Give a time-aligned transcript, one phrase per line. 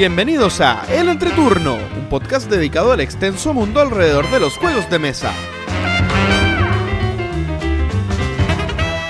[0.00, 4.98] Bienvenidos a El Entreturno, un podcast dedicado al extenso mundo alrededor de los juegos de
[4.98, 5.30] mesa.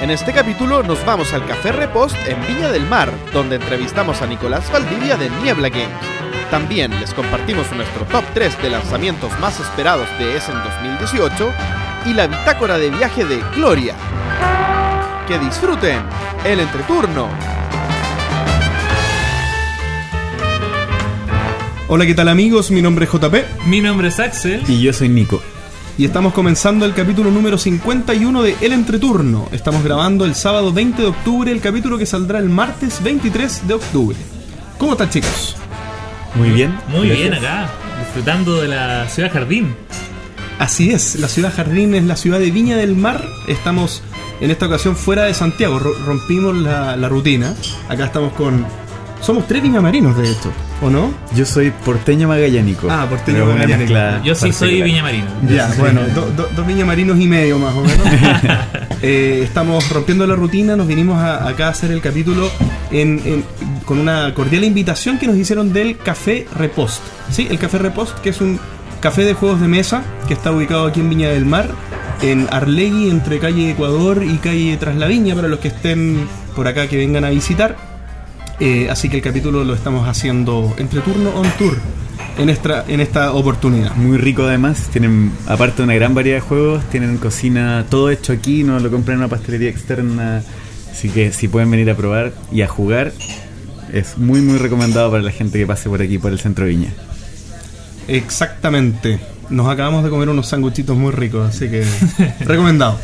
[0.00, 4.26] En este capítulo nos vamos al Café Repost en Viña del Mar, donde entrevistamos a
[4.26, 5.94] Nicolás Valdivia de Niebla Games.
[6.50, 11.52] También les compartimos nuestro top 3 de lanzamientos más esperados de Essen 2018
[12.06, 13.94] y la bitácora de viaje de Gloria.
[15.28, 16.02] Que disfruten
[16.44, 17.28] el entreturno.
[21.92, 22.70] Hola, ¿qué tal amigos?
[22.70, 24.62] Mi nombre es JP Mi nombre es Axel.
[24.68, 25.42] Y yo soy Nico.
[25.98, 29.48] y estamos comenzando el capítulo número 51 de El Entreturno.
[29.52, 33.74] Estamos grabando el sábado 20 de octubre, el capítulo que saldrá el martes 23 de
[33.74, 34.16] octubre.
[34.78, 35.56] ¿Cómo están chicos?
[36.36, 36.78] Muy bien.
[36.88, 37.18] Muy gracias.
[37.30, 39.74] bien acá, disfrutando de la ciudad jardín.
[40.60, 43.24] Así es, la ciudad jardín es la ciudad de Viña del Mar.
[43.48, 44.02] Estamos
[44.40, 47.54] en esta ocasión fuera de Santiago, ro- rompimos la, la rutina.
[47.88, 48.64] Acá estamos con...
[49.22, 50.50] Somos tres viñamarinos de hecho,
[50.82, 51.12] ¿o no?
[51.34, 52.88] Yo soy porteño magallánico.
[52.90, 53.92] Ah, porteño magallánico.
[54.24, 54.84] Yo sí soy particular.
[54.84, 55.26] viñamarino.
[55.48, 58.06] Ya, bueno, do- do- dos viñamarinos y medio más o menos.
[59.02, 62.50] Eh, estamos rompiendo la rutina, nos vinimos a- acá a hacer el capítulo
[62.90, 63.44] en- en-
[63.86, 67.00] con una cordial invitación que nos hicieron del Café Repost.
[67.30, 67.48] ¿Sí?
[67.50, 68.60] El Café Repost, que es un
[69.00, 71.70] café de juegos de mesa que está ubicado aquí en Viña del Mar,
[72.20, 76.68] en Arlegui, entre calle Ecuador y calle Tras la Viña, para los que estén por
[76.68, 77.76] acá que vengan a visitar.
[78.60, 81.78] Eh, así que el capítulo lo estamos haciendo entre turno on tour
[82.38, 83.94] en esta, en esta oportunidad.
[83.96, 84.88] Muy rico además.
[84.92, 88.90] Tienen, aparte de una gran variedad de juegos, tienen cocina todo hecho aquí, no lo
[88.90, 90.42] compran en una pastelería externa.
[90.90, 93.12] Así que si pueden venir a probar y a jugar,
[93.92, 96.70] es muy muy recomendado para la gente que pase por aquí, por el centro de
[96.72, 96.92] Viña.
[98.08, 99.20] Exactamente.
[99.48, 101.84] Nos acabamos de comer unos sanguchitos muy ricos, así que
[102.40, 102.98] recomendado.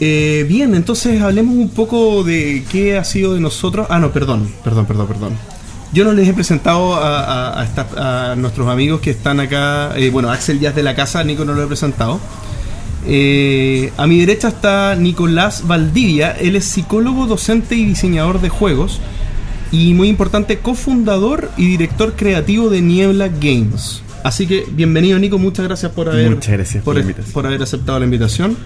[0.00, 3.86] Eh, bien, entonces hablemos un poco de qué ha sido de nosotros.
[3.90, 5.32] Ah, no, perdón, perdón, perdón, perdón.
[5.92, 9.92] Yo no les he presentado a, a- a esta- a nuestros amigos que están acá.
[9.96, 12.18] eh, bueno, Axel ya es de la casa, Nico no lo he presentado.
[13.06, 16.32] Eh, a mi derecha está Nicolás Valdivia.
[16.32, 19.00] Él es psicólogo, docente y diseñador de juegos.
[19.72, 24.02] Y muy importante, cofundador y director creativo de Niebla Games.
[24.24, 26.96] Así que bienvenido Nico, muchas gracias por haber, Muchas gracias por
[27.32, 28.56] por haber aceptado la invitación.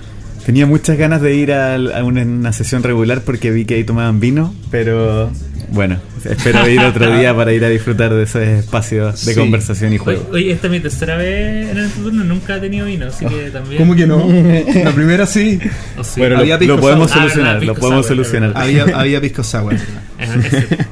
[0.46, 3.84] Tenía muchas ganas de ir al- a una, una sesión regular porque vi que ahí
[3.84, 5.30] tomaban vino, pero
[5.70, 9.40] bueno, espero ir otro día para ir a disfrutar de esos espacios de Sí.
[9.40, 10.28] conversación y juego.
[10.32, 13.50] oye, esta es mi tercera vez en el turno, nunca he tenido vino, así que
[13.50, 13.78] también.
[13.78, 14.18] ¿Cómo que no?
[14.84, 15.58] La primera sí.
[15.98, 16.20] Oh, sí.
[16.20, 17.22] Bueno, Había lo, lo podemos sour.
[17.22, 18.52] Ah, solucionar, verdad, lo podemos sour, solucionar.
[18.54, 19.74] Había, había pisco sour.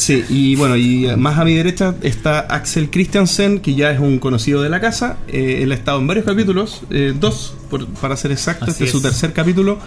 [0.00, 4.18] Sí, y bueno, y más a mi derecha está Axel Christiansen, que ya es un
[4.18, 5.18] conocido de la casa.
[5.28, 8.64] Eh, él ha estado en varios capítulos, eh, dos por- para ser exacto.
[8.64, 9.78] Así este es su tercer capítulo.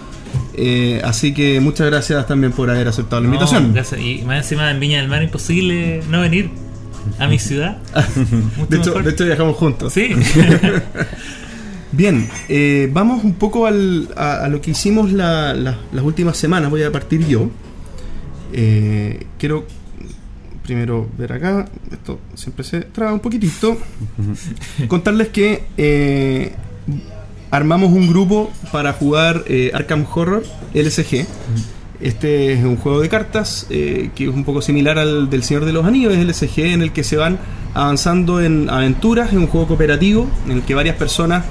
[0.56, 3.72] Eh, así que muchas gracias también por haber aceptado la No, invitación.
[3.74, 4.00] gracias.
[4.00, 6.50] Y más encima en Viña del Mar imposible no venir
[7.18, 7.78] a mi ciudad.
[8.68, 9.92] De, hecho, de hecho, viajamos juntos.
[9.92, 10.10] Sí.
[11.92, 16.36] Bien, eh, vamos un poco al- a, a lo que hicimos la- la- las últimas
[16.36, 16.70] semanas.
[16.70, 17.50] Voy a partir yo.
[18.52, 19.66] Eh, quiero
[20.64, 21.66] primero ver acá.
[21.92, 23.76] Esto siempre se traba un poquitito.
[24.88, 26.52] Contarles que eh,
[27.50, 30.42] armamos un grupo para jugar eh, Arkham Horror
[30.74, 31.26] LSG.
[32.00, 35.64] Este es un juego de cartas eh, que es un poco similar al del Señor
[35.64, 37.38] de los Anillos, es LSG en el que se van
[37.72, 41.44] avanzando en aventuras, es un juego cooperativo en el que varias personas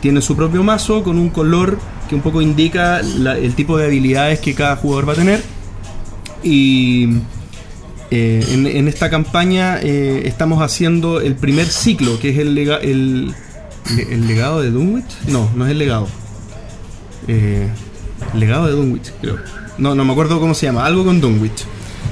[0.00, 1.78] tienen su propio mazo con un color
[2.08, 5.42] que un poco indica el tipo de habilidades que cada jugador va a tener.
[6.42, 7.18] Y
[8.10, 12.78] eh, en, en esta campaña eh, estamos haciendo el primer ciclo, que es el, lega-
[12.80, 13.34] el,
[13.96, 15.04] le- el legado de Dunwich.
[15.28, 16.08] No, no es el legado.
[17.26, 17.68] Eh,
[18.34, 19.36] legado de Dunwich, creo.
[19.76, 20.84] No, no me acuerdo cómo se llama.
[20.86, 21.64] Algo con Dunwich.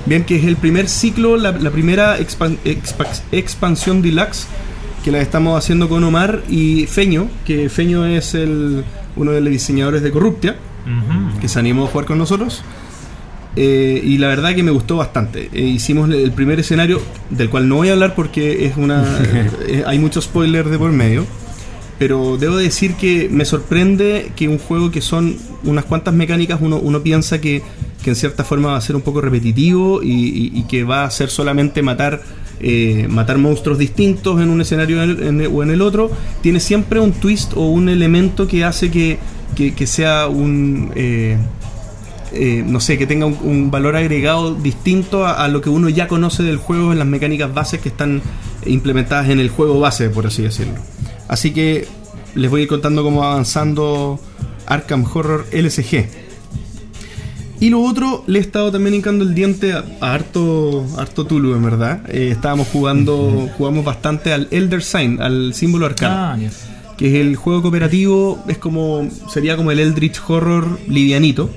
[0.05, 4.47] Bien, que es el primer ciclo, la, la primera expan- expa- expansión deluxe
[5.05, 8.85] que la estamos haciendo con Omar y Feño, que Feño es el,
[9.17, 10.57] uno de los diseñadores de Corruptia
[11.41, 12.63] que se animó a jugar con nosotros.
[13.57, 15.49] Eh, y la verdad que me gustó bastante.
[15.53, 17.01] Eh, hicimos el primer escenario,
[17.31, 19.03] del cual no voy a hablar porque es una
[19.67, 21.25] eh, hay mucho spoiler de por medio.
[21.99, 26.77] Pero debo decir que me sorprende que un juego que son unas cuantas mecánicas, uno,
[26.79, 27.63] uno piensa que,
[28.05, 31.05] que en cierta forma va a ser un poco repetitivo y, y- y que va
[31.05, 32.23] a ser solamente matar,
[32.61, 36.11] eh, matar monstruos distintos en un escenario en el- en el- o en el otro.
[36.43, 39.17] Tiene siempre un twist o un elemento que hace que,
[39.57, 40.93] que- que sea un...
[42.39, 45.89] eh, no sé, que tenga un, un valor agregado distinto a, a lo que uno
[45.89, 48.23] ya conoce del juego en las mecánicas bases que están
[48.65, 50.75] implementadas en el juego base, por así decirlo.
[51.29, 51.87] Así que
[52.35, 54.21] les voy a ir contando cómo va avanzando
[54.67, 56.07] Arkham Horror LSG.
[57.59, 61.55] Y lo otro, le he estado también hincando el diente a, a harto, harto Tulu,
[61.55, 62.03] en verdad.
[62.09, 66.15] Eh, estábamos jugando, jugamos bastante al Elder Sign, al símbolo arcano.
[66.15, 66.39] Ah.
[66.99, 71.51] Que es el juego cooperativo, es como, sería como el Eldritch Horror livianito.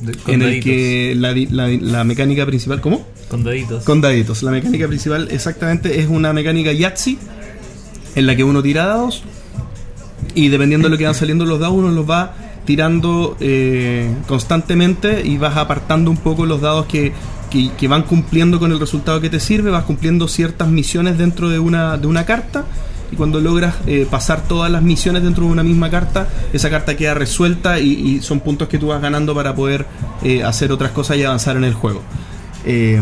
[0.00, 3.06] De- en el que la, la- la mecánica principal, ¿cómo?
[3.28, 3.84] Con daditos.
[3.84, 4.42] Con daditos.
[4.42, 7.18] La mecánica principal exactamente es una mecánica Yahtzee
[8.14, 9.22] en la que uno tira dados
[10.34, 12.34] y dependiendo de lo que van saliendo los dados uno los va
[12.64, 17.12] tirando eh, constantemente y vas apartando un poco los dados que,
[17.50, 21.48] que- que van cumpliendo con el resultado que te sirve, vas cumpliendo ciertas misiones dentro
[21.48, 22.64] de una, de una carta
[23.10, 26.96] y cuando logras eh, pasar todas las misiones dentro de una misma carta, esa carta
[26.96, 29.86] queda resuelta y, son puntos que tú vas ganando para poder
[30.22, 32.02] eh, hacer otras cosas y avanzar en el juego.
[32.64, 33.00] Eh,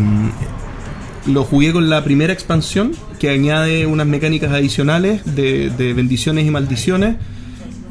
[1.25, 6.51] lo jugué con la primera expansión que añade unas mecánicas adicionales de, de bendiciones y
[6.51, 7.15] maldiciones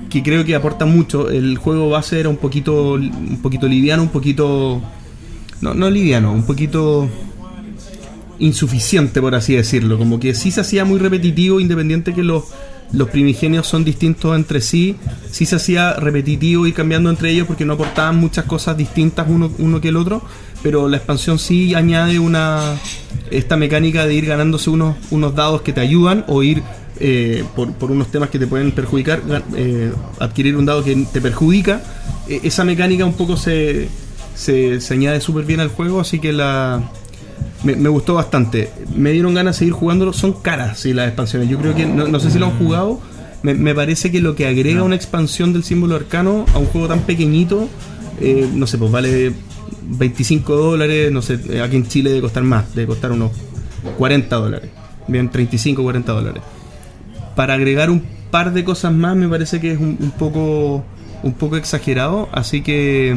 [0.09, 1.29] que creo que aporta mucho.
[1.31, 4.81] El juego base era un poquito, un poquito liviano, un poquito...
[5.61, 7.09] No, no liviano, un poquito
[8.39, 9.99] insuficiente, por así decirlo.
[9.99, 12.45] Como que sí se hacía muy repetitivo, independiente que los,
[12.93, 14.97] los primigenios son distintos entre sí.
[15.31, 19.51] Sí se hacía repetitivo y cambiando entre ellos porque no aportaban muchas cosas distintas uno,
[19.59, 20.23] uno que el otro.
[20.63, 22.77] Pero la expansión sí añade una
[23.31, 26.63] esta mecánica de ir ganándose unos, unos dados que te ayudan o ir
[26.99, 29.21] eh, por, por unos temas que te pueden perjudicar,
[29.55, 31.83] eh, adquirir un dado que te perjudica.
[32.29, 33.89] Eh, esa mecánica un poco se,
[34.35, 36.83] se, se añade súper bien al juego, así que la,
[37.63, 38.71] me, me gustó bastante.
[38.95, 40.13] Me dieron ganas de seguir jugándolo.
[40.13, 41.49] Son caras, sí, las expansiones.
[41.49, 43.01] Yo creo que, no, no sé si lo han jugado.
[43.43, 46.89] Me, me parece que lo que agrega una expansión del símbolo arcano a un juego
[46.89, 47.69] tan pequeñito,
[48.21, 49.33] eh, no sé, pues vale
[49.83, 51.13] 25 dólares.
[51.13, 53.33] No sé, eh, aquí en Chile debe costar más, debe costar unos
[53.99, 54.71] 40 dólares.
[55.07, 56.43] Bien, 35, 40 dólares.
[57.35, 60.85] Para agregar un par de cosas más, me parece que es un, un poco
[61.23, 62.29] un poco exagerado.
[62.33, 63.17] Así que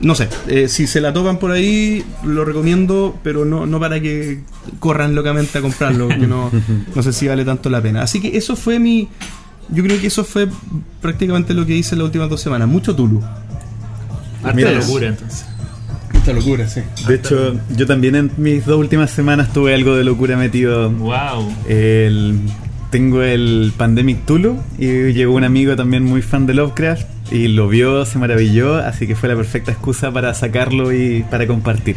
[0.00, 4.00] no sé, eh, si se la topan por ahí, lo recomiendo, pero no, no para
[4.00, 4.40] que
[4.78, 6.50] corran locamente a comprarlo, porque no,
[6.94, 8.02] no sé si vale tanto la pena.
[8.02, 9.08] Así que eso fue mi.
[9.68, 10.48] Yo creo que eso fue
[11.00, 12.68] prácticamente lo que hice las últimas dos semanas.
[12.68, 13.20] Mucho Tulu.
[14.42, 15.44] Harta locura, entonces.
[16.12, 16.80] Mucha locura, sí.
[17.08, 20.90] De hecho, yo también en mis dos últimas semanas tuve algo de locura metido.
[20.90, 21.52] Wow.
[21.68, 22.38] El-
[22.90, 27.68] tengo el Pandemic Tulu y llegó un amigo también muy fan de Lovecraft y lo
[27.68, 31.96] vio, se maravilló, así que fue la perfecta excusa para sacarlo y para compartir.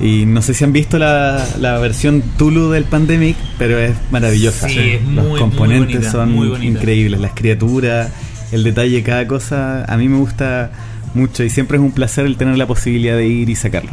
[0.00, 4.68] Y no sé si han visto la, la versión Tulu del Pandemic, pero es maravillosa.
[4.68, 8.12] Sí, es Los muy, muy componentes bonita, son muy increíbles, las criaturas,
[8.52, 10.70] el detalle de cada cosa, a mí me gusta
[11.14, 13.90] mucho y siempre es un placer el tener la posibilidad de ir y sacarlo.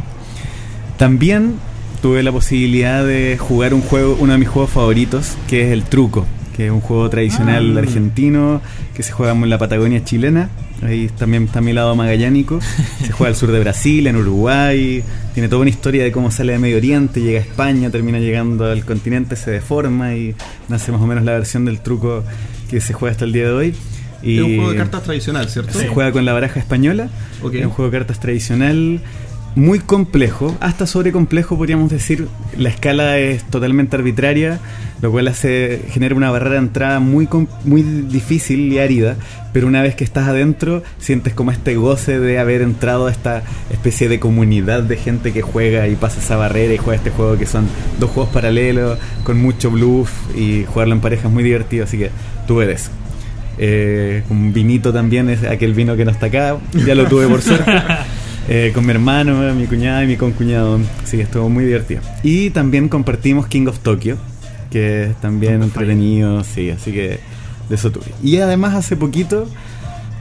[0.96, 1.54] También
[2.02, 5.82] tuve la posibilidad de jugar un juego, uno de mis juegos favoritos, que es el
[5.82, 6.26] Truco,
[6.56, 7.80] que es un juego tradicional Ah.
[7.80, 8.60] argentino
[8.94, 10.48] que se juega en la Patagonia chilena.
[10.82, 12.60] Ahí también está mi lado magallánico.
[13.04, 15.02] Se juega al sur de Brasil, en Uruguay.
[15.32, 18.66] Tiene toda una historia de cómo sale de Medio Oriente, llega a España, termina llegando
[18.66, 20.34] al continente, se deforma y
[20.68, 22.24] nace más o menos la versión del truco
[22.68, 23.74] que se juega hasta el día de hoy.
[24.22, 25.78] Y Es un juego de cartas tradicional, ¿cierto?
[25.78, 27.08] se juega con la baraja española.
[27.42, 29.00] Es un juego de cartas tradicional
[29.54, 32.28] muy complejo, hasta sobre complejo podríamos decir.
[32.58, 34.58] La escala es totalmente arbitraria,
[35.02, 37.28] lo cual hace genera una barrera de entrada muy
[37.64, 39.16] muy difícil y árida,
[39.52, 43.42] pero una vez que estás adentro sientes como este goce de haber entrado a esta
[43.70, 47.36] especie de comunidad de gente que juega y pasa esa barrera y juega este juego
[47.38, 47.66] que son
[47.98, 52.10] dos juegos paralelos con mucho bluff y jugarlo en pareja es muy divertido, así que
[52.46, 52.90] tú eres.
[53.58, 57.42] Eh, con vinito también, es aquel vino que no está acá, ya lo tuve por
[57.42, 57.72] suerte.
[58.48, 60.78] Eh, con mi hermano, mi cuñada y mi concuñado.
[61.04, 62.00] Sí, estuvo muy divertido.
[62.22, 64.18] Y también compartimos King of Tokyo,
[64.70, 67.18] que también entretenido, sí, así que
[67.68, 68.06] de eso tuve.
[68.22, 69.48] Y además hace poquito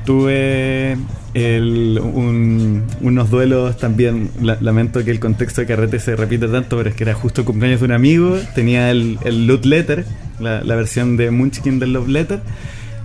[0.05, 0.97] tuve
[1.33, 4.29] el- un- unos duelos también.
[4.41, 7.41] la- lamento que el contexto de carrete se repita tanto, pero es que era justo
[7.41, 8.37] el cumpleaños de un amigo.
[8.53, 10.05] Tenía el, el Loot Letter,
[10.39, 12.39] la, la versión de Munchkin del Love Letter.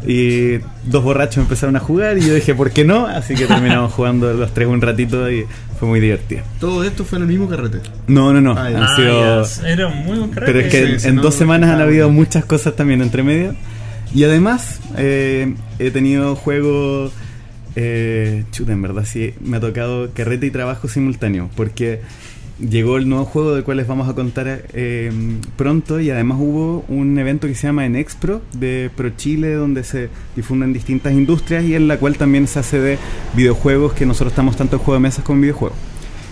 [0.07, 3.07] Y dos borrachos empezaron a jugar y yo dije, ¿por qué no?
[3.07, 5.45] Así que terminamos jugando los tres un ratito y
[5.79, 6.43] fue muy divertido.
[6.59, 7.81] Todo esto fue en el mismo carrete.
[8.07, 8.53] No, no, no.
[8.57, 10.53] Ah, han Ah, sido- Era muy buen carrete.
[10.53, 12.77] pero es que Sí, en, sí, en no, dos no, semanas han habido muchas cosas
[12.77, 13.55] también entre medio.
[14.15, 17.13] Y además eh, he tenido juegos...
[17.77, 21.51] Eh, chuta, en verdad sí, me ha tocado carrete y trabajo simultáneo.
[21.57, 22.01] Porque
[22.61, 25.11] llegó el nuevo juego del cual les vamos a contar eh,
[25.57, 26.01] pronto.
[26.01, 30.73] Y además hubo un evento que se llama Enexpro de Pro Chile, donde se difunden
[30.73, 32.99] distintas industrias y en la cual también se hace de
[33.35, 35.77] videojuegos, que nosotros estamos tanto en juego de mesas como videojuegos.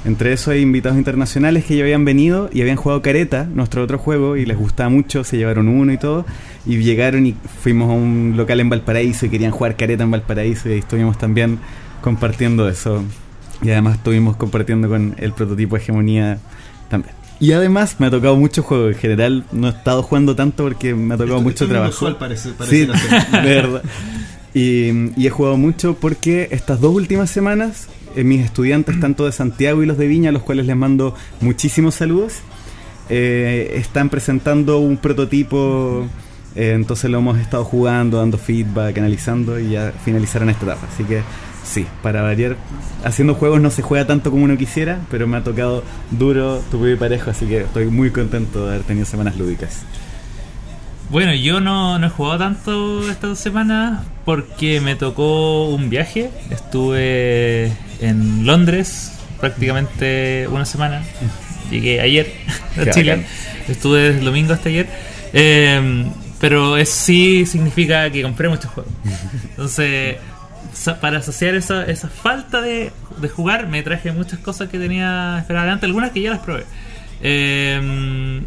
[0.05, 3.99] Entre eso hay invitados internacionales que ya habían venido y habían jugado Careta, nuestro otro
[3.99, 6.25] juego, y les gustaba mucho, se llevaron uno y todo.
[6.65, 10.69] Y llegaron y fuimos a un local en Valparaíso y querían jugar Careta en Valparaíso
[10.69, 11.59] y estuvimos también
[12.01, 13.03] compartiendo eso.
[13.63, 16.39] Y además estuvimos compartiendo con el prototipo Hegemonía
[16.89, 17.15] también.
[17.41, 18.89] Y además me ha tocado mucho juego.
[18.89, 22.19] En general no he estado jugando tanto porque me ha tocado mucho trabajo.
[22.19, 23.83] parece, Sí, parece de verdad.
[24.55, 29.33] Y, y he jugado mucho porque estas dos últimas semanas eh, mis estudiantes, tanto de
[29.33, 32.35] Santiago y los de Viña, a los cuales les mando muchísimos saludos,
[33.09, 36.07] eh, están presentando un prototipo.
[36.55, 40.89] eh, entonces lo hemos estado jugando, dando feedback, analizando y ya finalizaron esta etapa.
[40.93, 41.23] Así que
[41.69, 42.57] sí, para variar,
[43.05, 46.97] haciendo juegos no se juega tanto como uno quisiera, pero me ha tocado duro, tuve
[46.97, 49.83] parejo, así que estoy muy contento de haber tenido semanas lúdicas.
[51.11, 56.31] Bueno, yo no, no he jugado tanto estas dos semanas porque me tocó un viaje.
[56.51, 61.03] Estuve en Londres prácticamente una semana.
[61.71, 62.31] Llegué ayer
[62.77, 63.17] a Chile.
[63.17, 63.27] bacán.
[63.69, 64.87] Estuve desde el domingo hasta ayer.
[65.33, 66.11] Eh,
[66.41, 68.93] pero es, sí significa que compré muchos juegos.
[69.51, 70.17] Entonces,
[71.01, 75.65] para asociar esa, esa falta de, de jugar, me traje muchas cosas que tenía esperadas
[75.65, 76.65] adelante, algunas que ya las probé.
[77.21, 78.41] Eh,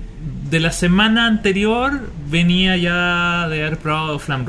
[0.50, 4.45] de la semana anterior venía ya de haber probado Flam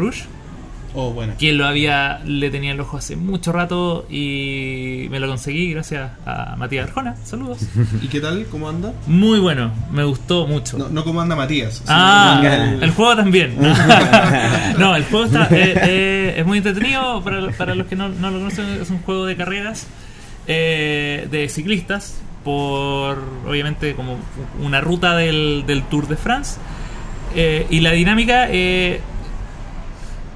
[0.95, 1.33] Oh, bueno.
[1.39, 6.11] que lo había le tenía el ojo hace mucho rato y me lo conseguí gracias
[6.27, 7.17] a Matías Arjona.
[7.25, 7.59] Saludos.
[8.03, 8.45] ¿Y qué tal?
[8.51, 8.93] ¿Cómo anda?
[9.07, 10.77] Muy bueno, me gustó mucho.
[10.77, 11.83] No, no cómo anda Matías.
[11.89, 13.57] Ah, el- el juego también.
[14.79, 17.23] no, el juego está, eh, eh, es muy entretenido.
[17.23, 19.87] Para, para los que no, no lo conocen, es un juego de carreras
[20.47, 24.19] eh, de ciclistas por, obviamente, como
[24.63, 26.59] una ruta del, del Tour de France.
[27.35, 28.49] Eh, y la dinámica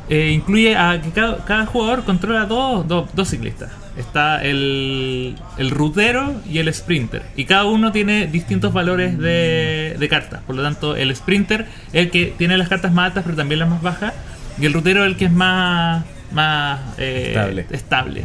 [0.09, 3.71] eh, incluye a que cada, cada jugador controla dos, dos, dos ciclistas.
[3.97, 7.23] Está el, el rutero y el sprinter.
[7.35, 10.43] Y cada uno tiene distintos valores de, de cartas.
[10.47, 13.59] Por lo tanto, el sprinter es el que tiene las cartas más altas, pero también
[13.59, 14.13] las más bajas.
[14.61, 17.67] Y el rutero es el que es más, más eh, Estable.
[17.71, 18.25] estable.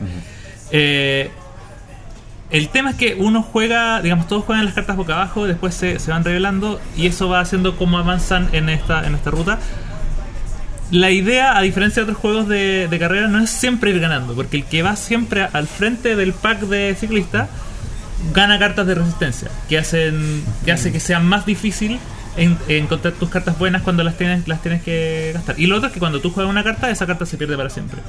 [0.71, 1.29] Eh,
[2.49, 5.99] el tema es que uno juega, digamos, todos juegan las cartas boca abajo, después se,
[5.99, 9.57] se van revelando y eso va haciendo cómo avanzan en esta, en esta ruta.
[10.91, 14.33] La idea, a diferencia de otros juegos de, de carrera, no es siempre ir ganando,
[14.35, 17.47] porque el que va siempre al frente del pack de ciclistas
[18.33, 21.97] gana cartas de resistencia, que hacen que hace que sea más difícil
[22.37, 25.59] en- encontrar tus cartas buenas cuando las tienes, las tienes que gastar.
[25.59, 27.69] Y lo otro es que cuando tú juegas una carta, esa carta se pierde para
[27.69, 27.99] siempre.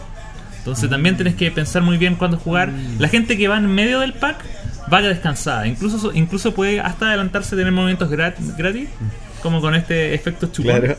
[0.58, 2.70] Entonces también tienes que pensar muy bien cuándo jugar.
[2.98, 4.44] La gente que va en medio del pack
[4.88, 5.66] vaya descansada.
[5.66, 8.88] Incluso incluso puede hasta adelantarse tener movimientos grat- gratis,
[9.42, 10.78] como con este efecto chupón.
[10.80, 10.96] Claro.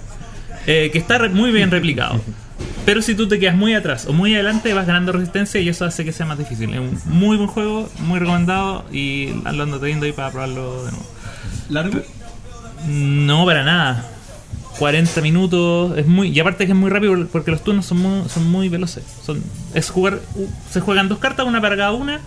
[0.67, 2.22] Eh, que está muy bien replicado.
[2.86, 5.86] Pero si tú te quedas muy atrás o muy adelante, vas ganando resistencia y eso
[5.86, 6.74] hace que sea más difícil.
[6.74, 10.91] Es un muy buen juego, muy recomendado y lo ando teniendo ahí para probarlo de
[10.91, 11.05] nuevo.
[11.70, 12.01] ¿Largo?
[12.88, 14.10] No, para nada.
[14.79, 18.27] 40 minutos, es muy y aparte que es muy rápido porque los turnos son muy,
[18.27, 19.03] son muy veloces.
[19.24, 19.41] Son
[19.74, 20.20] es jugar
[20.70, 22.20] se juegan dos cartas, una para cada una.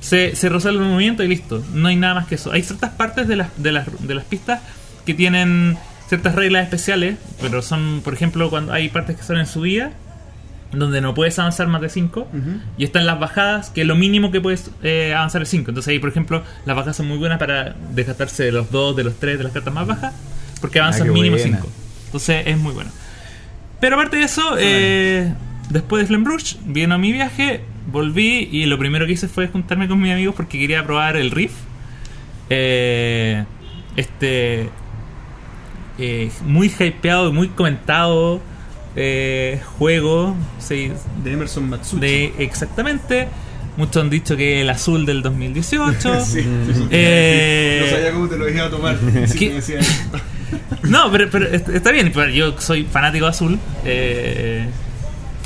[0.00, 1.62] Se, se resuelve el movimiento y listo.
[1.72, 2.50] No hay nada más que eso.
[2.50, 4.60] Hay ciertas partes de las, de las, de las pistas
[5.06, 5.78] que tienen
[6.12, 9.92] ciertas reglas especiales, pero son, por ejemplo, cuando hay partes que son en subida,
[10.70, 12.28] donde no puedes avanzar más de 5,
[12.76, 15.70] y están las bajadas, que lo mínimo que puedes eh, avanzar es 5.
[15.70, 19.04] Entonces ahí, por ejemplo, las bajadas son muy buenas para desgastarse de los 2, de
[19.04, 20.12] los 3, de las cartas más bajas,
[20.60, 21.56] porque avanzan Ah, qué mínimo buena.
[21.56, 21.68] 5.
[22.04, 22.90] Entonces es muy bueno.
[23.80, 25.32] Pero aparte de eso, eh,
[25.70, 29.98] después de Flembrush, vino mi viaje, volví y lo primero que hice fue juntarme con
[29.98, 31.52] mis amigos porque quería probar el Riff.
[32.50, 33.46] Eh,
[33.96, 34.68] este
[35.98, 38.40] eh, muy hypeado y muy comentado
[38.96, 40.34] eh, juego.
[40.58, 40.90] Sí,
[41.24, 42.00] De Emerson Matsuchi.
[42.00, 43.28] de exactamente.
[43.76, 46.20] Muchos han dicho que el azul del 2018.
[46.24, 46.86] Sí, sí, sí.
[46.90, 48.98] Eh, No sabía cómo te lo iba a tomar.
[50.82, 52.12] No, pero, pero est- está bien.
[52.14, 53.58] pero Yo soy fanático de azul.
[53.84, 54.66] eh,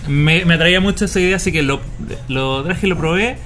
[0.08, 1.80] me, me atraía mucho esa idea, así que lo,
[2.28, 3.36] lo traje y lo probé.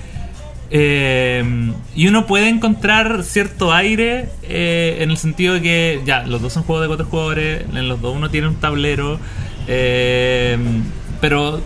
[0.71, 6.41] Eh, y uno puede encontrar cierto aire eh, en el sentido de que, ya, los
[6.41, 7.65] dos son juegos de cuatro jugadores.
[7.75, 9.19] En los dos uno tiene un tablero.
[9.67, 10.57] eh,
[11.21, 11.61] pero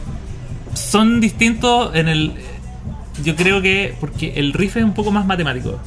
[0.74, 2.32] son distintos en el.
[3.22, 3.94] Yo creo que.
[4.00, 5.78] Porque el riff es un poco más matemático.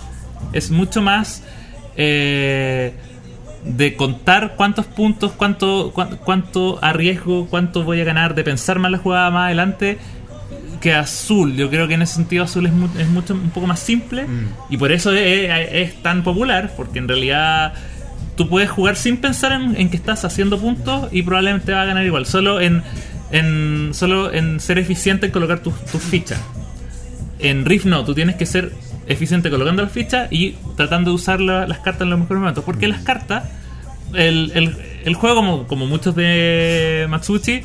[0.53, 1.43] Es mucho más.
[1.95, 2.93] eh,
[3.65, 8.91] de contar cuántos puntos, cuánto, cuán- cuánto arriesgo, cuánto voy a ganar, de pensar más
[8.91, 9.97] la jugada más adelante
[10.79, 11.55] que azul.
[11.55, 14.25] Yo creo que en ese sentido azul es, mu- es mucho un poco más simple
[14.69, 17.73] y por eso es, es tan popular, porque en realidad
[18.35, 21.85] tú puedes jugar sin pensar en, en que estás haciendo puntos y probablemente va a
[21.85, 22.83] ganar igual, solo en,
[23.31, 26.39] en solo en ser eficiente en colocar tus fichas.
[27.39, 28.71] En Rift no, tú tienes que ser
[29.07, 32.63] eficiente colocando las fichas y tratando de usar la- las cartas en los mejores momentos.
[32.63, 33.43] Porque las cartas,
[34.13, 37.61] el, el- el juego, como, como muchos de Matsuchi,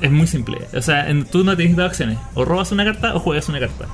[0.00, 0.58] es muy simple.
[0.74, 2.18] O sea, en- tú no tienes dos acciones.
[2.34, 3.86] O robas una carta o juegas una carta.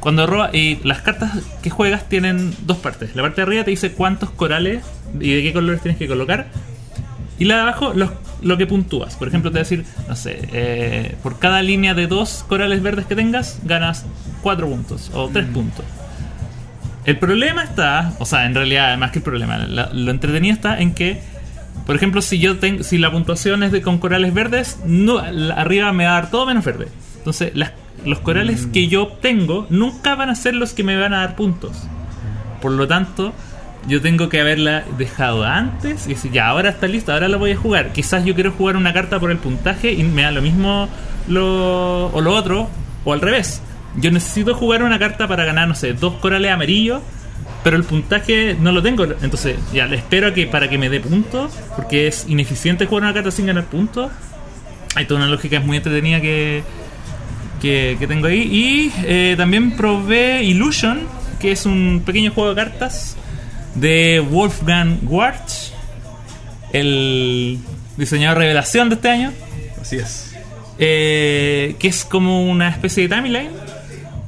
[0.00, 3.16] cuando roba y las cartas que juegas tienen dos partes.
[3.16, 4.84] La parte de arriba te dice cuántos corales
[5.18, 6.46] y de qué colores tienes que colocar.
[7.40, 9.16] Y la de abajo los- lo que puntúas.
[9.16, 12.80] Por ejemplo, te va a decir, no sé, eh, por cada línea de dos corales
[12.80, 14.06] verdes que tengas, ganas
[14.40, 15.84] cuatro puntos o tres puntos.
[17.04, 20.78] El problema está, o sea, en realidad, más que el problema, la- lo entretenido está
[20.78, 21.20] en que,
[21.88, 25.90] por ejemplo, si yo tengo, si la puntuación es de con corales verdes, no, arriba
[25.92, 26.86] me va a dar todo menos verde.
[27.16, 27.72] Entonces, las-
[28.04, 31.34] los corales que yo obtengo nunca van a ser los que me van a dar
[31.34, 31.72] puntos.
[32.62, 33.32] Por lo tanto,
[33.88, 37.52] yo tengo que haberla dejado antes y decir, ya, ahora está lista, ahora la voy
[37.52, 37.92] a jugar.
[37.92, 40.88] Quizás yo quiero jugar una carta por el puntaje y me da lo mismo
[41.34, 42.68] o lo otro,
[43.04, 43.62] o al revés.
[43.96, 47.00] Yo necesito jugar una carta para ganar, no sé, dos corales amarillos,
[47.64, 49.04] pero el puntaje no lo tengo.
[49.04, 53.04] Entonces, ya, le espero a que para que me dé puntos, porque es ineficiente jugar
[53.04, 54.10] una carta sin ganar puntos.
[54.94, 56.62] Hay toda una lógica muy entretenida que,
[57.60, 58.40] que, que tengo ahí.
[58.42, 61.00] Y eh, también probé Illusion,
[61.40, 63.16] que es un pequeño juego de cartas
[63.74, 65.72] de Wolfgang Warch,
[66.72, 67.58] el
[67.96, 69.32] diseñador revelación de este año,
[69.80, 70.34] Así es.
[70.78, 73.50] eh, que es como una especie de timeline,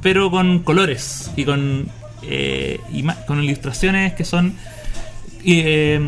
[0.01, 1.89] pero con colores y con,
[2.23, 2.79] eh,
[3.25, 4.53] con ilustraciones que son
[5.43, 5.99] eh,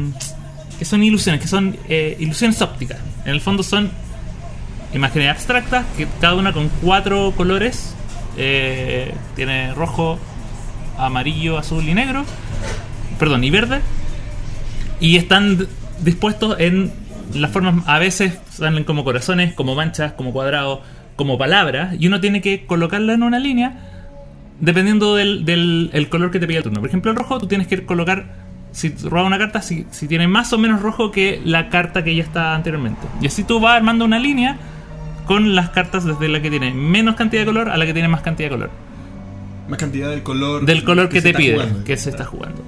[0.77, 2.99] que son ilusiones, que son eh, ilusiones ópticas.
[3.25, 3.91] En el fondo son
[4.93, 7.95] imágenes abstractas, que cada una con cuatro colores.
[9.35, 10.19] tiene rojo,
[10.97, 12.25] amarillo, azul y negro.
[13.19, 13.81] Perdón, y verde.
[14.99, 15.67] Y están
[16.01, 16.91] dispuestos en
[17.33, 20.79] las formas, a veces salen como corazones, como manchas, como cuadrados,
[21.15, 21.95] como palabras.
[21.99, 23.92] Y uno tiene que colocarla en una línea
[24.63, 26.79] dependiendo del, del el color que te pide el turno.
[26.79, 28.33] Por ejemplo, el rojo, tú tienes que colocar,
[28.71, 32.15] si robas una carta, si, si tiene más o menos rojo que la carta que
[32.15, 33.01] ya está anteriormente.
[33.21, 34.57] Y así tú vas armando una línea
[35.25, 38.07] con las cartas desde la que tiene menos cantidad de color a la que tiene
[38.07, 38.69] más cantidad de color.
[39.67, 40.65] Más cantidad del color.
[40.65, 41.83] Del color que, te pide, jugando.
[41.83, 42.63] que se está jugando.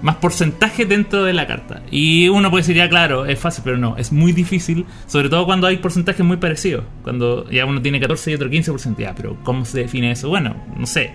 [0.00, 1.82] Más porcentaje dentro de la carta.
[1.90, 5.44] Y uno puede decir, ya claro, es fácil, pero no, es muy difícil, sobre todo
[5.44, 6.84] cuando hay porcentajes muy parecidos.
[7.02, 10.28] Cuando ya uno tiene 14 y otro 15%, ya, pero ¿cómo se define eso?
[10.30, 11.12] Bueno, no sé,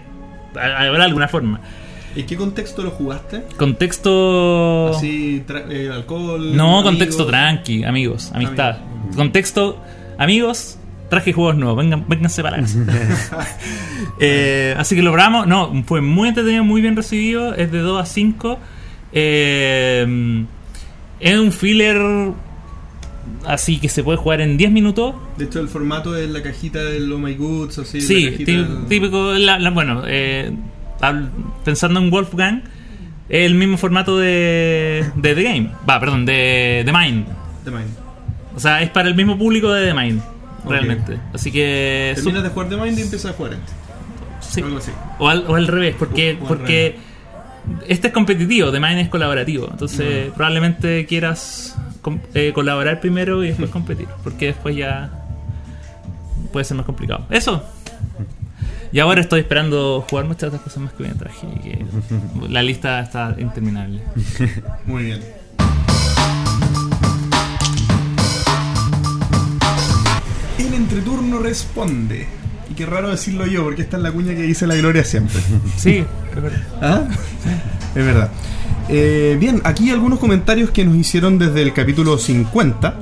[0.56, 1.60] habrá alguna forma.
[2.16, 3.44] ¿En qué contexto lo jugaste?
[3.58, 4.90] Contexto...
[4.90, 6.56] Así, eh, alcohol.
[6.56, 6.84] No, amigos?
[6.84, 8.78] contexto tranqui, amigos, amistad.
[8.78, 9.16] Amigos.
[9.16, 9.82] Contexto,
[10.18, 12.64] amigos, traje juegos nuevos, vengan, vénganse para.
[14.22, 18.02] Eh, así que lo probamos, no, fue muy entretenido, muy bien recibido, es de 2
[18.02, 18.60] a 5.
[19.14, 20.46] Eh,
[21.22, 21.98] es un filler
[23.46, 25.16] así que se puede jugar en 10 minutos.
[25.38, 28.02] De hecho, el formato es la cajita del Oh My Goods, así.
[28.02, 30.52] Sí, la típico, la- la- bueno, eh,
[31.64, 32.64] pensando en Wolfgang,
[33.30, 37.28] es el mismo formato de, de The Game, va, perdón, de The Mind.
[37.66, 37.90] de Mind.
[38.56, 40.22] O sea, es para el mismo público de The Mind,
[40.68, 41.18] realmente.
[41.34, 42.12] Así que...
[42.16, 43.72] Terminas de jugar de Mind y empiezas a jugar este.
[44.42, 44.62] sí.
[44.62, 44.92] Algo así.
[45.20, 46.98] O al, o al revés, porque, O- o al porque
[47.88, 49.68] este es competitivo, The Mind es colaborativo.
[49.72, 51.78] Entonces, probablemente quieras
[52.34, 55.12] eh, colaborar primero y después competir, porque después ya
[56.52, 57.26] puede ser más complicado.
[57.30, 57.64] Eso.
[58.92, 61.48] Y ahora estoy esperando jugar muchas otras cosas más que me traje.
[61.56, 61.86] y que
[62.50, 64.02] la lista está interminable.
[64.86, 65.22] Muy bien.
[70.58, 72.28] El entreturno responde.
[72.70, 75.40] Y qué raro decirlo yo, porque esta es la cuña que dice la gloria siempre.
[75.78, 76.04] Sí,
[76.36, 76.62] es verdad.
[76.82, 77.08] ¿Ah?
[77.96, 78.32] Es verdad.
[78.90, 82.96] Eh, bien, aquí algunos comentarios que nos hicieron desde el capítulo 50,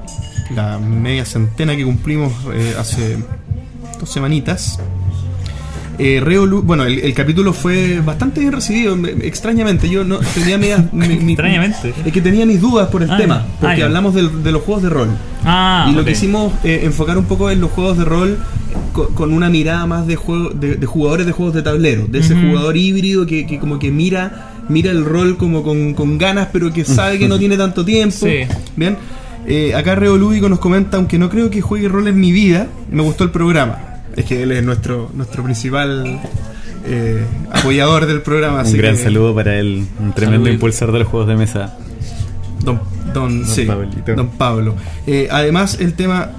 [0.55, 3.17] la media centena que cumplimos eh, hace
[3.99, 4.79] dos semanitas.
[5.99, 9.89] Eh, Reo Lu- bueno, el, el capítulo fue bastante bien recibido, me- extrañamente.
[9.89, 11.93] Yo no tenía medias- mi- mi- Extrañamente.
[12.05, 14.83] Es que tenía mis dudas por el Ah, tema, porque Ah, hablamos de los juegos
[14.83, 15.09] de rol.
[15.43, 16.07] Ah, y lo ok.
[16.09, 18.37] quisimos eh, enfocar un poco en los juegos de rol
[18.93, 22.19] co- con, una mirada más de, juego, de, de jugadores de juegos de tablero, de
[22.19, 26.49] ese jugador híbrido que, que como que mira mira el rol como con, con ganas,
[26.51, 28.25] pero que sabe que no tiene tanto tiempo.
[28.25, 28.39] Sí.
[28.75, 28.97] Bien,
[29.49, 32.67] Eh, acá Reo Lúdico nos comenta, aunque no creo que juegue rol en mi vida,
[32.91, 33.79] me gustó el programa.
[34.15, 36.19] Es que él es nuestro, nuestro principal
[36.85, 38.55] eh, apoyador del programa.
[38.55, 40.53] Un así gran que- saludo para él, un tremendo Saludito.
[40.53, 41.77] impulsor de los juegos de mesa.
[42.63, 42.81] Don,
[43.13, 43.65] don, sí,
[44.15, 44.75] don Pablo.
[45.05, 46.31] Eh, además, el tema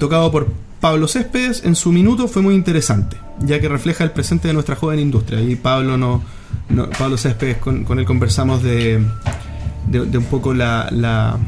[0.00, 0.48] tocado por
[0.80, 4.76] Pablo Céspedes en su minuto fue muy interesante, ya que refleja el presente de nuestra
[4.76, 5.40] joven industria.
[5.40, 6.22] Y Pablo no,
[6.68, 9.02] no- Pablo Céspedes, con, con él conversamos de,
[9.88, 11.38] de, de un poco la, la-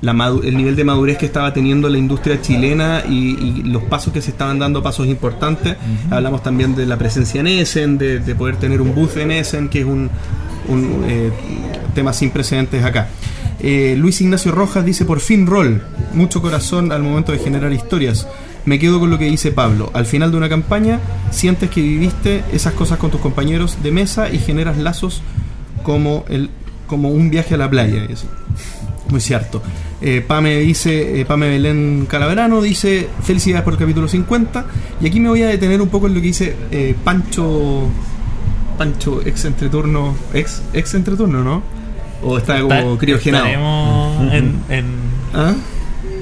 [0.00, 3.84] la madu- el nivel de madurez que estaba teniendo la industria chilena y, y los
[3.84, 5.76] pasos que se estaban dando, pasos importantes.
[6.10, 9.68] Hablamos también de la presencia en Essen, de, de poder tener un booth en Essen,
[9.68, 10.10] que es un,
[10.68, 11.30] un, eh,
[11.94, 13.10] tema sin precedentes acá.
[13.60, 15.80] Eh, Luis Ignacio Rojas dice por fin rol,
[16.14, 18.26] mucho corazón al momento de generar historias.
[18.64, 19.90] Me quedo con lo que dice Pablo.
[19.92, 24.30] Al final de una campaña sientes que viviste esas cosas con tus compañeros de mesa
[24.30, 25.22] y generas lazos
[25.82, 26.50] como el
[26.86, 28.04] como un viaje a la playa.
[28.08, 28.26] y así.
[29.08, 29.62] Muy cierto.
[30.00, 34.66] Eh, Pame dice, eh, Pame Belén Calaverano dice, felicidades por el capítulo 50.
[35.00, 37.88] Y aquí me voy a detener un poco en lo que dice eh, Pancho,
[38.76, 41.62] Pancho ex entreturno, ex, ex entreturno, ¿no?
[42.22, 43.46] O está como criogenado.
[44.32, 44.84] En, en,
[45.34, 45.54] ¿Ah?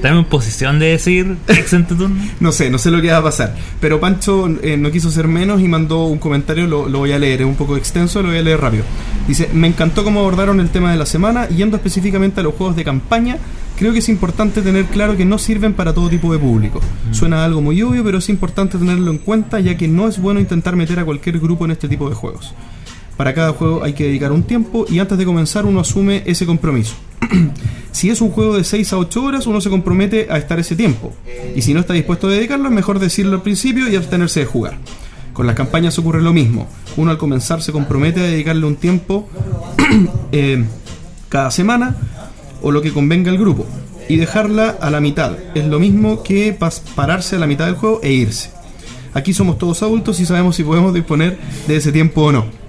[0.01, 2.19] Estaremos en posición de decir ex en tu turno.
[2.39, 3.55] No sé, no sé lo que va a pasar.
[3.79, 7.19] Pero Pancho eh, no quiso ser menos y mandó un comentario, lo, lo voy a
[7.19, 8.83] leer, es un poco extenso, lo voy a leer rápido.
[9.27, 12.75] Dice, me encantó cómo abordaron el tema de la semana, yendo específicamente a los juegos
[12.75, 13.37] de campaña,
[13.77, 16.81] creo que es importante tener claro que no sirven para todo tipo de público.
[17.11, 20.39] Suena algo muy obvio, pero es importante tenerlo en cuenta ya que no es bueno
[20.39, 22.55] intentar meter a cualquier grupo en este tipo de juegos.
[23.17, 26.45] Para cada juego hay que dedicar un tiempo y antes de comenzar uno asume ese
[26.45, 26.95] compromiso.
[27.91, 30.75] si es un juego de 6 a 8 horas, uno se compromete a estar ese
[30.75, 31.13] tiempo.
[31.55, 34.45] Y si no está dispuesto a dedicarlo, es mejor decirlo al principio y abstenerse de
[34.45, 34.77] jugar.
[35.33, 36.67] Con las campañas ocurre lo mismo.
[36.97, 39.29] Uno al comenzar se compromete a dedicarle un tiempo
[40.31, 40.65] eh,
[41.29, 41.95] cada semana
[42.61, 43.65] o lo que convenga al grupo
[44.09, 45.37] y dejarla a la mitad.
[45.55, 46.57] Es lo mismo que
[46.95, 48.51] pararse a la mitad del juego e irse.
[49.13, 52.60] Aquí somos todos adultos y sabemos si podemos disponer de ese tiempo o no.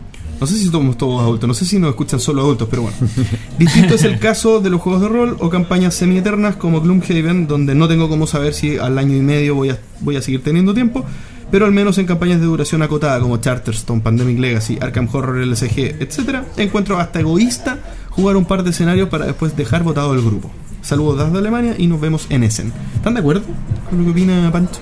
[0.43, 2.97] No sé si somos todos adultos, no sé si nos escuchan solo adultos, pero bueno.
[3.61, 7.77] Distinto es el caso de los juegos de rol o campañas semi-eternas como Gloomhaven, donde
[7.77, 10.75] no tengo cómo saber si al año y medio voy a, voy a seguir teniendo
[10.75, 11.05] tiempo,
[11.53, 16.03] pero al menos en campañas de duración acotada como Charterstone, Pandemic Legacy, Arkham Horror LCG,
[16.03, 17.79] etc., encuentro hasta egoísta
[18.11, 20.51] jugar un par de escenarios para después dejar votado el grupo.
[20.81, 22.73] Saludos desde Alemania y nos vemos en Essen.
[22.97, 23.43] ¿Están de acuerdo
[23.89, 24.81] con lo que opina Pancho?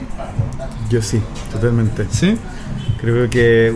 [0.89, 1.19] Yo sí,
[1.53, 2.07] totalmente.
[2.11, 2.35] ¿Sí?
[2.99, 3.75] Creo que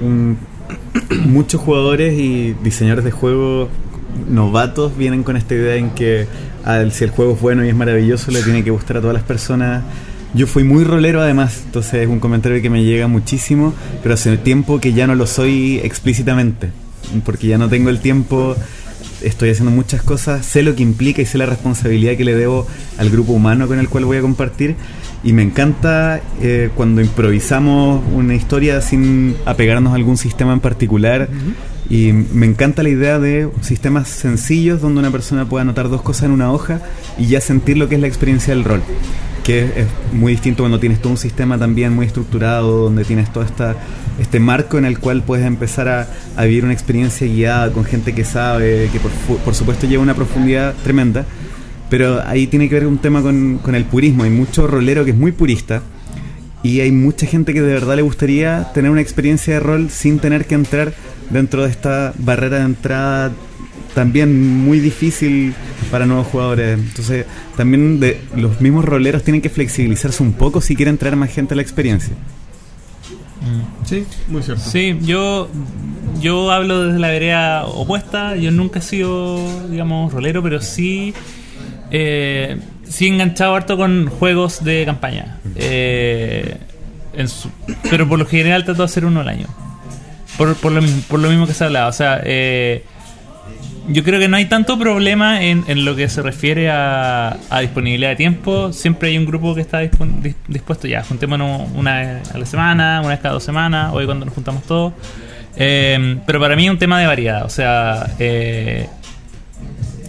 [0.00, 0.38] un-
[1.26, 3.68] muchos jugadores y diseñadores de juegos
[4.28, 6.26] novatos vienen con esta idea en que
[6.64, 9.14] al- si el juego es bueno y es maravilloso, le tiene que gustar a todas
[9.14, 9.82] las personas.
[10.34, 14.36] Yo fui muy rolero además, entonces es un comentario que me llega muchísimo, pero hace
[14.36, 16.70] tiempo que ya no lo soy explícitamente,
[17.24, 18.54] porque ya no tengo el tiempo,
[19.22, 22.66] estoy haciendo muchas cosas, sé lo que implica y sé la responsabilidad que le debo
[22.98, 24.76] al grupo humano con el cual voy a compartir.
[25.24, 31.28] Y me encanta eh, cuando improvisamos una historia sin apegarnos a algún sistema en particular.
[31.90, 36.24] Y me encanta la idea de sistemas sencillos donde una persona pueda anotar dos cosas
[36.24, 36.80] en una hoja
[37.16, 38.82] y ya sentir lo que es la experiencia del rol.
[39.48, 43.44] Que es, muy distinto cuando tienes todo un sistema también muy estructurado, donde tienes todo
[43.44, 43.76] esta,
[44.20, 46.06] este marco en el cual puedes empezar a,
[46.36, 50.12] a vivir una experiencia guiada con gente que sabe, que por, por supuesto lleva una
[50.12, 51.24] profundidad tremenda.
[51.88, 54.24] Pero ahí tiene que ver un tema con, con el purismo.
[54.24, 55.80] Hay mucho rolero que es muy purista.
[56.62, 60.18] Y hay mucha gente que de verdad le gustaría tener una experiencia de rol sin
[60.18, 60.92] tener que entrar
[61.30, 63.32] dentro de esta barrera de entrada
[63.94, 65.54] también muy difícil
[65.90, 66.78] para nuevos jugadores.
[66.78, 71.30] Entonces, también de, los mismos roleros tienen que flexibilizarse un poco si quieren traer más
[71.30, 72.14] gente a la experiencia.
[73.84, 74.62] Sí, muy cierto.
[74.62, 75.48] Sí, yo,
[76.20, 78.36] yo hablo desde la vereda opuesta.
[78.36, 81.14] Yo nunca he sido, digamos, rolero, pero sí,
[81.90, 85.38] eh, sí he enganchado harto con juegos de campaña.
[85.54, 86.56] Eh,
[87.14, 87.50] en su-
[87.90, 89.46] pero por lo general trato de hacer uno al año.
[90.36, 91.88] Por, por, lo, mismo, por lo mismo que se hablaba.
[91.88, 92.84] O sea, eh,
[93.88, 98.10] yo creo que no hay tanto problema en, en lo que se refiere a, disponibilidad
[98.10, 98.72] de tiempo.
[98.72, 101.02] Siempre hay un grupo que está dispuesto ya.
[101.02, 104.62] Juntémonos una vez a la semana, una vez cada dos semanas, hoy cuando nos juntamos
[104.64, 104.92] todos.
[105.56, 107.44] Eh, pero para mí es un tema de variedad.
[107.44, 108.88] O sea, eh,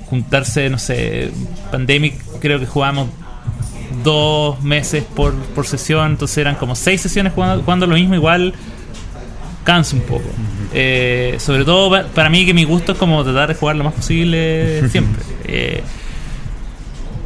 [0.09, 1.31] juntarse, no sé,
[1.71, 3.07] Pandemic, creo que jugamos
[4.03, 6.11] dos meses por, por sesión.
[6.11, 8.15] Entonces eran como seis sesiones jugando lo mismo.
[8.15, 8.53] Igual
[9.63, 10.29] cansa un poco.
[10.73, 13.83] Eh, sobre todo pa- para mí que mi gusto es como tratar de jugar lo
[13.83, 15.21] más posible siempre.
[15.45, 15.83] Eh,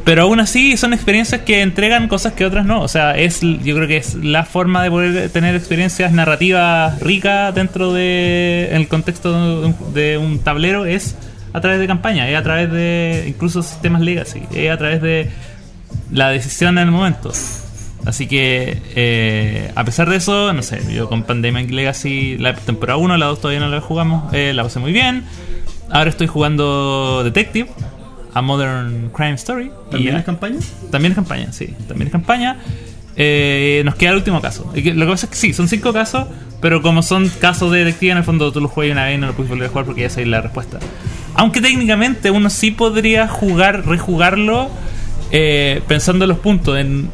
[0.04, 2.82] pero aún así son experiencias que entregan cosas que otras no.
[2.82, 7.54] O sea, es yo creo que es la forma de poder tener experiencias narrativas ricas
[7.54, 11.16] dentro de en el contexto de un, de un tablero es
[11.54, 15.30] a través de campaña, es a través de incluso sistemas legacy, es a través de
[16.10, 17.32] la decisión en el momento.
[18.06, 22.98] Así que, eh, a pesar de eso, no sé, yo con Pandemic Legacy, la temporada
[22.98, 25.24] 1, la 2 todavía no la jugamos, eh, la pasé muy bien.
[25.90, 27.68] Ahora estoy jugando Detective,
[28.34, 29.70] a Modern Crime Story.
[29.90, 30.58] ¿También y, es campaña?
[30.90, 32.58] También es campaña, sí, también es campaña.
[33.16, 34.70] Eh, nos queda el último caso.
[34.74, 36.26] Y que- Lo que pasa es que sí, son cinco casos,
[36.60, 39.20] pero como son casos de detective, en el fondo tú los juegas una vez y
[39.20, 40.78] no lo puedes volver a jugar porque ya sabes la respuesta.
[41.36, 44.68] Aunque técnicamente uno sí podría jugar, rejugarlo,
[45.30, 47.08] eh, pensando en los puntos, en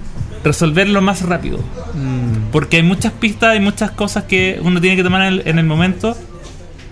[0.45, 1.59] resolverlo más rápido.
[2.53, 5.59] Porque hay muchas pistas, hay muchas cosas que uno tiene que tomar en el, en
[5.59, 6.17] el momento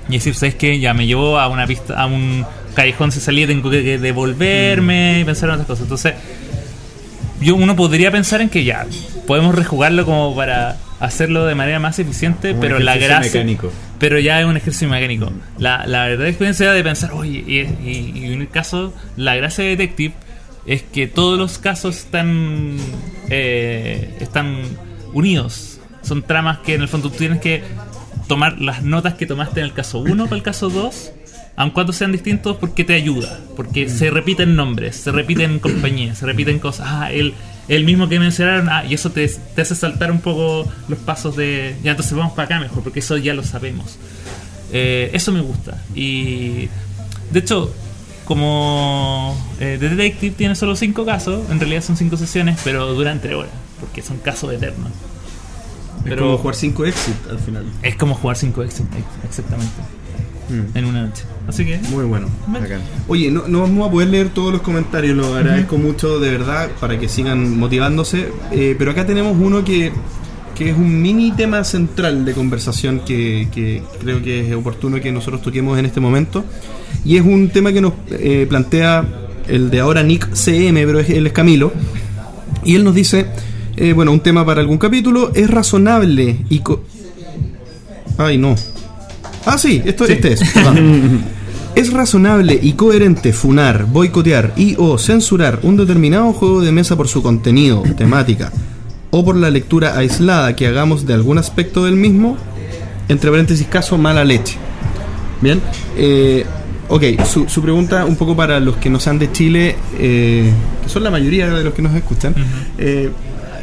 [0.09, 0.79] y decir, ¿sabes qué?
[0.79, 5.21] Ya me llevó a una pista, a un callejón se salía tengo que, que devolverme
[5.21, 5.83] y pensar en otras cosas.
[5.83, 6.15] Entonces,
[7.41, 8.87] yo uno podría pensar en que ya,
[9.27, 13.33] podemos rejugarlo como para hacerlo de manera más eficiente, Un pero la gracia...
[13.41, 13.73] mecánico.
[13.99, 15.31] Pero ya es un ejercicio mecánico.
[15.59, 17.59] La, la verdadera experiencia de pensar, oye, y,
[17.89, 20.15] y- y en el caso, la gracia de Detective
[20.69, 22.77] es que todos los casos están,
[23.31, 24.59] eh, están
[25.15, 25.81] unidos.
[26.03, 27.63] Son tramas que en el fondo tú tienes que
[28.29, 31.13] tomar las notas que tomaste en el caso 1 para el caso 2,
[31.57, 33.41] aun cuando sean distintos, porque te ayuda.
[33.57, 36.87] Porque se repiten nombres, se repiten compañías, se repiten cosas.
[36.87, 37.33] Ah, el,
[37.69, 41.35] el mismo que mencionaron, ah, y eso te, te hace saltar un poco los pasos
[41.35, 41.77] de.
[41.83, 43.97] Ya, entonces vamos para acá mejor, porque eso ya lo sabemos.
[44.71, 45.83] Eh, eso me gusta.
[45.95, 46.69] Y
[47.31, 47.75] de hecho,
[48.29, 53.21] como eh, The Detective tiene solo 5 casos, en realidad son 5 sesiones, pero duran
[53.21, 54.89] 3 horas, porque son casos eternos.
[55.99, 57.65] Es Pero- como jugar 5 exit al final.
[57.83, 58.87] Es como jugar 5 exit,
[59.27, 59.73] exactamente,
[60.51, 60.77] Mm.
[60.79, 61.25] en una noche.
[61.49, 62.29] Así que, Muy bueno.
[62.47, 62.81] Bacán.
[63.09, 66.71] Oye, no, no vamos a poder leer todos los comentarios, lo agradezco mucho de verdad
[66.81, 68.31] para que sigan motivándose.
[68.53, 69.91] eh, pero acá tenemos uno que,
[70.55, 75.11] que es un mini tema central de conversación que, que creo que es oportuno que
[75.13, 76.45] nosotros toquemos en este momento.
[77.05, 79.05] Y es un tema que nos eh, plantea
[79.49, 81.73] el de ahora Nick CM, pero es- él es Camilo.
[82.65, 83.27] Y él nos dice,
[83.77, 86.59] eh, bueno, un tema para algún capítulo, es razonable y...
[86.61, 86.83] co-
[88.19, 88.57] Ay, no.
[89.47, 90.43] Ah, sí, esto, este es.
[91.75, 97.07] Es razonable y coherente funar, boicotear y o censurar un determinado juego de mesa por
[97.07, 98.51] su contenido, temática
[99.11, 102.37] o por la lectura aislada que hagamos de algún aspecto del mismo,
[103.09, 104.57] entre paréntesis caso mala leche.
[105.41, 105.61] Bien,
[105.97, 106.45] eh,
[106.89, 110.51] ok, su, su pregunta un poco para los que no sean de Chile, eh,
[110.83, 112.35] que son la mayoría de los que nos escuchan,
[112.79, 113.11] eh,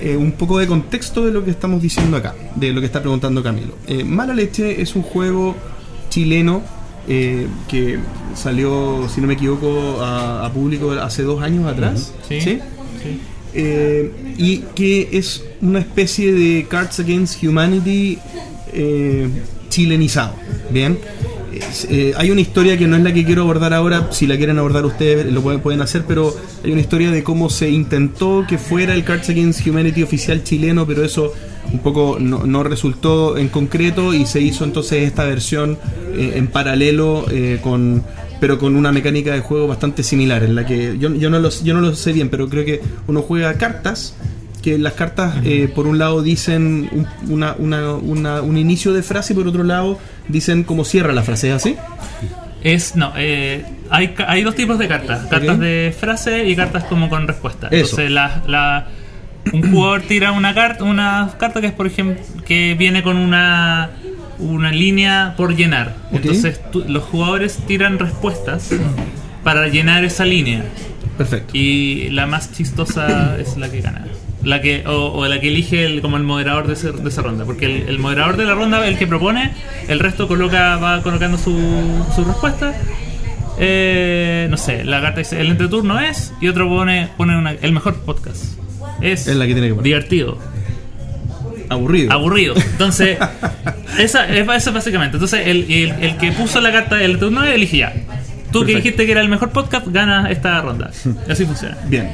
[0.02, 3.02] eh, un poco de contexto de lo que estamos diciendo acá, de lo que está
[3.02, 3.76] preguntando Camilo.
[3.88, 5.56] Eh, mala leche es un juego
[6.10, 6.62] chileno
[7.08, 8.00] que
[8.34, 12.14] salió, si no me equivoco, a, a público hace dos años atrás.
[12.28, 12.60] sí, ¿Sí?
[13.04, 13.22] sí.
[14.38, 18.18] Y que es una especie de Cards Against Humanity
[19.70, 20.34] chilenizado.
[20.72, 20.98] Bien.
[21.58, 24.38] Es, eh, hay una historia que no es la que quiero abordar ahora, si la
[24.38, 28.46] quieren abordar ustedes lo pueden, pueden hacer, pero hay una historia de cómo se intentó
[28.48, 31.34] que fuera el Cards Against Humanity oficial chileno, pero eso
[31.72, 35.78] un poco no, no resultó en concreto y se hizo entonces esta versión
[36.16, 38.04] eh, en paralelo eh, con
[38.40, 41.50] pero con una mecánica de juego bastante similar en la que yo, yo no lo,
[41.64, 44.14] yo no lo sé bien pero creo que uno juega cartas
[44.62, 49.02] que las cartas eh, por un lado dicen un, una- una- una- un inicio de
[49.04, 51.76] frase y por otro lado dicen cómo cierra la frase ¿es así?
[52.64, 55.28] Es, no, eh, hay, hay dos tipos de cartas.
[55.30, 57.68] Cartas de frase y cartas como con respuesta.
[57.68, 57.92] Eso.
[58.00, 58.88] Entonces, la, la-
[59.54, 63.92] un jugador tira una carta, una carta que es, por ejemplo, que viene con una,
[64.40, 65.96] una línea por llenar.
[66.12, 68.72] Entonces, tú- los jugadores tiran respuestas
[69.44, 70.64] para llenar esa línea.
[71.20, 74.06] perfecto Y la más chistosa es la que gana.
[74.46, 77.22] La que, o, o la que elige el, como el moderador de, ese- de esa
[77.24, 77.44] ronda.
[77.46, 79.52] Porque el, el moderador de la ronda, el que propone,
[79.90, 81.52] el resto coloca va colocando su,
[82.16, 82.74] su respuesta.
[83.58, 87.72] Eh, no sé, la carta dice el entreturno es y otro pone, pone una- el
[87.72, 88.44] mejor podcast.
[89.02, 89.84] Es, Es la que tiene que poner.
[89.84, 90.38] divertido,
[91.70, 92.54] aburrido aburrido.
[92.56, 93.18] Entonces,
[94.00, 95.18] esa, es- eso es básicamente.
[95.18, 97.94] Entonces, el, el, el que puso la carta del turno elige ya.
[98.52, 100.92] Tú que dijiste que era el mejor podcast, gana esta ronda.
[101.30, 101.78] Así funciona.
[101.88, 102.10] Bien.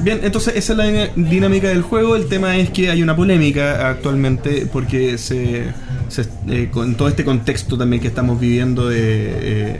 [0.00, 2.16] Bien, entonces esa es la dinámica del juego.
[2.16, 5.66] El tema es que hay una polémica actualmente porque se,
[6.48, 9.76] eh, con todo este contexto también que estamos viviendo de, eh,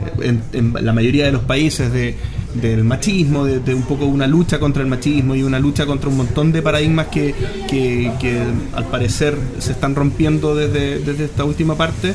[0.53, 2.15] en, la mayoría de los países de,
[2.53, 6.17] del machismo, de, un poco una lucha contra el machismo y una lucha contra un
[6.17, 7.35] montón de paradigmas que,
[7.69, 8.39] que- que
[8.75, 12.13] al parecer se están rompiendo desde, desde esta última parte.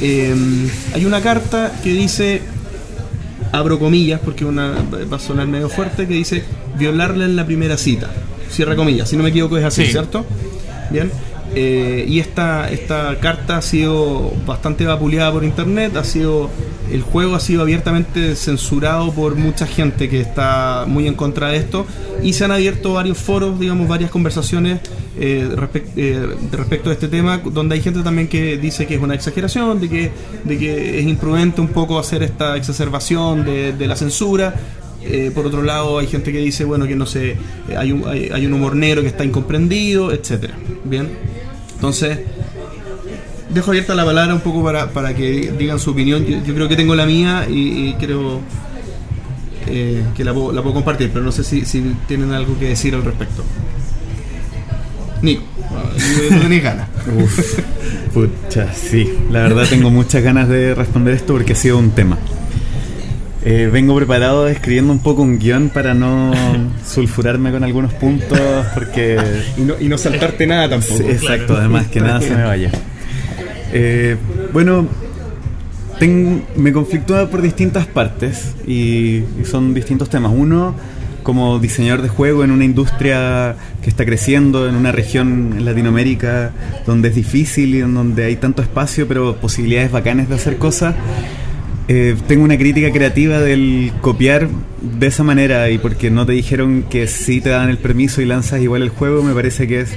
[0.00, 0.34] Eh,
[0.94, 2.40] hay una carta que dice
[3.52, 4.72] abro comillas porque una
[5.12, 6.42] va a sonar medio fuerte que dice
[6.78, 8.10] violarla en la primera cita
[8.50, 9.92] cierra comillas si no me equivoco es así Sí.
[9.92, 10.24] cierto
[10.90, 11.10] bien
[11.54, 16.48] Eh, y esta esta carta ha sido bastante vapuleada por internet ha sido
[16.92, 21.56] el juego ha sido abiertamente censurado por mucha gente que está muy en contra de
[21.56, 21.86] esto
[22.22, 24.80] y se han abierto varios foros digamos varias conversaciones
[25.18, 25.48] eh,
[25.96, 29.80] eh, respecto a este tema donde hay gente también que dice que es una exageración
[29.80, 30.10] de que
[30.44, 34.54] de que es imprudente un poco hacer esta exacerbación de, la censura.
[35.04, 37.36] Eh, por otro lado hay gente que dice bueno que no sé
[37.76, 40.54] hay un, hay un humor negro que está incomprendido etcétera.
[40.84, 41.08] Bien.
[41.74, 42.18] Entonces
[43.52, 46.68] dejo abierta la palabra un poco para, para que digan su opinión yo, yo creo
[46.68, 48.40] que tengo la mía y, y creo
[49.66, 52.68] eh, que la puedo, la puedo compartir pero no sé si, si tienen algo que
[52.68, 53.44] decir al respecto
[55.22, 55.44] Nico
[56.30, 57.58] no tenés ganas Uf,
[58.14, 59.12] pucha, sí.
[59.30, 62.18] La verdad tengo muchas ganas de responder esto porque ha sido un tema.
[63.44, 66.32] Eh, vengo preparado escribiendo un poco un guion para no
[66.86, 68.38] sulfurarme con algunos puntos
[68.72, 69.18] porque...
[69.56, 70.98] Y no, y no saltarte nada tampoco.
[70.98, 72.70] Sí, exacto, además que nada se me vaya.
[73.72, 74.16] Eh,
[74.52, 74.86] bueno,
[75.98, 80.32] ten- me conflictúa por distintas partes y, son distintos temas.
[80.34, 80.74] Uno,
[81.22, 86.50] como diseñador de juego en una industria que está creciendo, en una región en Latinoamérica
[86.86, 90.94] donde es difícil y en donde hay tanto espacio, pero posibilidades bacanes de hacer cosas.
[91.88, 94.48] Eh, tengo una crítica creativa del copiar
[94.80, 98.24] de esa manera y porque no te dijeron que sí te dan el permiso y
[98.24, 99.90] lanzas igual el juego, me parece que es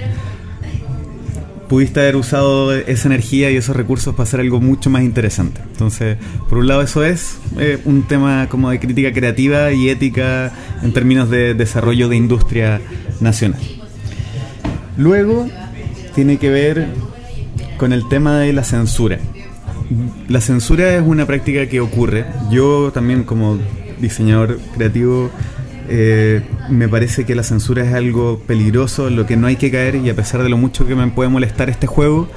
[1.67, 5.62] pudiste haber usado esa energía y esos recursos para hacer algo mucho más interesante.
[5.71, 6.17] Entonces,
[6.49, 10.51] por un lado eso es eh, un tema como de crítica creativa y ética
[10.84, 12.82] en términos de desarrollo de industria
[13.19, 13.62] nacional.
[14.97, 15.47] Luego
[16.13, 16.88] tiene que ver
[17.78, 19.19] con el tema de la censura.
[20.30, 22.25] La censura es una práctica que ocurre.
[22.49, 23.60] Yo también como
[23.99, 25.30] diseñador creativo
[25.89, 29.95] eh, me parece que la censura es algo peligroso, lo que no hay que caer
[29.95, 32.28] y a pesar de lo mucho que me puede molestar este juego,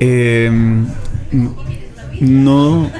[0.00, 0.50] eh,
[2.20, 2.90] no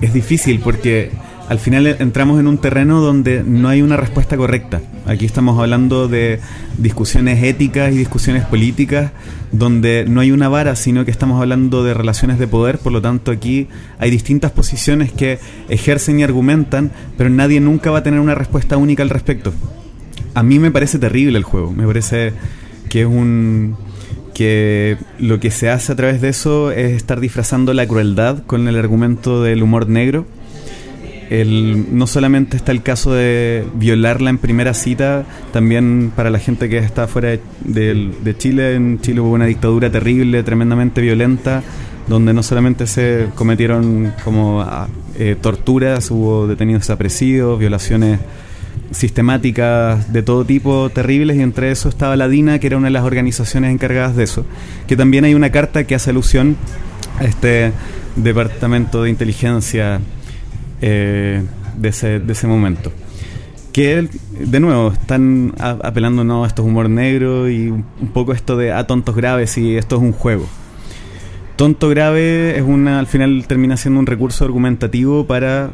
[0.00, 1.10] es difícil porque
[1.48, 4.82] al final entramos en un terreno donde no hay una respuesta correcta.
[5.06, 6.40] Aquí estamos hablando de
[6.76, 9.12] discusiones éticas y discusiones políticas
[9.50, 13.00] donde no hay una vara, sino que estamos hablando de relaciones de poder, por lo
[13.00, 15.38] tanto aquí hay distintas posiciones que
[15.70, 19.54] ejercen y argumentan, pero nadie nunca va a tener una respuesta única al respecto.
[20.34, 22.34] A mí me parece terrible el juego, me parece
[22.90, 23.76] que es un
[24.34, 28.68] que lo que se hace a través de eso es estar disfrazando la crueldad con
[28.68, 30.26] el argumento del humor negro.
[31.30, 36.68] El, no solamente está el caso de violarla en primera cita, también para la gente
[36.70, 37.28] que está fuera
[37.64, 41.62] de, de- Chile, en Chile hubo una dictadura terrible, tremendamente violenta,
[42.06, 44.88] donde no solamente se cometieron como ah,
[45.18, 48.20] eh, torturas, hubo detenidos desaparecidos, violaciones
[48.90, 52.92] sistemáticas de todo tipo terribles y entre eso estaba la DINA, que era una de
[52.92, 54.46] las organizaciones encargadas de eso,
[54.86, 56.56] que también hay una carta que hace alusión
[57.20, 57.72] a este
[58.16, 60.00] departamento de inteligencia
[60.80, 61.42] eh,
[61.76, 62.92] de, ese, de ese momento.
[63.72, 66.44] Que, de nuevo, están apelando ¿no?
[66.44, 70.02] a estos humor negro y un poco esto de a tontos graves y esto es
[70.02, 70.48] un juego.
[71.56, 75.70] Tonto grave es una, al final termina siendo un recurso argumentativo para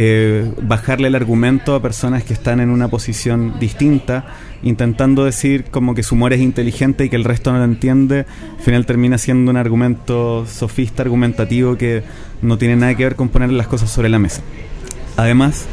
[0.00, 4.26] eh, bajarle el argumento a personas que están en una posición distinta,
[4.62, 8.24] intentando decir como que su humor es inteligente y que el resto no lo entiende.
[8.58, 12.04] Al final termina siendo un argumento sofista, argumentativo que
[12.42, 14.42] no tiene nada que ver con poner las cosas sobre la mesa.
[15.16, 15.66] Además,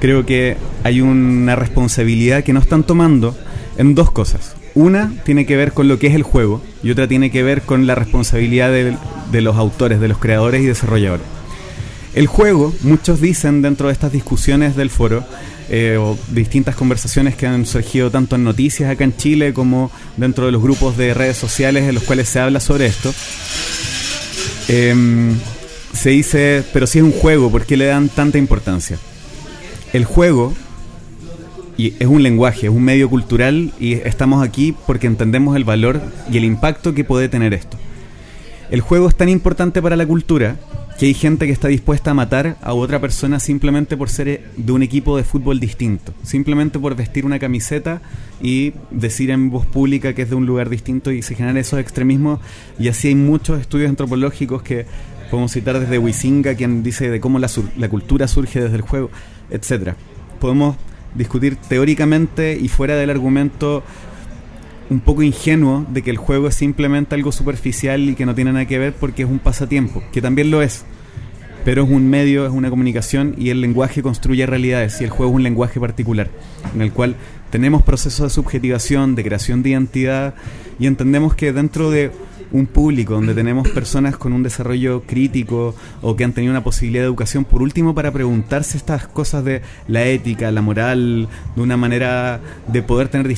[0.00, 3.34] creo que hay una responsabilidad que no están tomando
[3.78, 4.54] en dos cosas.
[4.74, 7.62] Una tiene que ver con lo que es el juego y otra tiene que ver
[7.62, 8.98] con la responsabilidad de,
[9.30, 11.24] de los autores, de los creadores y desarrolladores.
[12.14, 15.24] El juego, muchos dicen dentro de estas discusiones del foro,
[15.70, 20.44] eh, o distintas conversaciones que han surgido tanto en noticias acá en Chile como dentro
[20.44, 23.14] de los grupos de redes sociales en los cuales se habla sobre esto,
[24.68, 25.34] em,
[25.94, 28.98] se dice, pero si es un juego, ¿por qué le dan tanta importancia?
[29.94, 30.52] El juego
[31.78, 36.02] y es un lenguaje, es un medio cultural y estamos aquí porque entendemos el valor
[36.30, 37.78] y el impacto que puede tener esto.
[38.70, 40.56] El juego es tan importante para la cultura
[41.02, 44.70] que hay gente que está dispuesta a matar a otra persona simplemente por ser de
[44.70, 48.00] un equipo de fútbol distinto, simplemente por vestir una camiseta
[48.40, 51.80] y decir en voz pública que es de un lugar distinto y se generan esos
[51.80, 52.38] extremismos
[52.78, 54.86] y así hay muchos estudios antropológicos que
[55.28, 58.82] podemos citar desde Huizinga quien dice de cómo la, sur- la cultura surge desde el
[58.82, 59.10] juego,
[59.50, 59.96] etcétera.
[60.38, 60.76] Podemos
[61.16, 63.82] discutir teóricamente y fuera del argumento
[64.92, 68.52] un poco ingenuo de que el juego es simplemente algo superficial y que no tiene
[68.52, 70.84] nada que ver porque es un pasatiempo, que también lo es.
[71.64, 75.32] Pero es un medio, es una comunicación y el lenguaje construye realidades y el juego
[75.32, 76.28] es un lenguaje particular
[76.74, 77.14] en el cual
[77.50, 80.34] tenemos procesos de subjetivación, de creación de identidad
[80.78, 82.10] y entendemos que dentro de
[82.50, 87.02] un público donde tenemos personas con un desarrollo crítico o que han tenido una posibilidad
[87.02, 91.76] de educación, por último, para preguntarse estas cosas de la ética, la moral, de una
[91.76, 93.28] manera de poder tener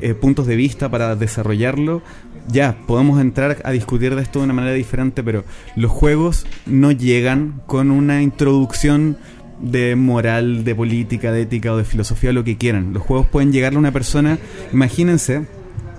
[0.00, 2.02] distintos puntos de vista para desarrollarlo,
[2.48, 5.44] ya podemos entrar a discutir de esto de una manera diferente, pero
[5.74, 9.16] los juegos no llegan con una introducción
[9.60, 12.92] de moral, de política, de ética o de filosofía, lo que quieran.
[12.92, 14.38] Los juegos pueden llegarle a una persona,
[14.72, 15.46] imagínense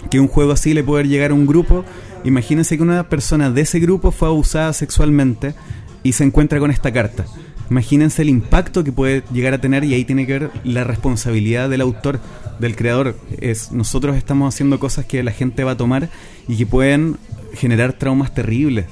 [0.10, 1.84] que un juego así le puede llegar a un grupo,
[2.24, 5.54] imagínense que una persona de ese grupo fue abusada sexualmente
[6.04, 7.26] y se encuentra con esta carta.
[7.70, 11.70] Imagínense el impacto que puede llegar a tener y ahí tiene que ver la responsabilidad
[11.70, 12.20] del autor,
[12.60, 13.16] del creador.
[13.40, 16.10] Es nosotros estamos haciendo cosas que la gente va a tomar
[16.48, 17.18] y que pueden
[17.54, 18.86] generar traumas terribles.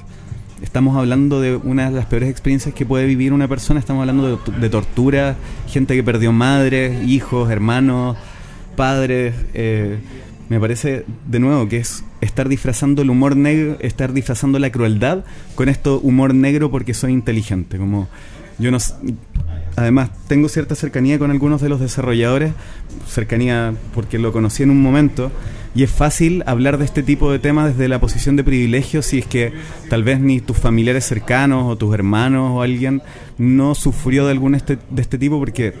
[0.62, 4.36] estamos hablando de una de las peores experiencias que puede vivir una persona, estamos hablando
[4.36, 5.36] de, de tortura,
[5.68, 8.16] gente que perdió madres, hijos, hermanos,
[8.76, 9.34] padres.
[9.54, 9.98] eh,
[10.48, 15.24] me parece, de nuevo, que es estar disfrazando el humor negro, estar disfrazando la crueldad
[15.56, 17.78] con esto humor negro porque soy inteligente.
[17.78, 18.08] Como
[18.58, 18.78] yo no.
[19.76, 22.52] Además, tengo cierta cercanía con algunos de los desarrolladores,
[23.06, 25.30] cercanía porque lo conocí en un momento,
[25.74, 29.18] y es fácil hablar de este tipo de temas desde la posición de privilegio si
[29.18, 29.52] es que
[29.90, 33.02] tal vez ni tus familiares cercanos o tus hermanos o alguien
[33.36, 35.74] no sufrió de algún este, de este tipo porque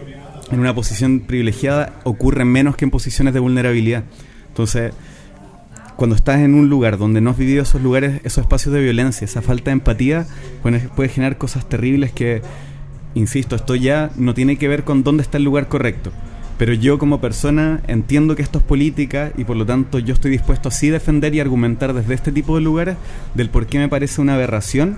[0.50, 4.04] en una posición privilegiada ocurre menos que en posiciones de vulnerabilidad.
[4.48, 4.92] Entonces,
[5.96, 9.24] cuando estás en un lugar donde no has vivido esos lugares, esos espacios de violencia,
[9.24, 10.26] esa falta de empatía,
[10.62, 12.42] puede, generar cosas terribles que,
[13.14, 16.12] insisto, esto ya no tiene que ver con dónde está el lugar correcto.
[16.58, 20.30] Pero yo como persona entiendo que esto es política y por lo tanto yo estoy
[20.30, 22.96] dispuesto así defender y argumentar desde este tipo de lugares
[23.34, 24.96] del por qué me parece una aberración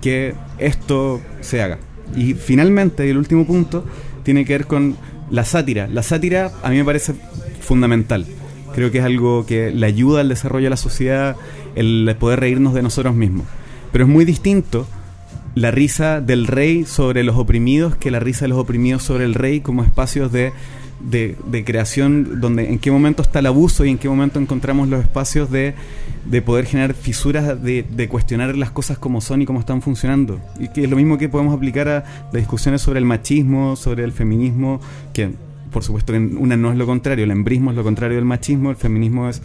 [0.00, 1.78] que esto se haga.
[2.14, 3.84] Y finalmente, el último punto,
[4.22, 4.96] tiene que ver con
[5.30, 5.88] la sátira.
[5.88, 7.14] La sátira a mí me parece
[7.60, 8.26] fundamental.
[8.74, 11.36] Creo que es algo que le ayuda al desarrollo de la sociedad,
[11.74, 13.46] el poder reírnos de nosotros mismos.
[13.92, 14.86] Pero es muy distinto
[15.54, 19.34] la risa del rey sobre los oprimidos que la risa de los oprimidos sobre el
[19.34, 20.52] rey como espacios de,
[21.00, 25.00] de, creación donde en qué momento está el abuso y en qué momento encontramos los
[25.00, 25.74] espacios de,
[26.24, 30.40] de poder generar fisuras, de, de cuestionar las cosas como son y cómo están funcionando.
[30.58, 34.04] Y que es lo mismo que podemos aplicar a las discusiones sobre el machismo, sobre
[34.04, 34.80] el feminismo,
[35.12, 35.34] que
[35.74, 38.76] por supuesto una no es lo contrario, el embrismo es lo contrario del machismo, el
[38.76, 39.42] feminismo es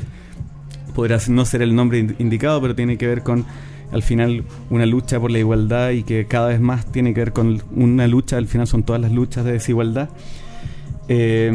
[0.96, 3.46] podrá no ser el nombre ind- indicado, pero tiene que ver con
[3.92, 7.34] al final una lucha por la igualdad y que cada vez más tiene que ver
[7.34, 10.10] con una lucha, al final son todas las luchas de desigualdad.
[11.12, 11.50] Eh,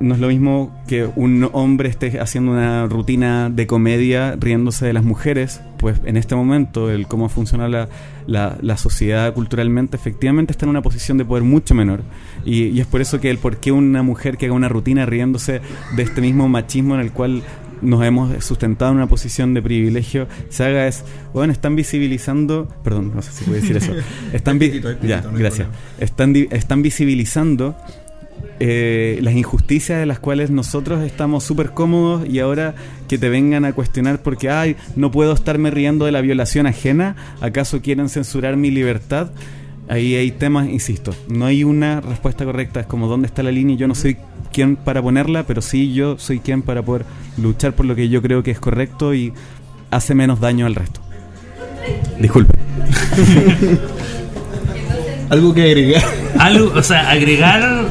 [0.00, 4.92] no es lo mismo que un hombre esté haciendo una rutina de comedia riéndose de
[4.92, 7.88] las mujeres, pues en este momento el cómo funciona la,
[8.26, 12.02] la, la sociedad culturalmente efectivamente está en una posición de poder mucho menor.
[12.44, 15.06] Y, y es por eso que el por qué una mujer que haga una rutina
[15.06, 15.62] riéndose
[15.96, 17.42] de este mismo machismo en el cual
[17.80, 23.12] nos hemos sustentado en una posición de privilegio se haga es, bueno, están visibilizando, perdón,
[23.14, 23.92] no sé si puedo decir eso,
[24.32, 25.68] están, vi- ya, gracias,
[26.00, 27.76] están, están visibilizando
[28.60, 32.74] eh, las injusticias de las cuales nosotros estamos súper cómodos y ahora
[33.06, 37.16] que te vengan a cuestionar porque, ay, no puedo estarme riendo de la violación ajena,
[37.40, 39.30] ¿acaso quieren censurar mi libertad?
[39.88, 43.76] Ahí hay temas, insisto, no hay una respuesta correcta, es como dónde está la línea,
[43.76, 44.16] yo no soy
[44.52, 47.04] quien para ponerla, pero sí yo soy quien para poder
[47.36, 49.32] luchar por lo que yo creo que es correcto y
[49.90, 51.00] hace menos daño al resto.
[52.18, 52.58] Disculpe.
[55.30, 56.02] Algo que agregar.
[56.38, 57.86] Algo, o sea, agregar.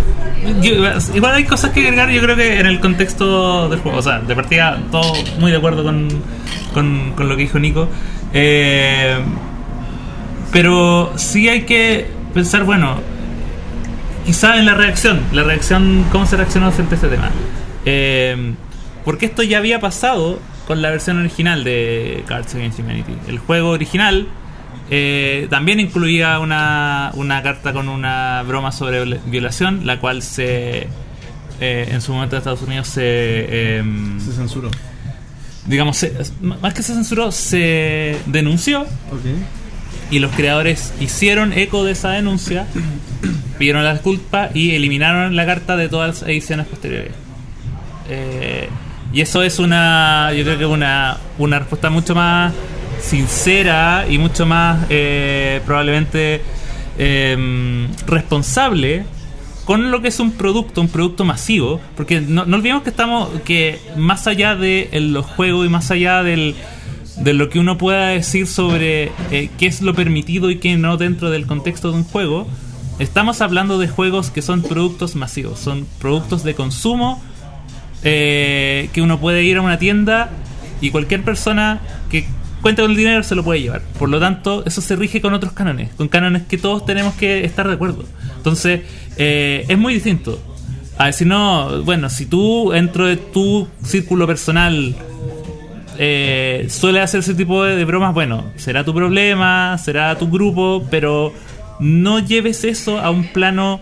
[1.13, 3.97] Igual hay cosas que agregar, yo creo que en el contexto del juego.
[3.97, 6.07] O sea, de partida, todo muy de acuerdo con,
[6.73, 7.87] con, con lo que dijo Nico.
[8.33, 9.17] Eh,
[10.51, 12.99] pero sí hay que pensar, bueno,
[14.25, 15.21] quizá en la reacción.
[15.33, 17.29] La reacción, cómo se reaccionó frente a este tema.
[17.85, 18.53] Eh,
[19.05, 23.13] porque esto ya había pasado con la versión original de Cards Against Humanity.
[23.27, 24.27] El juego original
[24.89, 30.87] eh, también incluía una, una carta con una broma sobre viol- violación, la cual se
[31.59, 34.69] eh, en su momento en Estados Unidos se em, Se censuró.
[35.65, 38.85] digamos se- más que se censuró se denunció
[40.11, 42.65] y los creadores hicieron eco de esa denuncia,
[43.59, 47.11] pidieron la disculpa y eliminaron la carta de todas las ediciones posteriores.
[48.09, 48.69] Eh,
[49.13, 52.53] y eso es una, yo creo que una, una respuesta mucho más
[53.07, 56.41] sincera y mucho más eh, probablemente
[56.97, 59.05] eh, responsable
[59.65, 63.79] con lo que es un producto, un producto masivo, porque no, olvidemos que estamos, que
[63.97, 66.55] más allá de los juegos y más allá del,
[67.17, 70.95] de lo que uno pueda decir sobre eh, qué es lo permitido y qué no
[70.95, 72.47] dentro del contexto de un juego,
[72.99, 77.21] estamos hablando de juegos que son productos masivos, son productos de consumo
[78.03, 80.29] eh, que uno puede ir a una tienda
[80.79, 82.25] y cualquier persona que
[82.67, 83.81] cuenta con el dinero se lo puede llevar.
[83.97, 87.45] Por lo tanto, eso se rige con otros cánones, con cánones que todos tenemos que
[87.45, 88.03] estar de acuerdo.
[88.35, 88.81] Entonces,
[89.15, 90.37] eh, es muy distinto.
[90.97, 94.93] A decir, no, bueno, si tú dentro de tu círculo personal
[95.97, 100.85] eh, suele hacer ese tipo de, de bromas, bueno, será tu problema, será tu grupo,
[100.91, 101.31] pero
[101.79, 103.79] no lleves eso a un plano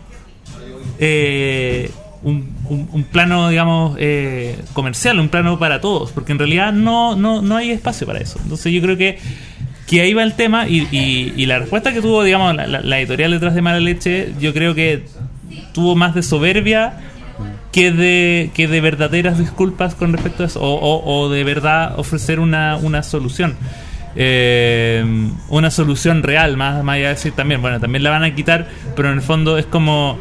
[0.99, 1.89] eh,
[2.23, 7.57] un, plano, digamos, eh, comercial, un plano para todos, porque en realidad no, no, no
[7.57, 8.39] hay espacio para eso.
[8.43, 9.19] Entonces yo creo que,
[9.87, 12.81] que ahí va el tema y, y- y la respuesta que tuvo, digamos, la, la-
[12.81, 15.05] la editorial detrás de Mala Leche, yo creo que
[15.73, 16.93] tuvo más de soberbia
[17.71, 21.99] que de, que de verdaderas disculpas con respecto a eso, o, o- o de verdad
[21.99, 23.55] ofrecer una, una solución.
[24.15, 25.03] eh,
[25.49, 28.67] una solución real, más, más allá de decir también, bueno, también la van a quitar,
[28.95, 30.17] pero en el fondo es como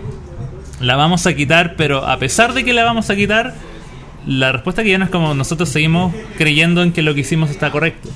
[0.85, 3.55] la vamos a quitar, pero a pesar de que la vamos a quitar,
[4.26, 7.70] la respuesta que no es como nosotros seguimos creyendo en que lo que hicimos está
[7.70, 8.11] correcto.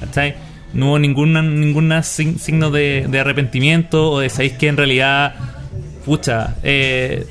[0.00, 0.34] ¿Cachai?
[0.72, 5.34] No hubo ninguna, ninguna signo de, de arrepentimiento o de sabéis que en realidad,
[6.04, 7.26] pucha, eh,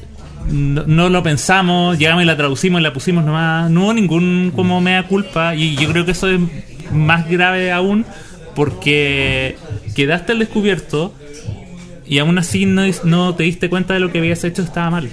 [0.48, 3.70] no, no lo pensamos, llegamos y la traducimos y la pusimos nomás.
[3.72, 6.40] No hubo ningún como mea culpa y yo creo que eso es
[6.92, 8.06] más grave aún
[8.56, 9.56] porque
[9.96, 11.14] quedaste al descubierto
[12.06, 15.10] y aún así no, no te diste cuenta de lo que habías hecho estaba mal.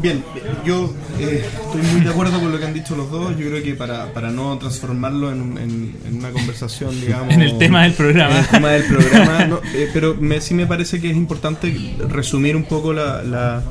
[0.00, 0.22] Bien,
[0.64, 3.36] yo eh, estoy muy de acuerdo con lo que han dicho los dos.
[3.36, 7.34] Yo creo que para, para no transformarlo en, en- en una conversación, digamos.
[7.34, 8.34] En el tema del programa.
[8.34, 11.74] en el tema del programa, no, eh, pero me, sí me parece que es importante
[12.08, 13.62] resumir un poco la, la-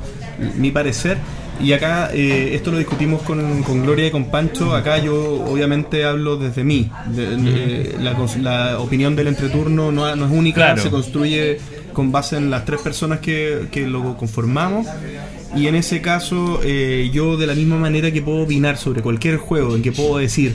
[0.57, 1.17] mi parecer.
[1.59, 4.75] Y acá, eh, esto lo discutimos con, con Gloria y con Pancho.
[4.75, 6.89] Acá yo, obviamente, hablo desde mí.
[7.15, 10.81] De- de- la, cons- la opinión del entreturno no, no es única, Claro.
[10.83, 11.59] se construye
[11.93, 14.85] con base en las tres personas que, que lo conformamos.
[15.55, 19.37] Y en ese caso, eh, yo de la misma manera que puedo opinar sobre cualquier
[19.37, 20.53] juego, en que puedo decir,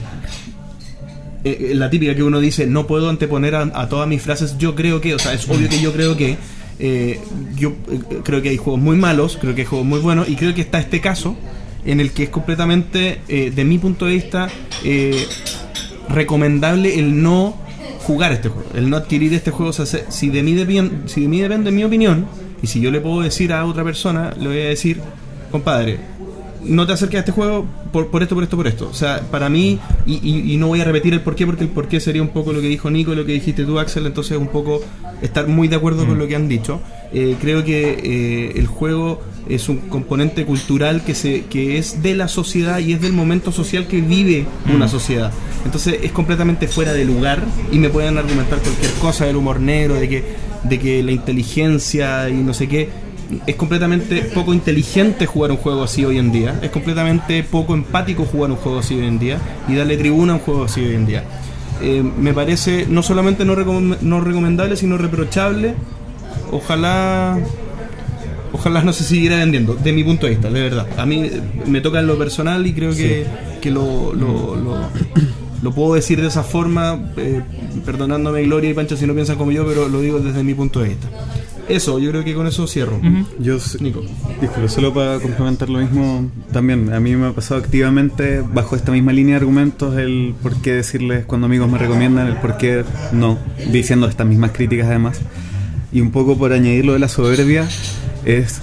[1.43, 4.57] eh, eh, la típica que uno dice, no puedo anteponer a, a todas mis frases,
[4.57, 6.37] yo creo que, o sea, es obvio que yo creo que,
[6.79, 7.19] eh,
[7.55, 10.35] yo eh, creo que hay juegos muy malos, creo que hay juegos muy buenos, y
[10.35, 11.35] creo que está este caso
[11.85, 14.49] en el que es completamente, eh, de mi punto de vista,
[14.83, 15.25] eh,
[16.09, 17.55] recomendable el no
[18.01, 19.69] jugar este juego, el no adquirir este juego.
[19.69, 22.25] O sea, se- si de mí depende, si de mí depende mi opinión,
[22.61, 24.99] y si yo le puedo decir a otra persona, le voy a decir,
[25.51, 25.99] compadre,
[26.65, 28.87] no te acerques a este juego por, por esto, por esto, por esto.
[28.89, 31.69] O sea, para mí, y, y- y no voy a repetir el porqué, porque el
[31.69, 34.47] porqué sería un poco lo que dijo Nico, lo que dijiste tú, Axel, entonces un
[34.47, 34.81] poco
[35.21, 36.81] estar muy de acuerdo con lo que han dicho.
[37.13, 42.15] Eh, creo que eh, el juego es un componente cultural que, se, que es de
[42.15, 45.31] la sociedad y es del momento social que vive una sociedad.
[45.65, 49.95] Entonces es completamente fuera de lugar y me pueden argumentar cualquier cosa del humor negro,
[49.95, 50.23] de que,
[50.63, 52.89] de que la inteligencia y no sé qué
[53.47, 56.59] es completamente poco inteligente jugar un juego así hoy en día.
[56.61, 60.35] Es completamente poco empático jugar un juego así hoy en día y darle tribuna a
[60.35, 61.23] un juego así hoy en día.
[61.81, 65.73] Eh, me parece no solamente no, recom- no recomendable, sino reprochable.
[66.51, 67.37] Ojalá
[68.51, 70.87] ojalá no se siguiera vendiendo, de mi punto de vista, de verdad.
[70.97, 71.29] A mí
[71.65, 73.25] me toca en lo personal y creo que,
[73.61, 75.23] que lo, lo, lo-
[75.63, 77.41] lo puedo decir de esa forma, eh,
[77.85, 80.81] perdonándome Gloria y Pancho si no piensan como yo, pero lo digo desde mi punto
[80.81, 81.07] de vista.
[81.69, 82.99] Eso, yo creo que con eso cierro.
[83.39, 84.03] Yo, Nico.
[84.41, 88.91] disculpe, solo para complementar lo mismo, también a mí me ha pasado activamente bajo esta
[88.91, 92.83] misma línea de argumentos el por qué decirles cuando amigos me recomiendan, el por qué
[93.11, 93.37] no,
[93.71, 95.21] diciendo estas mismas críticas además.
[95.91, 97.67] Y un poco por añadir lo de la soberbia,
[98.25, 98.61] es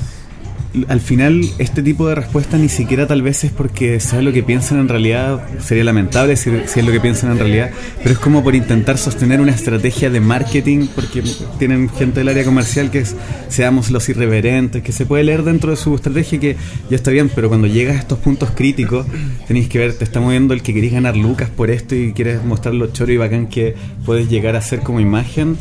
[0.89, 4.43] al final este tipo de respuesta ni siquiera tal vez es porque sea lo que
[4.43, 8.19] piensan en realidad, sería lamentable si, si es lo que piensan en realidad, pero es
[8.19, 11.23] como por intentar sostener una estrategia de marketing, porque
[11.59, 13.17] tienen gente del área comercial que es,
[13.49, 16.57] seamos los irreverentes, que se puede leer dentro de su estrategia que
[16.89, 19.07] ya está bien, pero cuando llegas a estos puntos críticos
[19.49, 22.45] tenéis que ver, te está moviendo el que querés ganar lucas por esto y quieres
[22.45, 25.57] mostrar lo choro y bacán que puedes llegar a ser como imagen,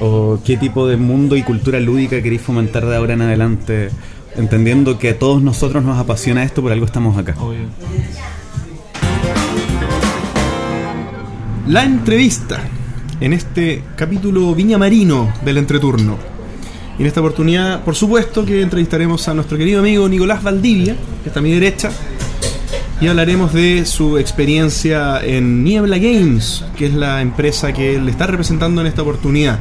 [0.00, 3.90] o qué tipo de mundo y cultura lúdica queréis fomentar de ahora en adelante
[4.36, 7.34] entendiendo que a todos nosotros nos apasiona esto, por algo estamos acá.
[7.38, 7.66] Obvio.
[11.68, 12.60] La entrevista
[13.20, 16.18] en este capítulo Viña Marino del entreturno.
[16.98, 21.28] Y en esta oportunidad, por supuesto, que entrevistaremos a nuestro querido amigo Nicolás Valdivia, que
[21.28, 21.90] está a mi derecha,
[23.00, 28.26] y hablaremos de su experiencia en Niebla Games, que es la empresa que él está
[28.26, 29.60] representando en esta oportunidad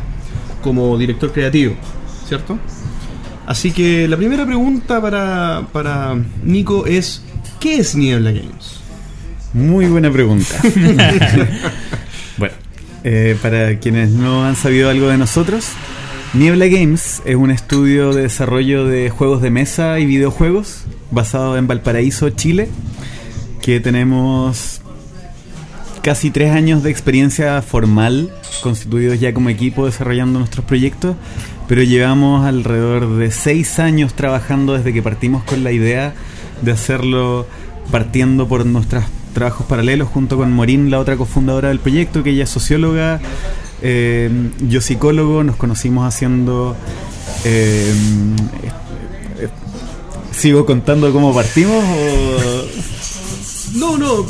[0.62, 1.76] como director creativo,
[2.28, 2.60] ¿cierto?
[3.52, 7.22] Así que la primera pregunta para, para Nico es,
[7.60, 8.80] ¿qué es Niebla Games?
[9.52, 10.56] Muy buena pregunta.
[12.38, 12.54] bueno,
[13.04, 15.68] eh, para quienes no han sabido algo de nosotros,
[16.34, 21.68] Niebla Games es un estudio de desarrollo de juegos de mesa y videojuegos basado en
[21.68, 22.70] Valparaíso, Chile,
[23.62, 24.80] que tenemos
[26.02, 28.34] casi tres años de experiencia formal,
[28.64, 31.18] constituidos ya como equipo desarrollando nuestros proyectos,
[31.72, 36.14] pero llevamos alrededor de seis años trabajando desde que partimos con la idea
[36.62, 37.48] de hacerlo
[37.90, 42.44] partiendo por nuestros trabajos paralelos junto con Morín, la otra cofundadora del proyecto, que ella
[42.44, 43.22] es socióloga,
[43.82, 44.30] eh,
[44.68, 46.76] yo psicólogo, nos conocimos haciendo...
[47.46, 47.94] eh,
[49.40, 49.48] eh,
[50.34, 51.86] ¿Sigo contando cómo partimos?
[53.76, 54.26] No, no,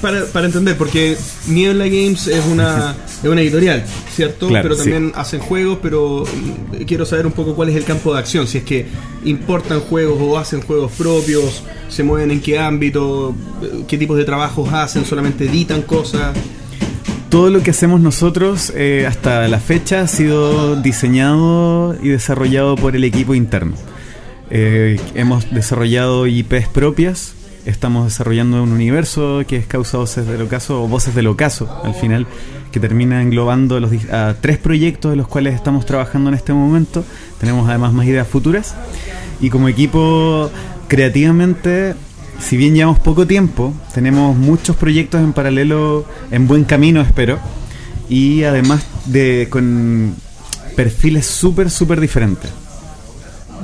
[0.00, 1.16] para, para entender, porque
[1.48, 4.48] Niebla Games es una, es una editorial, ¿cierto?
[4.48, 4.90] Claro, pero sí.
[4.90, 8.46] también hacen juegos, pero mm, quiero saber un poco cuál es el campo de acción,
[8.46, 8.86] si es que
[9.24, 14.24] importan juegos o hacen juegos propios, se mueven en qué ámbito, eh, qué tipos de
[14.24, 16.36] trabajos hacen, solamente editan cosas.
[17.28, 22.96] todo lo que hacemos nosotros eh, hasta la fecha ha sido diseñado y desarrollado por
[22.96, 23.74] el equipo interno.
[24.50, 27.34] Eh, hemos desarrollado IPs propias,
[27.66, 31.94] estamos desarrollando un universo que es Causa Voces del Ocaso o Voces del Ocaso al
[31.94, 32.26] final,
[32.72, 37.04] que termina englobando los, a tres proyectos de los cuales estamos trabajando en este momento.
[37.38, 38.74] Tenemos además más ideas futuras.
[39.40, 40.50] Y como equipo,
[40.88, 41.94] creativamente,
[42.38, 47.38] si bien llevamos poco tiempo, tenemos muchos proyectos en paralelo, en buen camino, espero.
[48.08, 50.14] Y además de con
[50.76, 52.50] perfiles súper, súper diferentes.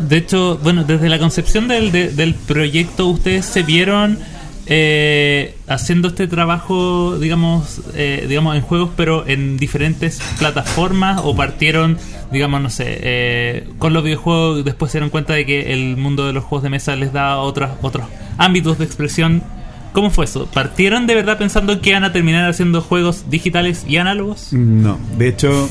[0.01, 4.18] De hecho, bueno, desde la concepción del, de- del proyecto, ustedes se vieron
[4.66, 11.99] eh, haciendo este trabajo, digamos, eh, digamos, en juegos, pero en diferentes plataformas, o partieron,
[12.30, 15.97] digamos, no sé, eh, con los videojuegos, y después se dieron cuenta de que el
[15.97, 18.07] mundo de los juegos de mesa les da otros, otros
[18.38, 19.43] ámbitos de expresión.
[19.93, 20.47] ¿Cómo fue eso?
[20.47, 24.49] ¿Partieron de verdad pensando que iban a terminar haciendo juegos digitales y análogos?
[24.53, 25.68] No, de hecho,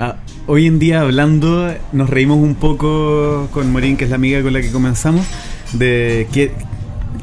[0.00, 4.42] ah, hoy en día hablando, nos reímos un poco con Morín, que es la amiga
[4.42, 5.24] con la que comenzamos,
[5.74, 6.52] de que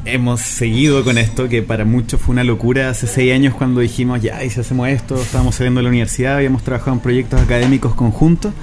[0.05, 4.21] hemos seguido con esto, que para muchos fue una locura hace seis años cuando dijimos,
[4.21, 7.93] ya, y si hacemos esto, estábamos saliendo de la universidad, habíamos trabajado en proyectos académicos
[7.95, 8.53] conjuntos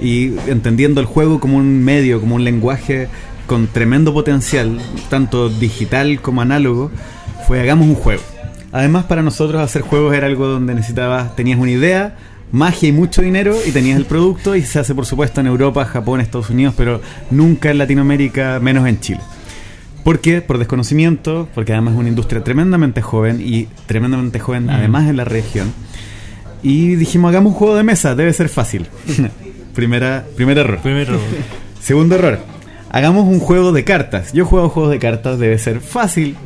[0.00, 3.08] y entendiendo el juego como un medio, como un lenguaje
[3.46, 6.90] con tremendo potencial, tanto digital como análogo,
[7.46, 8.22] fue hagamos un juego.
[8.72, 12.16] Además, para nosotros hacer juegos era algo donde necesitabas, tenías una idea,
[12.54, 15.84] magia y mucho dinero y tenías el producto y se hace por supuesto en Europa,
[15.84, 17.02] Japón, Estados Unidos, pero
[17.32, 19.20] nunca en Latinoamérica, menos en Chile.
[20.04, 20.40] ¿Por qué?
[20.40, 25.24] Por desconocimiento, porque además es una industria tremendamente joven y tremendamente joven además en la
[25.24, 25.72] región.
[26.62, 28.86] Y dijimos, hagamos un juego de mesa, debe ser fácil.
[29.74, 30.78] Primera, primer error.
[31.80, 32.38] Segundo error.
[32.90, 34.32] Hagamos un juego de cartas.
[34.32, 36.36] Yo juego juegos de cartas, debe ser fácil.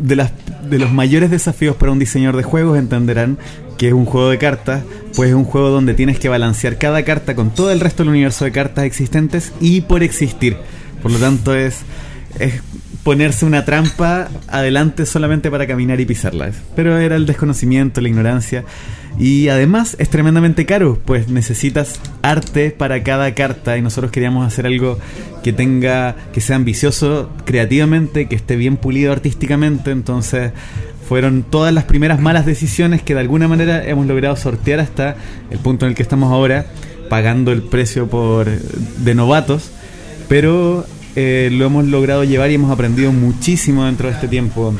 [0.00, 0.32] De, las,
[0.68, 3.38] de los mayores desafíos para un diseñador de juegos entenderán
[3.76, 4.82] que es un juego de cartas,
[5.14, 8.10] pues es un juego donde tienes que balancear cada carta con todo el resto del
[8.10, 10.56] universo de cartas existentes y por existir.
[11.02, 11.82] Por lo tanto es,
[12.38, 12.62] es
[13.02, 16.50] ponerse una trampa adelante solamente para caminar y pisarla.
[16.74, 18.64] Pero era el desconocimiento, la ignorancia.
[19.18, 24.66] Y además es tremendamente caro, pues necesitas arte para cada carta y nosotros queríamos hacer
[24.66, 24.98] algo
[25.42, 30.52] que tenga, que sea ambicioso creativamente, que esté bien pulido artísticamente, entonces
[31.08, 35.16] fueron todas las primeras malas decisiones que de alguna manera hemos logrado sortear hasta
[35.50, 36.66] el punto en el que estamos ahora,
[37.08, 39.70] pagando el precio por de novatos,
[40.28, 40.84] pero
[41.16, 44.74] eh, lo hemos logrado llevar y hemos aprendido muchísimo dentro de este tiempo.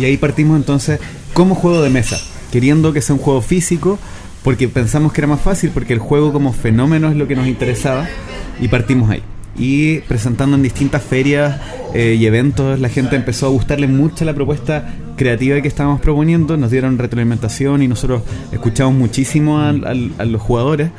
[0.00, 1.00] Y ahí partimos entonces
[1.34, 2.18] como juego de mesa,
[2.50, 3.98] queriendo que sea un juego físico,
[4.42, 7.46] porque pensamos que era más fácil, porque el juego como fenómeno es lo que nos
[7.46, 8.08] interesaba,
[8.60, 9.22] y partimos ahí.
[9.56, 11.60] Y presentando en distintas ferias
[11.94, 16.56] eh, y eventos, la gente empezó a gustarle mucho la propuesta creativa que estábamos proponiendo,
[16.56, 19.72] nos dieron retroalimentación y nosotros escuchamos muchísimo a
[20.24, 20.90] los jugadores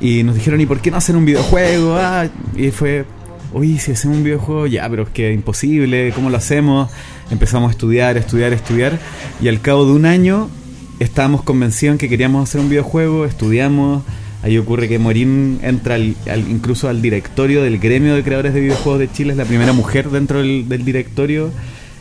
[0.00, 1.96] y nos dijeron, ¿y por qué no hacer un videojuego?
[1.96, 3.04] Ah, y fue,
[3.52, 6.90] oye, si hacemos un videojuego, ya, pero es que es imposible, ¿cómo lo hacemos?
[7.30, 8.98] Empezamos a estudiar, estudiar, estudiar,
[9.40, 10.48] y al cabo de un año
[11.00, 14.02] estábamos convencidos en que queríamos hacer un videojuego, estudiamos,
[14.42, 18.60] ahí ocurre que Morín entra al- al- incluso al directorio del gremio de creadores de
[18.60, 21.50] videojuegos de Chile, es la primera mujer dentro del, directorio,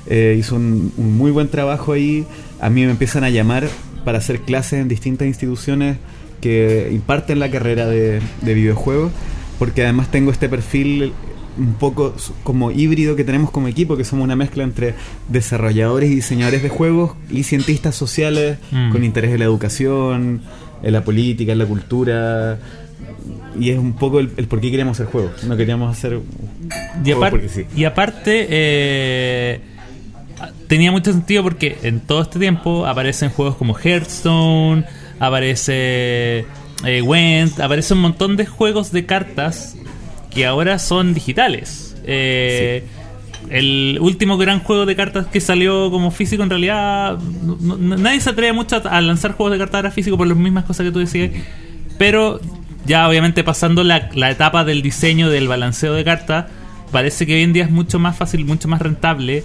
[0.08, 2.26] eh, hizo un, muy buen trabajo ahí,
[2.62, 3.68] a mí me empiezan a llamar
[4.04, 5.98] para hacer clases en distintas instituciones
[6.42, 9.12] que imparten la carrera de videojuegos,
[9.58, 11.14] porque además tengo este perfil
[11.58, 14.94] un poco como híbrido que tenemos como equipo, que somos una mezcla entre
[15.30, 18.92] desarrolladores y diseñadores de juegos y cientistas sociales Mm.
[18.92, 20.42] con interés en la educación,
[20.84, 22.60] en la política, en la cultura.
[23.60, 25.44] Y es un poco el, el por qué queríamos hacer juegos.
[25.46, 26.20] No queríamos hacer
[27.04, 27.66] Y, porque sí.
[27.76, 29.62] y aparte, eh,
[30.68, 34.84] tenía mucho sentido porque en todo este tiempo aparecen juegos como Hearthstone,
[35.20, 36.46] aparece
[36.86, 39.76] eh, Went, aparece un montón de juegos de cartas
[40.36, 41.96] que ahora son digitales.
[42.06, 42.84] Eh,
[43.50, 48.54] El último gran juego de cartas que salió como físico, en realidad, nadie se atreve
[48.54, 51.00] mucho a, a lanzar juegos de cartas ahora físico por las mismas cosas que tú
[51.00, 51.30] decías.
[52.00, 52.40] Pero
[52.88, 56.48] ya obviamente pasando la, la etapa del diseño, del balanceo de cartas,
[56.92, 59.44] parece que hoy en día es mucho más fácil, mucho más rentable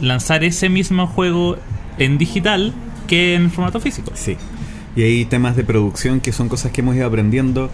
[0.00, 1.56] lanzar ese mismo juego
[1.98, 2.72] en digital
[3.08, 4.12] que en formato físico.
[4.14, 4.36] Sí.
[4.96, 7.70] Y hay temas de producción que son cosas que hemos ido aprendiendo.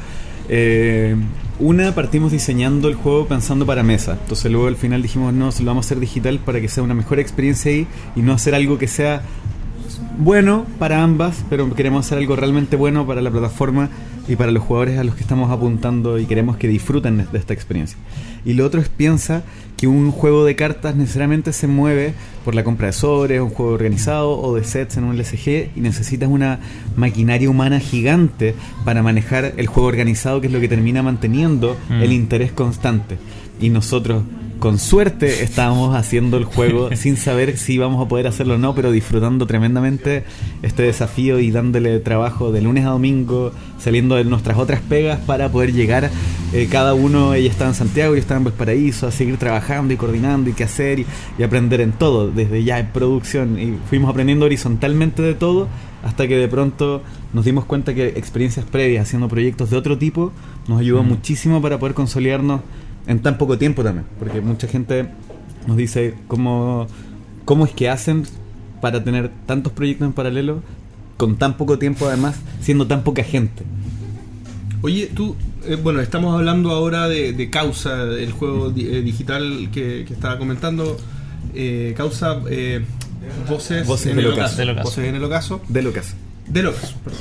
[0.48, 1.16] Eh,
[1.58, 4.18] una, partimos diseñando el juego pensando para mesa.
[4.20, 6.94] Entonces luego al final dijimos, no, lo vamos a hacer digital para que sea una
[6.94, 9.22] mejor experiencia ahí y no hacer algo que sea
[10.18, 13.88] bueno para ambas, pero queremos hacer algo realmente bueno para la plataforma
[14.28, 17.54] y para los jugadores a los que estamos apuntando y queremos que disfruten de esta
[17.54, 17.96] experiencia.
[18.44, 19.42] Y lo otro es piensa
[19.76, 22.14] que un juego de cartas necesariamente se mueve
[22.44, 25.80] por la compra de sobres, un juego organizado o de sets en un LSG y
[25.80, 26.60] necesitas una
[26.96, 28.54] maquinaria humana gigante
[28.84, 32.02] para manejar el juego organizado que es lo que termina manteniendo Mm.
[32.02, 33.18] el interés constante.
[33.60, 34.22] Y nosotros
[34.58, 38.74] con suerte estábamos haciendo el juego sin saber si íbamos a poder hacerlo o no,
[38.74, 40.24] pero disfrutando tremendamente
[40.62, 45.50] este desafío y dándole trabajo de lunes a domingo, saliendo de nuestras otras pegas para
[45.50, 46.10] poder llegar.
[46.52, 49.96] eh, cada uno, ella estaba en Santiago, yo estaba en Valparaíso, a seguir trabajando y
[49.96, 51.06] coordinando y qué hacer y,
[51.38, 53.58] y aprender en todo, desde ya en producción.
[53.58, 55.68] Y fuimos aprendiendo horizontalmente de todo
[56.04, 57.02] hasta que de pronto
[57.32, 60.32] nos dimos cuenta que experiencias previas haciendo proyectos de otro tipo
[60.68, 61.08] nos ayudó Mm.
[61.08, 62.60] muchísimo para poder consolidarnos
[63.06, 65.06] en tan poco tiempo también, porque mucha gente
[65.66, 66.86] nos dice cómo,
[67.44, 68.24] cómo es que hacen
[68.80, 70.62] para tener tantos proyectos en paralelo
[71.16, 73.64] con tan poco tiempo además, siendo tan poca gente.
[74.82, 75.34] Oye, tú,
[75.66, 80.12] eh, bueno, estamos hablando ahora de, de Causa, el juego di- eh, digital que, que
[80.12, 80.96] estaba comentando.
[81.54, 82.84] Eh, Causa, eh,
[83.48, 84.44] voces, Voces en del el ocaso.
[84.46, 84.56] ocaso.
[84.58, 84.84] Del ocaso.
[84.90, 85.60] Voces en el ocaso.
[85.68, 86.14] De lo que hace.
[86.48, 87.20] Del ocaso, perdón.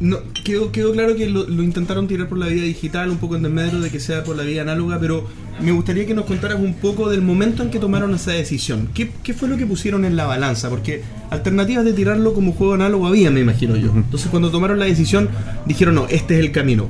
[0.00, 3.36] No, quedó, quedó claro que lo, lo intentaron tirar por la vía digital, un poco
[3.36, 5.26] en desmedro de que sea por la vía análoga, pero
[5.60, 8.88] me gustaría que nos contaras un poco del momento en que tomaron esa decisión.
[8.94, 10.70] ¿Qué, qué fue lo que pusieron en la balanza?
[10.70, 13.92] Porque alternativas de tirarlo como juego análogo había, me imagino yo.
[13.94, 15.28] Entonces cuando tomaron la decisión,
[15.66, 16.88] dijeron, no, este es el camino.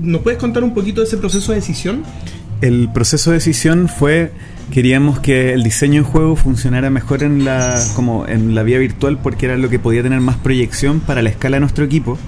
[0.00, 2.04] ¿Nos puedes contar un poquito de ese proceso de decisión?
[2.60, 4.30] El proceso de decisión fue
[4.70, 9.18] queríamos que el diseño de juego funcionara mejor en la como en la vía virtual
[9.22, 12.18] porque era lo que podía tener más proyección para la escala de nuestro equipo.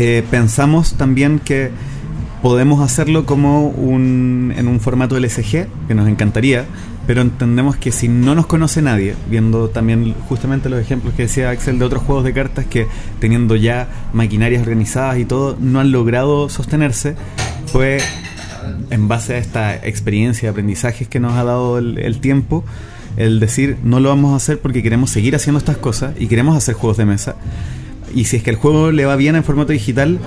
[0.00, 1.72] Eh, pensamos también que
[2.40, 6.66] podemos hacerlo como un en un formato LSG que nos encantaría,
[7.08, 11.50] pero entendemos que si no nos conoce nadie, viendo también justamente los ejemplos que decía
[11.50, 12.86] Axel de otros juegos de cartas que
[13.18, 17.16] teniendo ya maquinarias organizadas y todo no han logrado sostenerse,
[17.66, 17.98] fue
[18.90, 22.64] en base a esta experiencia y aprendizajes que nos ha dado el, el tiempo,
[23.16, 26.56] el decir no lo vamos a hacer porque queremos seguir haciendo estas cosas y queremos
[26.56, 27.34] hacer juegos de mesa.
[28.14, 30.18] Y si es que el juego le va bien en formato digital,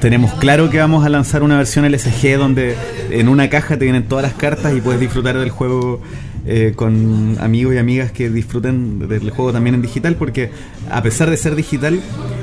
[0.00, 2.76] tenemos claro que vamos a lanzar una versión LSG donde
[3.10, 6.00] en una caja te vienen todas las cartas y puedes disfrutar del juego
[6.46, 10.50] eh, con amigos y amigas que disfruten del juego también en digital, porque
[10.90, 12.00] a pesar de ser digital,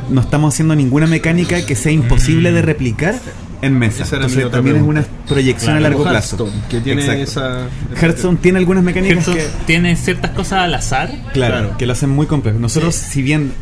[0.10, 3.16] no estamos haciendo ninguna mecánica que sea imposible de replicar
[3.62, 4.04] en mesa.
[4.04, 6.38] Entonces también es una proyección Claro, a largo plazo.
[6.38, 7.24] Hearthstone, que tiene Exacto.
[7.24, 7.68] esa...
[8.00, 11.10] Hearthstone tiene algunas mecánicas Hearthstone que tiene ciertas cosas al azar.
[11.34, 11.78] Claro, Claro.
[11.78, 12.60] que lo hacen muy complejo.
[12.60, 13.54] Nosotros, si bien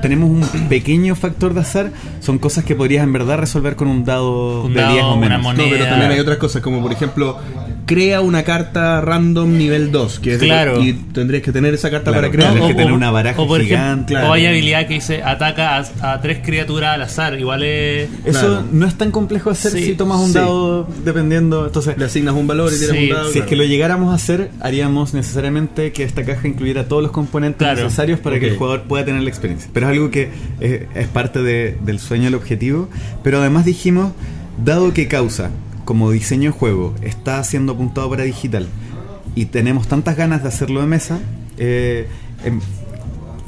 [0.00, 4.04] tenemos un pequeño factor de azar, son cosas que podrías en verdad resolver con un
[4.04, 5.42] dado Un de dado, 10 o una menos.
[5.42, 5.64] moneda.
[5.64, 7.38] No, pero también hay otras cosas, como por ejemplo,
[7.86, 10.80] crea una carta random nivel 2, que es de- Claro.
[10.82, 12.52] y tendrías que tener esa carta Claro, para crear.
[12.52, 14.14] Tienes que tener una baraja o por gigante.
[14.14, 17.38] ejemplo, o hay habilidad que dice ataca a, a tres criaturas al azar.
[17.38, 18.08] Igual es.
[18.24, 18.64] Eso Claro.
[18.72, 20.34] no es tan complejo de hacer Sí, si tomas un sí.
[20.34, 21.66] dado dependiendo.
[21.66, 23.30] Entonces, Le asignas un valor y tienes Sí, un dado.
[23.32, 27.10] si es que lo llegáramos a hacer, haríamos necesariamente que esta caja incluyera todos los
[27.12, 27.82] componentes Claro.
[27.82, 29.70] necesarios para que el jugador pueda tener la experiencia.
[29.72, 32.88] Pero es algo que eh, es parte de- del sueño, el objetivo.
[33.22, 34.12] Pero además dijimos,
[34.64, 35.50] dado que causa
[35.84, 38.68] como diseño de juego está siendo apuntado para digital
[39.34, 41.18] y tenemos tantas ganas de hacerlo de mesa,
[41.58, 42.06] eh,
[42.44, 42.60] em-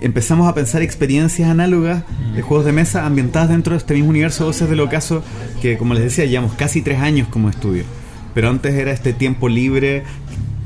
[0.01, 2.03] empezamos a pensar experiencias análogas
[2.35, 5.22] de juegos de mesa ambientadas dentro de este mismo universo de voces del ocaso
[5.62, 7.85] que como les decía llevamos casi tres años como estudio
[8.35, 10.03] pero antes era este tiempo libre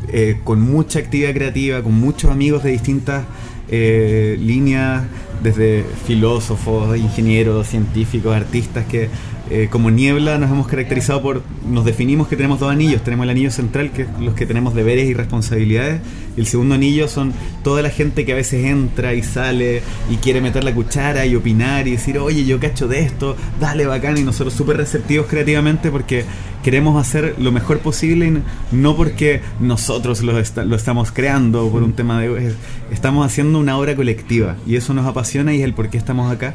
[0.09, 3.25] eh, con mucha actividad creativa con muchos amigos de distintas
[3.71, 5.05] eh, líneas
[5.43, 9.09] desde filósofos ingenieros científicos artistas que
[9.51, 13.03] eh, como niebla nos hemos caracterizado por nos definimos que tenemos dos anillos.
[13.03, 16.03] Tenemos el anillo central que es los que tenemos deberes y responsabilidades
[16.37, 17.33] y el segundo anillo son
[17.65, 21.35] toda la gente que a veces entra y sale y quiere meter la cuchara y
[21.35, 25.91] opinar y decir oye yo cacho de esto dale bacán y nosotros súper receptivos creativamente
[25.91, 26.25] porque
[26.69, 28.31] queremos hacer lo mejor posible
[28.73, 32.55] no porque nosotros lo, esta- lo estamos creando por un tema de es-
[32.93, 36.31] estamos haciendo una obra colectiva y eso nos apasiona y es el por qué estamos
[36.31, 36.55] acá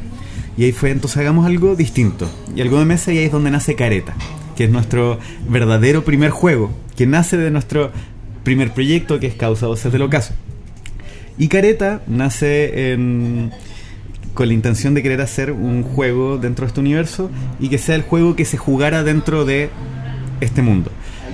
[0.55, 2.30] y ahí fue, entonces hagamos algo distinto.
[2.55, 4.14] Y algo de mesa y ahí es donde nace Careta,
[4.55, 5.18] que es nuestro
[5.49, 7.89] verdadero primer juego, que nace de nuestro
[8.43, 10.36] primer proyecto, que es Causa Voces del Ocaso.
[11.39, 12.95] Y Careta nace
[14.36, 17.95] con la intención de querer hacer un juego dentro de este universo y que sea
[17.95, 19.70] el juego que se jugara dentro de
[20.44, 20.91] este mundo.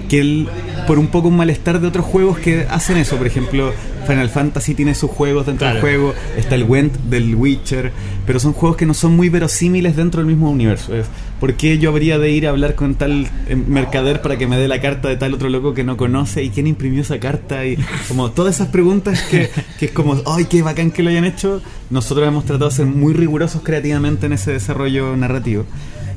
[0.08, 0.48] que él,
[0.88, 3.18] por un poco un malestar de otros juegos que hacen eso.
[3.18, 3.72] Por ejemplo,
[4.08, 5.76] Final Fantasy tiene sus juegos dentro Claro.
[5.76, 7.92] del juego, está el Went del Witcher,
[8.26, 10.96] pero son juegos que no son muy verosímiles dentro del mismo universo.
[10.96, 11.06] Es,
[11.40, 14.58] ¿Por qué yo habría de ir a hablar con tal eh, mercader para que me
[14.58, 16.44] dé la carta de tal otro loco que no conoce?
[16.44, 17.66] ¿Y quién imprimió esa carta?
[17.66, 21.26] Y como todas esas preguntas que, que es como, ¡ay, qué bacán que lo hayan
[21.26, 21.62] hecho!
[21.92, 25.66] Nosotros hemos tratado de ser muy rigurosos creativamente en ese desarrollo narrativo.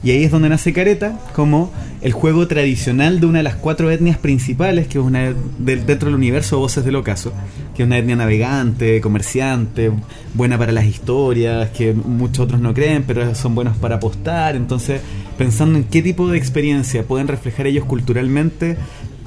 [0.05, 3.89] Y ahí es donde nace Careta como el juego tradicional de una de las cuatro
[3.91, 7.33] etnias principales, que es una del- dentro del universo Voces del Ocaso,
[7.77, 9.93] que es una etnia navegante, comerciante,
[10.35, 14.57] buena para las historias, que muchos otros no creen, pero son buenos para apostar.
[14.57, 15.01] Entonces,
[15.39, 18.77] pensando en qué tipo de experiencia pueden reflejar ellos culturalmente,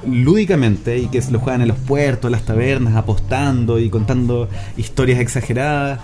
[0.06, 6.00] lúdicamente, y que lo juegan en los puertos, las tabernas, apostando y contando historias exageradas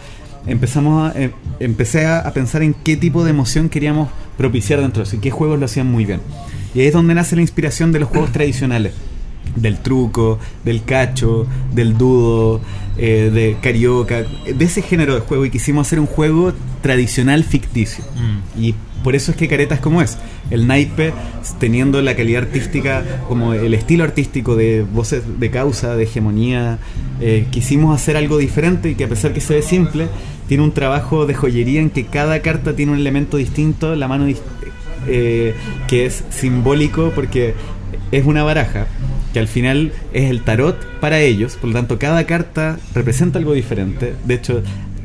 [0.46, 5.04] empezamos a, eh, empecé a, a pensar en qué tipo de emoción queríamos propiciar dentro
[5.04, 6.22] de eso y qué juegos lo hacían muy bien.
[6.74, 8.94] Y ahí es donde nace la inspiración de los juegos tradicionales.
[9.56, 12.62] Del truco, del cacho, del dudo,
[12.98, 15.46] eh, de carioca, de ese género de juego.
[15.46, 18.04] Y quisimos hacer un juego tradicional ficticio.
[18.16, 18.62] Mm.
[18.62, 20.18] Y por eso es que Careta es como es.
[20.50, 21.14] El naipe,
[21.60, 26.80] teniendo la calidad artística, como el estilo artístico de voces de causa, de hegemonía,
[27.20, 30.08] eh, quisimos hacer algo diferente y que a pesar que se ve simple,
[30.48, 34.28] tiene un trabajo de joyería en que cada carta tiene un elemento distinto, la mano
[35.08, 35.56] eh,
[35.88, 37.56] que es simbólico porque
[38.12, 38.88] es una baraja
[39.34, 43.54] que al final es el tarot para ellos, por lo tanto cada carta representa algo
[43.54, 44.14] diferente.
[44.26, 44.62] De hecho,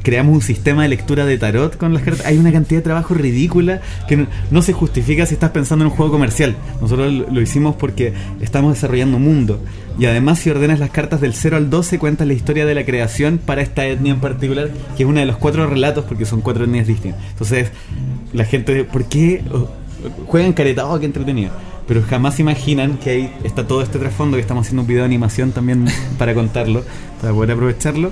[0.06, 2.26] creamos un sistema de lectura de tarot con las cartas.
[2.26, 5.96] Hay una cantidad de trabajo ridícula que no, se justifica si estás pensando en un
[5.96, 6.54] juego comercial.
[6.80, 9.60] Nosotros lo, lo hicimos porque estamos desarrollando un mundo.
[9.98, 12.84] Y además si ordenas las cartas del 0 al 12 cuentas la historia de la
[12.84, 16.40] creación para esta etnia en particular, que es una de los cuatro relatos porque son
[16.40, 17.20] cuatro etnias distintas.
[17.32, 17.72] Entonces,
[18.32, 19.42] la gente, ¿por qué
[20.28, 20.86] juegan careta?
[20.86, 21.50] Oh, qué entretenido.
[21.86, 25.06] Pero jamás imaginan que ahí está todo este trasfondo, que estamos haciendo un video de
[25.06, 25.86] animación también
[26.18, 26.82] para contarlo,
[27.20, 28.10] para poder aprovecharlo.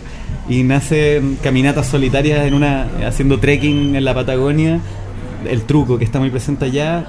[0.49, 4.81] Y nacen caminatas solitarias en una haciendo trekking en la Patagonia,
[5.49, 7.07] el truco que está muy presente allá,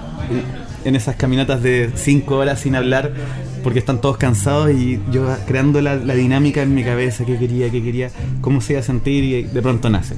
[0.85, 3.11] en esas caminatas de 5 horas sin hablar,
[3.63, 7.69] porque están todos cansados y yo creando la, la dinámica en mi cabeza, qué quería,
[7.69, 8.11] qué quería,
[8.41, 10.15] cómo se iba a sentir y de pronto nace.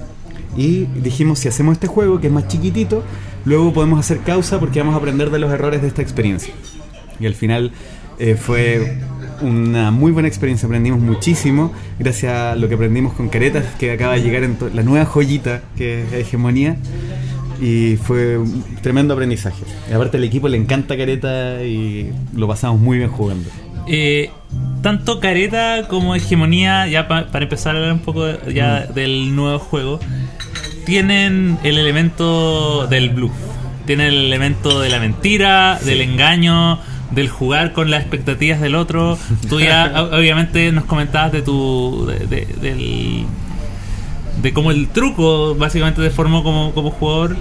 [0.57, 3.03] Y dijimos, si hacemos este juego, que es más chiquitito,
[3.45, 6.53] luego podemos hacer causa porque vamos a aprender de los errores de esta experiencia.
[7.19, 7.71] Y al final
[8.19, 8.97] eh, fue
[9.41, 14.13] una muy buena experiencia, aprendimos muchísimo, gracias a lo que aprendimos con Caretas, que acaba
[14.15, 16.75] de llegar en la nueva joyita que es Hegemonía.
[17.59, 19.63] Y fue un tremendo aprendizaje.
[19.89, 23.49] Y aparte al equipo le encanta Careta y lo pasamos muy bien jugando.
[23.87, 24.29] Eh,
[24.83, 29.57] tanto careta como hegemonía, ya pa- para empezar a hablar un poco ya del nuevo
[29.59, 29.99] juego,
[30.87, 33.33] tienen el elemento del bluff,
[33.85, 36.79] tienen el elemento de la mentira, del engaño,
[37.11, 39.19] del jugar con las expectativas del otro.
[39.49, 43.25] Tú ya obviamente nos comentabas de tu de, de- del
[44.41, 47.35] de cómo el truco básicamente te formó como, como jugador.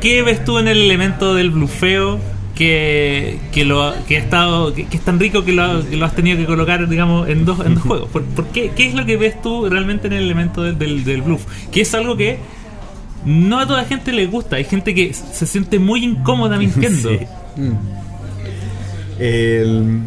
[0.00, 2.20] ¿Qué ves tú en el elemento del blufeo
[2.56, 6.04] que, que lo que ha estado que, que es tan rico que lo, que lo
[6.06, 8.08] has tenido que colocar digamos en dos en dos juegos?
[8.10, 11.04] ¿Por, por qué, ¿Qué es lo que ves tú realmente en el elemento del, del,
[11.04, 11.44] del bluff?
[11.70, 12.38] Que es algo que
[13.24, 14.56] no a toda gente le gusta.
[14.56, 17.10] Hay gente que se siente muy incómoda mintiendo.
[17.10, 17.18] Sí.
[19.18, 20.00] El-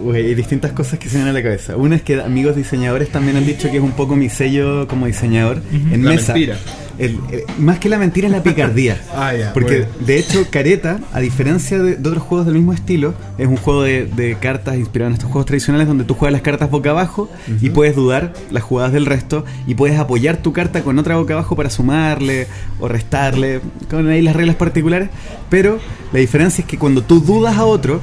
[0.00, 1.76] uy, hay distintas cosas que se me vienen a la cabeza.
[1.76, 5.06] Una es que amigos diseñadores también han dicho que es un poco mi sello como
[5.06, 6.32] diseñador en La mesa.
[6.34, 6.58] mentira.
[6.98, 9.00] El- el- más que la mentira es la picardía.
[9.14, 10.06] Ah, ya, Porque bueno.
[10.06, 13.82] de hecho Careta, a diferencia de, de otros juegos del mismo estilo, es un juego
[13.82, 17.28] de, de cartas inspirado en estos juegos tradicionales donde tú juegas las cartas boca abajo
[17.60, 21.34] y puedes dudar las jugadas del resto y puedes apoyar tu carta con otra boca
[21.34, 22.46] abajo para sumarle
[22.80, 25.08] o restarle, con ahí las reglas particulares.
[25.48, 25.78] Pero
[26.12, 28.00] la diferencia es que cuando tú dudas a otro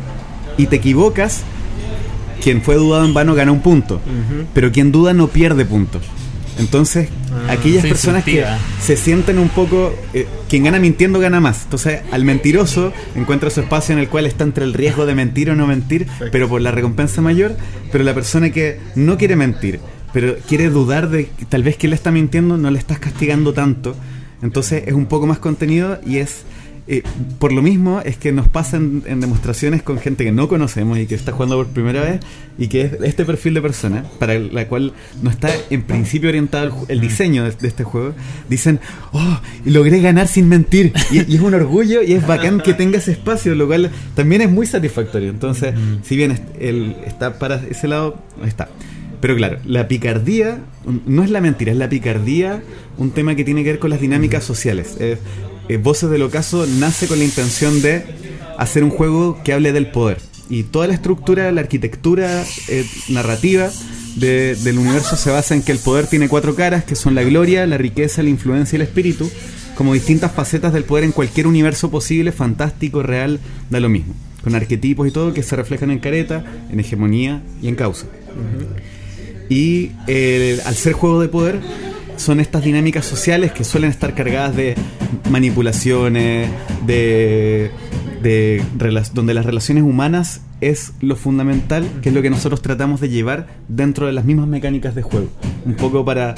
[0.57, 1.41] y te equivocas,
[2.41, 3.99] quien fue dudado en vano gana un punto,
[4.53, 6.03] pero quien duda no pierde puntos.
[6.57, 7.09] Entonces,
[7.49, 8.45] aquellas se personas que
[8.81, 9.93] se sienten un poco.
[10.13, 11.63] eh, quien gana mintiendo gana más.
[11.63, 15.49] Entonces, al mentiroso encuentra su espacio en el cual está entre el riesgo de mentir
[15.49, 17.55] o no mentir, pero por la recompensa mayor.
[17.91, 19.79] Pero la persona que no quiere mentir,
[20.13, 23.53] pero quiere dudar de que tal vez que le está mintiendo, no le estás castigando
[23.53, 23.95] tanto.
[24.41, 26.43] Entonces, es un poco más contenido y es.
[26.87, 27.01] Eh,
[27.39, 31.07] por lo mismo es que nos pasan en demostraciones con gente que no conocemos y
[31.07, 32.19] que está jugando por primera vez
[32.57, 36.85] y que es este perfil de persona para la cual no está en principio orientado
[36.87, 38.13] el, el diseño de, de este juego.
[38.49, 38.79] Dicen,
[39.13, 40.93] oh, logré ganar sin mentir.
[41.11, 44.41] Y, y es un orgullo y es bacán que tenga ese espacio, lo cual también
[44.41, 45.29] es muy satisfactorio.
[45.29, 45.73] Entonces,
[46.03, 48.69] si bien él está para ese lado, está.
[49.21, 50.59] Pero claro, la picardía
[51.07, 52.61] no es la mentira, es la picardía,
[52.97, 54.97] un tema que tiene que ver con las dinámicas sociales.
[55.69, 58.03] Eh, Voces del Ocaso nace con la intención de
[58.57, 60.19] hacer un juego que hable del poder.
[60.49, 63.69] Y toda la estructura, la arquitectura eh, narrativa
[64.15, 67.23] de- del universo se basa en que el poder tiene cuatro caras, que son la
[67.23, 69.29] gloria, la riqueza, la influencia y el espíritu,
[69.75, 73.39] como distintas facetas del poder en cualquier universo posible, fantástico, real,
[73.69, 74.13] da lo mismo.
[74.43, 78.05] Con arquetipos y todo que se reflejan en careta, en hegemonía y en causa.
[79.49, 81.59] Y eh, al ser juego de poder,
[82.17, 84.75] son estas dinámicas sociales que suelen estar cargadas de
[85.29, 86.49] manipulaciones,
[86.85, 87.71] de,
[88.21, 88.63] de
[89.13, 93.47] donde las relaciones humanas es lo fundamental, que es lo que nosotros tratamos de llevar
[93.67, 95.29] dentro de las mismas mecánicas de juego.
[95.65, 96.35] Un poco para,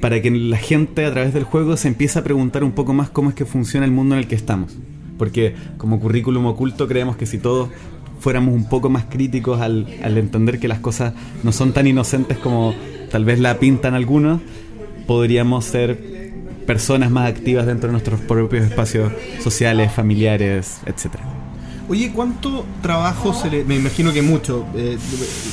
[0.00, 3.10] para que la gente a través del juego se empiece a preguntar un poco más
[3.10, 4.76] cómo es que funciona el mundo en el que estamos.
[5.18, 7.70] Porque como currículum oculto creemos que si todos
[8.20, 12.38] fuéramos un poco más críticos al, al entender que las cosas no son tan inocentes
[12.38, 12.74] como
[13.10, 14.40] tal vez la pintan algunos,
[15.08, 15.98] podríamos ser
[16.66, 19.10] personas más activas dentro de nuestros propios espacios
[19.42, 21.24] sociales, familiares, etcétera.
[21.88, 23.64] Oye, ¿cuánto trabajo se le...
[23.64, 24.66] Me imagino que mucho.
[24.76, 24.98] eh,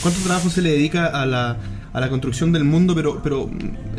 [0.01, 1.55] ¿Cuánto trabajo se le dedica a la,
[1.93, 2.93] a la construcción del mundo?
[2.93, 3.49] Pero, pero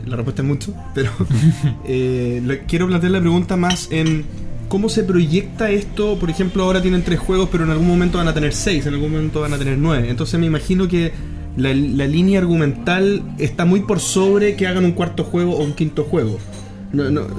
[0.04, 0.74] la respuesta es mucho.
[0.94, 1.10] Pero
[1.86, 4.26] eh, le- quiero plantear la pregunta más en
[4.68, 6.18] cómo se proyecta esto.
[6.18, 8.92] Por ejemplo, ahora tienen tres juegos, pero en algún momento van a tener seis, en
[8.92, 10.10] algún momento van a tener nueve.
[10.10, 11.12] Entonces me imagino que
[11.56, 16.04] la, línea argumental está muy por sobre que hagan un cuarto juego o un quinto
[16.04, 16.38] juego.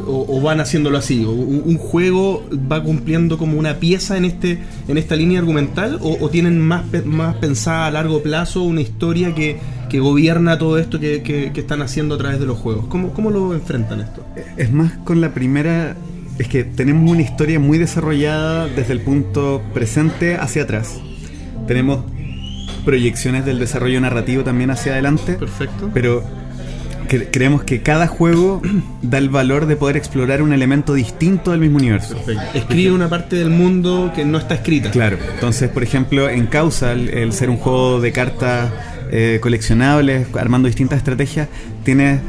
[0.07, 4.97] O, van haciéndolo así, o un, juego va cumpliendo como una pieza en este en
[4.97, 9.57] esta línea argumental, o, tienen más, más pensada a largo plazo una historia que,
[9.89, 12.85] que gobierna todo esto que, que- que están haciendo a través de los juegos.
[12.87, 14.23] ¿Cómo, cómo lo enfrentan esto?
[14.57, 15.95] Es más con la primera,
[16.37, 20.99] es que tenemos una historia muy desarrollada desde el punto presente hacia atrás.
[21.67, 22.01] Tenemos
[22.85, 25.89] proyecciones del desarrollo narrativo también hacia adelante, Perfecto.
[25.93, 26.23] pero
[27.09, 28.61] cre- creemos que cada juego
[29.01, 32.15] da el valor de poder explorar un elemento distinto del mismo universo.
[32.53, 34.91] Escribe una parte del mundo que no está escrita.
[34.91, 38.71] Claro, entonces por ejemplo en Causa, el, ser un juego de cartas
[39.11, 41.47] eh, coleccionables, armando distintas estrategias,
[41.83, 42.27] tienes tú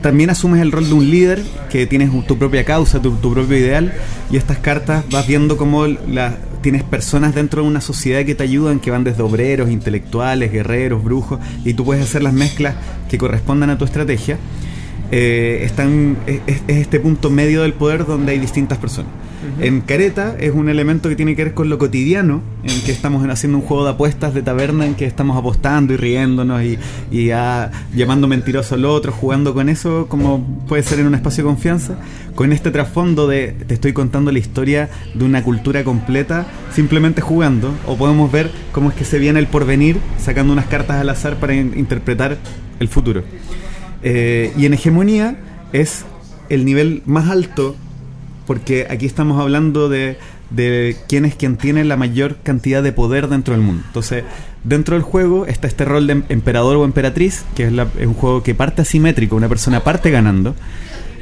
[0.00, 3.92] también asumes el rol de un líder que tienes tu propia causa, tu, propio ideal
[4.30, 5.86] y estas cartas vas viendo cómo
[6.62, 11.02] tienes personas dentro de una sociedad que te ayudan, que van desde obreros, intelectuales, guerreros,
[11.02, 12.74] brujos y tú puedes hacer las mezclas
[13.08, 14.38] que correspondan a tu estrategia.
[15.10, 19.10] Eh, están, es, es este punto medio del poder donde hay distintas personas.
[19.60, 23.26] En Careta es un elemento que tiene que ver con lo cotidiano, en que estamos
[23.28, 26.78] haciendo un juego de apuestas de taberna en que estamos apostando y riéndonos y,
[27.10, 31.44] y ah, llamando mentiroso al otro, jugando con eso, como puede ser en un espacio
[31.44, 31.94] de confianza,
[32.34, 37.72] con este trasfondo de te estoy contando la historia de una cultura completa simplemente jugando,
[37.86, 41.36] o podemos ver cómo es que se viene el porvenir sacando unas cartas al azar
[41.36, 42.36] para in- interpretar
[42.80, 43.22] el futuro.
[44.02, 45.36] Eh, y en hegemonía
[45.72, 46.04] es
[46.48, 47.74] el nivel más alto
[48.46, 50.16] porque aquí estamos hablando de,
[50.50, 53.82] de quién es quien tiene la mayor cantidad de poder dentro del mundo.
[53.86, 54.24] Entonces,
[54.64, 58.14] dentro del juego está este rol de emperador o emperatriz, que es, la- es un
[58.14, 60.54] juego que parte asimétrico, una persona parte ganando.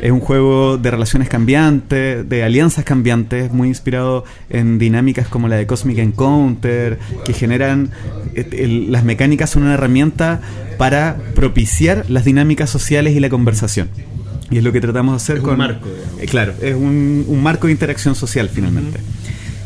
[0.06, 5.56] Es un juego de relaciones cambiantes, de alianzas cambiantes, muy inspirado en dinámicas como la
[5.56, 7.90] de Cosmic Encounter, que generan
[8.36, 10.40] el- las mecánicas son una herramienta
[10.78, 13.88] para propiciar las dinámicas sociales y la conversación.
[14.48, 16.22] Y es lo que tratamos de hacer Es un con marco, digamos.
[16.22, 19.00] Eh, claro, es un, un marco de interacción social finalmente.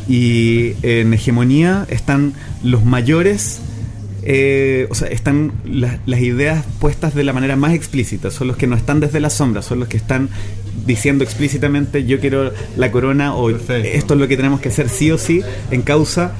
[0.09, 2.33] Y en hegemonía están
[2.63, 3.61] los mayores,
[4.23, 8.57] eh, o sea, están las- las ideas puestas de la manera más explícita, son los
[8.57, 10.29] que no están desde la sombra, son los que están
[10.85, 13.87] diciendo explícitamente yo quiero la corona o Perfecto.
[13.89, 16.31] esto es lo que tenemos que hacer sí o sí en causa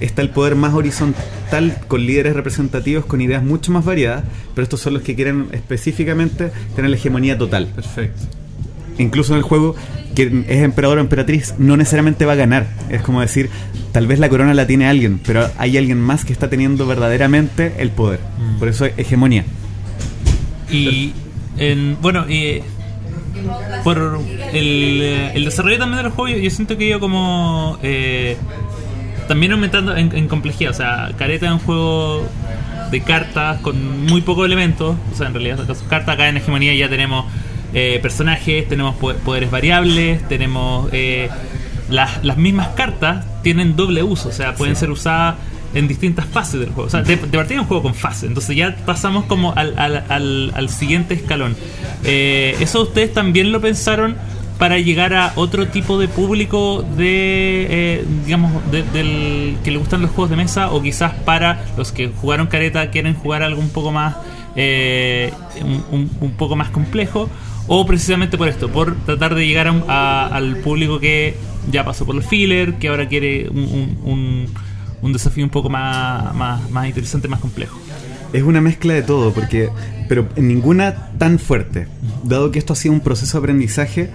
[0.00, 4.24] está el poder más horizontal con líderes representativos con ideas mucho más variadas
[4.54, 8.24] pero estos son los que quieren específicamente tener la hegemonía total Perfecto.
[8.98, 9.74] incluso en el juego,
[10.14, 12.66] que es emperador o emperatriz, no necesariamente va a ganar.
[12.90, 13.48] Es como decir,
[13.92, 17.74] tal vez la corona la tiene alguien, pero hay alguien más que está teniendo verdaderamente
[17.78, 18.20] el poder.
[18.38, 18.58] Mm.
[18.58, 19.44] Por eso es hegemonía.
[20.70, 21.12] Y
[21.56, 22.62] en, bueno, eh,
[23.84, 24.20] por
[24.52, 28.36] el, eh, el desarrollo también de los juegos, yo, siento que yo como eh,
[29.28, 30.72] también aumentando en, en complejidad.
[30.72, 32.26] O sea, Careta es un juego
[32.90, 34.96] de cartas con muy pocos elementos.
[35.12, 35.58] O sea, en realidad,
[35.88, 37.26] cartas acá en Hegemonía ya tenemos
[37.74, 41.28] eh, personajes, tenemos po- poderes variables, tenemos eh,
[41.90, 44.28] las, las mismas cartas tienen doble uso.
[44.28, 45.36] O sea, pueden ser usadas
[45.74, 46.86] en distintas fases del juego.
[46.86, 48.24] O sea, de, de partida es un juego con fases.
[48.24, 51.56] Entonces ya pasamos como al, al, al- al siguiente escalón.
[52.04, 54.16] Eh, ¿Eso ustedes también lo pensaron
[54.58, 60.00] para llegar a otro tipo de público de, eh, digamos, de- del que le gustan
[60.02, 60.70] los juegos de mesa?
[60.72, 64.16] O quizás para los que jugaron careta quieren jugar algo un poco más,
[64.56, 65.32] eh,
[65.92, 67.28] un, poco más complejo.
[67.70, 71.36] O precisamente por esto, por tratar de llegar a- al público que
[71.70, 74.46] ya pasó por el filler, que ahora quiere un, un- un-
[75.00, 77.78] un desafío un poco más, más, más interesante, más complejo.
[78.32, 79.70] Es una mezcla de todo, porque
[80.08, 81.86] pero en ninguna tan fuerte.
[82.24, 84.10] Dado que esto ha sido un proceso de aprendizaje,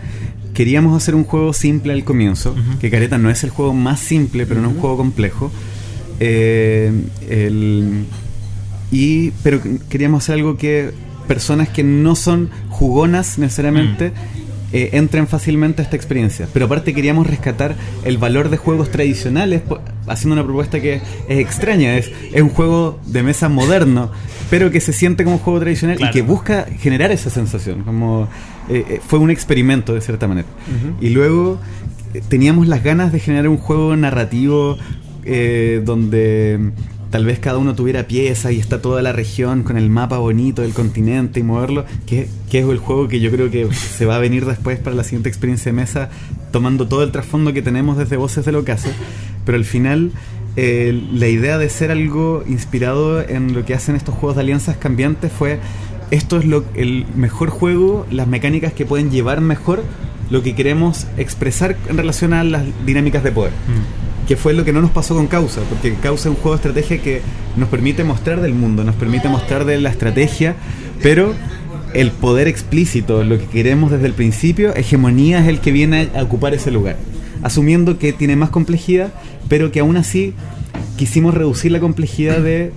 [0.53, 4.45] queríamos hacer un juego simple al comienzo, que Careta no es el juego más simple,
[4.45, 5.51] pero no es un juego complejo.
[6.19, 6.91] Eh,
[7.29, 8.05] el-
[8.91, 10.91] y, pero queríamos hacer algo que
[11.27, 14.11] personas que no son jugonas necesariamente
[14.73, 16.47] eh, entren fácilmente a esta experiencia.
[16.51, 19.61] Pero aparte queríamos rescatar el valor de juegos tradicionales
[20.07, 21.95] haciendo una propuesta que es extraña.
[21.97, 24.11] Es, es un juego de mesa moderno,
[24.49, 26.11] pero que se siente como un juego tradicional Claro.
[26.11, 27.83] y que busca generar esa sensación.
[27.83, 28.27] Como
[28.69, 30.47] eh, eh, fue un experimento de cierta manera.
[30.99, 31.59] Y luego
[32.27, 34.77] teníamos las ganas de generar un juego narrativo
[35.25, 36.71] eh, donde
[37.13, 40.63] tal vez cada uno tuviera piezas y está toda la región con el mapa bonito
[40.63, 44.15] del continente y moverlo, que, que es el juego que yo creo que se va
[44.15, 46.09] a venir después para la siguiente experiencia de mesa,
[46.51, 48.89] tomando todo el trasfondo que tenemos desde Voces del Ocaso,
[49.45, 50.11] pero al final
[50.55, 54.77] eh, la idea de ser algo inspirado en lo que hacen estos juegos de alianzas
[54.77, 55.59] cambiantes fue
[56.09, 59.83] esto es lo, el mejor juego, las mecánicas que pueden llevar mejor
[60.31, 63.53] lo que queremos expresar en relación a las dinámicas de poder
[64.27, 66.67] que fue lo que no nos pasó con Causa, porque Causa es un juego de
[66.67, 67.21] estrategia que
[67.57, 70.55] nos permite mostrar del mundo, nos permite mostrar de la estrategia,
[71.01, 71.33] pero
[71.93, 76.23] el poder explícito, lo que queremos desde el principio, hegemonía es el que viene a
[76.23, 76.95] ocupar ese lugar,
[77.43, 79.13] asumiendo que tiene más complejidad,
[79.49, 80.33] pero que aún así
[80.97, 82.71] quisimos reducir la complejidad de,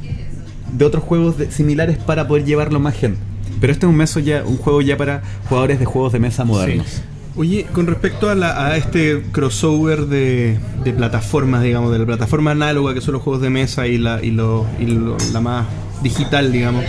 [0.72, 3.18] de otros juegos de- similares para poder llevarlo más gente.
[3.60, 6.44] Pero este es un, meso ya, un juego ya para jugadores de juegos de mesa
[6.44, 7.00] modernos.
[7.36, 10.58] Oye, con respecto a, la- a este crossover de,
[10.96, 14.30] plataformas, digamos, de la plataforma análoga que son los juegos de mesa y la, y
[14.30, 15.66] lo- y lo- la más
[16.02, 16.82] digital, digamos,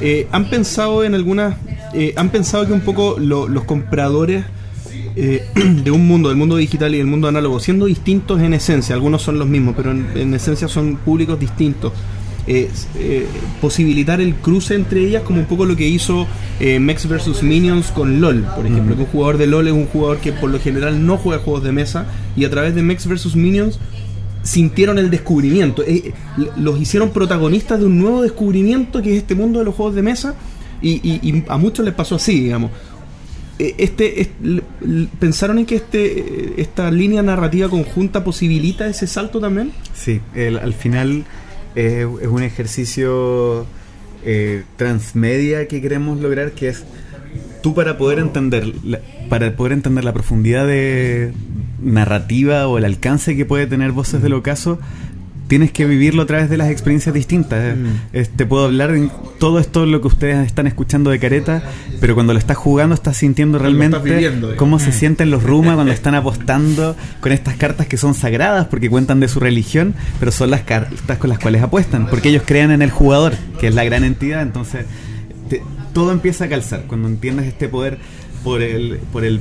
[0.00, 1.56] eh, ¿han pensado en algunas,
[1.92, 4.44] eh, han pensado que un poco lo- los compradores
[5.14, 5.44] eh,
[5.84, 9.20] de un mundo, del mundo digital y del mundo análogo, siendo distintos en esencia, algunos
[9.20, 11.92] son los mismos, pero en esencia son públicos distintos.
[12.46, 13.26] Eh, eh,
[13.60, 16.26] posibilitar el cruce entre ellas como un poco lo que hizo
[16.60, 19.86] eh, Mex vs Minions con LOL, por ejemplo, que un jugador de LOL es un
[19.86, 23.06] jugador que por lo general no juega juegos de mesa y a través de Mex
[23.06, 23.78] vs Minions
[24.42, 26.12] sintieron el descubrimiento, eh,
[26.56, 30.02] los hicieron protagonistas de un nuevo descubrimiento que es este mundo de los juegos de
[30.02, 30.34] mesa
[30.80, 32.72] y, y- y a muchos les pasó así, digamos.
[33.60, 34.32] Eh, Este,
[35.20, 39.70] ¿Pensaron en que este, esta línea narrativa conjunta posibilita ese salto también?
[39.94, 41.24] Sí, el- al final
[41.74, 43.66] es un ejercicio
[44.24, 46.84] eh, transmedia que queremos lograr, que es
[47.62, 48.72] tú para poder entender
[49.28, 51.32] para poder entender la profundidad de
[51.80, 54.78] narrativa o el alcance que puede tener voces del ocaso
[55.52, 57.58] tienes que vivirlo a través de las experiencias distintas.
[57.62, 58.36] Eh, Mm.
[58.36, 61.62] te puedo hablar en todo esto lo que ustedes están escuchando de careta,
[62.00, 64.56] pero cuando lo estás jugando estás sintiendo realmente estás viviendo, digamos.
[64.58, 68.88] cómo se sienten los Ruma cuando están apostando con estas cartas que son sagradas porque
[68.88, 72.70] cuentan de su religión, pero son las cartas con las cuales apuestan, porque ellos crean
[72.70, 74.86] en el jugador, que es la gran entidad, entonces
[75.50, 75.60] te-
[75.92, 76.84] todo empieza a calzar.
[76.86, 77.98] Cuando entiendes este poder
[78.42, 79.40] por el, por el,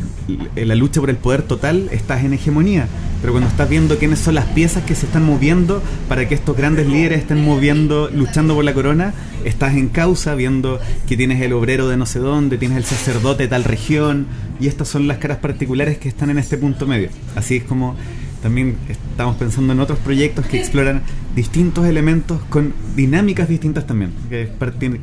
[0.56, 2.88] la lucha por el poder total, estás en hegemonía.
[3.22, 6.58] Pero cuando estás viendo quiénes son las piezas que se están moviendo para que estos
[6.58, 9.14] grandes líderes estén moviendo, luchando por la corona,
[9.46, 13.44] estás en causa, viendo que tienes el obrero de no sé dónde, tienes el sacerdote
[13.44, 14.26] de tal región,
[14.60, 17.10] y estas son las caras particulares que están en este punto medio.
[17.36, 17.96] Así es como
[18.42, 21.04] también estamos pensando en otros proyectos que exploran
[21.36, 24.50] distintos elementos con dinámicas distintas también, que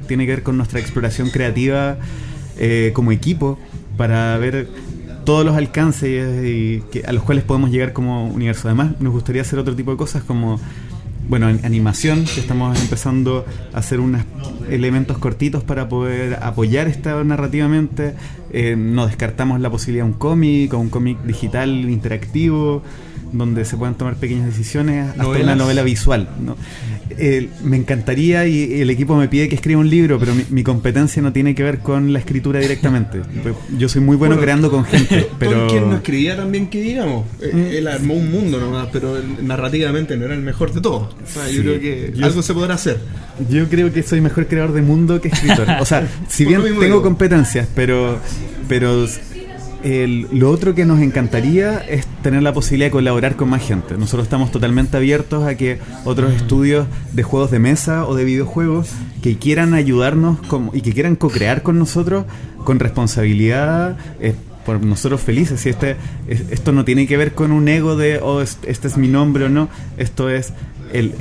[0.07, 1.99] tiene que ver con nuestra exploración creativa
[2.59, 3.59] eh, como equipo
[3.99, 4.69] para ver
[5.25, 8.69] todos los alcances y que, a los cuales podemos llegar como universo.
[8.69, 10.59] Además, nos gustaría hacer otro tipo de cosas como,
[11.29, 13.45] bueno, en animación, que estamos empezando
[13.75, 14.23] a hacer unos
[14.71, 18.15] elementos cortitos para poder apoyar esta narrativamente.
[18.51, 22.83] Eh, no descartamos la posibilidad de un cómic o un cómic digital interactivo
[23.33, 25.45] donde se puedan tomar pequeñas decisiones hasta Novelas.
[25.45, 26.29] una novela visual.
[26.41, 26.57] ¿no?
[27.11, 30.63] Eh, me encantaría y el equipo me pide que escriba un libro, pero mi, mi
[30.63, 33.21] competencia no tiene que ver con la escritura directamente.
[33.79, 37.27] Yo soy muy bueno, Bueno, creando con gente, pero Tolkien no escribía también que digamos.
[37.41, 41.15] Eh, Él armó un mundo nomás, pero narrativamente no era el mejor de todos.
[41.15, 41.57] O sea, Sí.
[41.57, 42.99] yo creo que Yo- algo se podrá hacer.
[43.51, 45.67] yo creo que soy mejor creador de mundo que escritor.
[45.81, 47.03] O sea, si bien tengo digo.
[47.03, 48.19] competencias, pero
[48.69, 49.07] pero
[49.85, 53.97] el- lo otro que nos encantaría es tener la posibilidad de colaborar con más gente.
[53.97, 58.89] Nosotros estamos totalmente abiertos a que otros estudios de juegos de mesa o de videojuegos
[59.23, 60.39] que quieran ayudarnos
[60.73, 62.25] y que quieran co-crear con nosotros
[62.65, 63.97] con responsabilidad.
[64.21, 64.35] eh,
[64.67, 65.97] por nosotros felices, si este,
[66.29, 69.09] es- esto no tiene que ver con un ego de, oh, es- este es mi
[69.09, 70.53] nombre o no, esto es
[70.93, 71.15] el,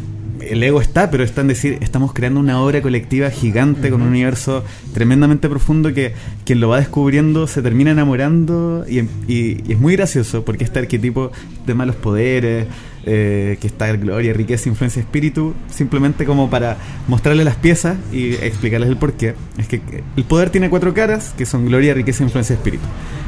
[0.51, 4.09] el ego está, pero está en decir, estamos creando una obra colectiva gigante con un
[4.09, 4.63] universo
[4.93, 6.13] tremendamente profundo que
[6.45, 8.99] quien lo va descubriendo se termina enamorando y,
[9.31, 11.31] y- y es muy gracioso porque este arquetipo
[11.65, 12.67] de malos poderes,
[13.09, 18.89] eh, que está gloria, riqueza, influencia, espíritu, simplemente como para mostrarle las piezas y explicarles
[18.89, 19.33] el porqué.
[19.57, 19.81] Es que
[20.17, 22.83] el poder tiene cuatro caras, que son gloria, riqueza, influencia, espíritu.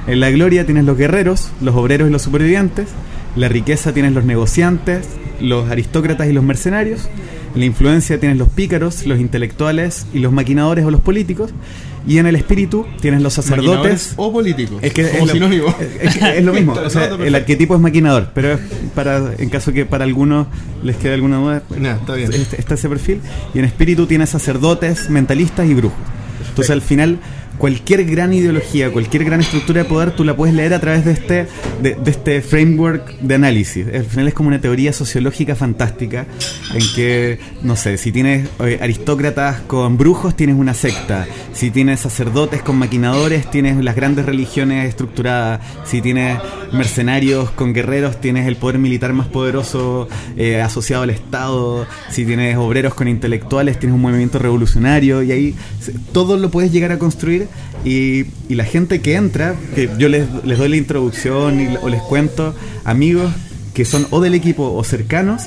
[0.08, 2.88] En la gloria tienes los guerreros, los obreros y los supervivientes.
[3.36, 5.08] La riqueza tienes los negociantes,
[5.42, 7.08] los aristócratas y los mercenarios.
[7.54, 11.52] En la influencia tienes los pícaros, los intelectuales y los maquinadores o los políticos.
[12.08, 14.14] Y en el espíritu tienes los sacerdotes.
[14.16, 14.80] O políticos.
[14.82, 15.48] Es que como es lo,
[16.02, 16.74] es que es lo mismo.
[16.74, 18.60] O sea, el arquetipo es maquinador, pero es
[18.96, 20.48] para en caso que para algunos
[20.84, 22.32] les quede alguna duda, Nah, está bien.
[22.34, 23.20] este- está ese perfil.
[23.54, 25.98] Y en espíritu tiene sacerdotes, mentalistas y brujos.
[26.48, 27.20] Entonces al final
[27.60, 31.12] cualquier gran ideología, cualquier gran estructura de poder, tú la puedes leer a través de
[31.12, 31.48] este,
[31.84, 33.86] de, este framework de análisis.
[33.94, 36.26] Al final es como una teoría sociológica fantástica
[36.74, 41.28] en que, no sé, si tienes eh, aristócratas con brujos, tienes una secta.
[41.52, 45.60] Si tienes sacerdotes con maquinadores, tienes las grandes religiones estructuradas.
[45.84, 46.40] Si tienes
[46.72, 50.08] mercenarios con guerreros, tienes el poder militar más poderoso
[50.38, 51.86] eh, asociado al Estado.
[52.10, 55.22] Si tienes obreros con intelectuales, tienes un movimiento revolucionario.
[55.24, 55.56] Y ahí
[56.14, 57.49] todo lo puedes llegar a construir.
[57.86, 62.56] Y, la gente que entra, que yo les, les doy la introducción o les cuento,
[62.84, 63.32] amigos
[63.74, 65.44] que son o del equipo o cercanos,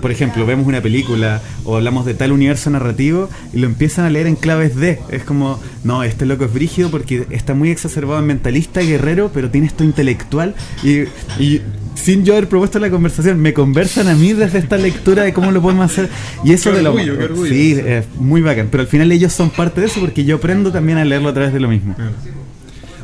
[0.00, 4.10] por ejemplo, vemos una película o hablamos de tal universo narrativo y lo empiezan a
[4.10, 4.98] leer en claves D.
[5.10, 9.50] Es como, no, este loco es brígido porque está muy exacerbado en mentalista, guerrero, pero
[9.50, 10.54] tiene esto intelectual.
[10.82, 11.02] Y,
[11.42, 11.60] y
[11.94, 15.52] sin yo haber propuesto la conversación, me conversan a mí desde esta lectura de cómo
[15.52, 16.08] lo podemos hacer.
[16.44, 16.92] Y eso Qué de lo.
[16.92, 17.50] orgullo, qué orgullo.
[17.52, 18.68] Sí, es muy bacán.
[18.70, 21.34] Pero al final ellos son parte de eso porque yo aprendo también a leerlo a
[21.34, 21.94] través de lo mismo.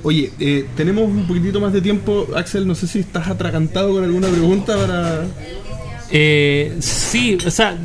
[0.04, 2.28] Oye, eh, tenemos un poquitito más de tiempo.
[2.36, 5.24] Axel, no sé si estás atracantado con alguna pregunta para.
[6.10, 7.76] Eh, sí, o sea,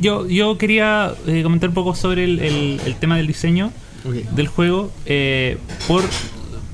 [0.00, 3.72] yo, yo quería eh, comentar un poco sobre el, el- el tema del diseño
[4.34, 6.02] del juego, eh, por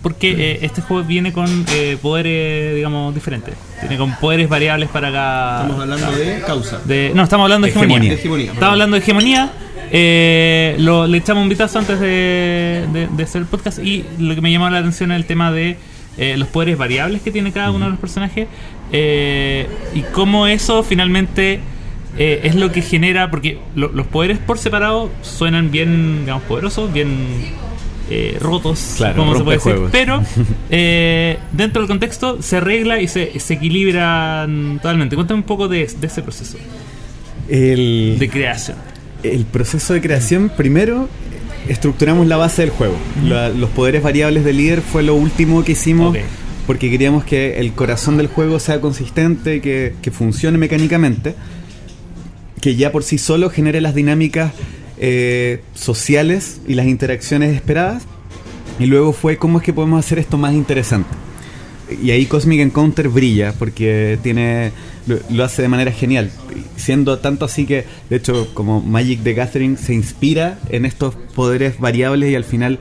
[0.03, 3.55] porque eh, este juego viene con eh, poderes, digamos, diferentes.
[3.81, 5.62] Tiene con poderes variables para cada...
[5.62, 6.78] Estamos hablando de causa.
[6.85, 7.97] de- no, estamos hablando de hegemonía.
[7.97, 8.15] Hegemonía.
[8.15, 9.53] Hegemonía, Estamos hablando de hegemonía.
[9.91, 14.37] Eh, lo, le echamos un vistazo antes de, de- de hacer el podcast y lo
[14.37, 15.77] que me llamó la atención es el tema de
[16.19, 18.49] eh, los poderes variables que tiene cada uno de los personajes
[18.93, 21.61] eh, y cómo eso finalmente
[22.19, 26.93] eh, es lo que genera, porque lo- los poderes por separado suenan bien, digamos, poderosos,
[26.93, 27.11] bien
[28.09, 30.23] eh, rotos, Claro, como se puede decir, pero
[31.53, 35.17] dentro del contexto se arregla y se, se equilibran totalmente.
[35.17, 36.57] Cuéntame un poco de, de ese proceso
[37.49, 38.77] El, de creación.
[39.23, 41.09] el proceso de creación, primero
[41.69, 42.97] estructuramos la base del juego.
[43.25, 46.17] La- los poderes variables del líder fue lo último que hicimos
[46.67, 51.35] porque queríamos que el corazón del juego sea consistente, que, que funcione mecánicamente,
[52.61, 54.53] que ya por sí solo genere las dinámicas
[54.99, 58.03] eh, sociales y las interacciones esperadas.
[58.79, 61.09] Y luego fue cómo es que podemos hacer esto más interesante.
[62.03, 64.73] Y ahí Cosmic Encounter brilla porque tiene
[65.07, 66.31] lo, hace de manera genial.
[66.77, 71.78] Siendo tanto así que, de hecho, como Magic the Gathering se inspira en estos poderes
[71.78, 72.78] variables y al final,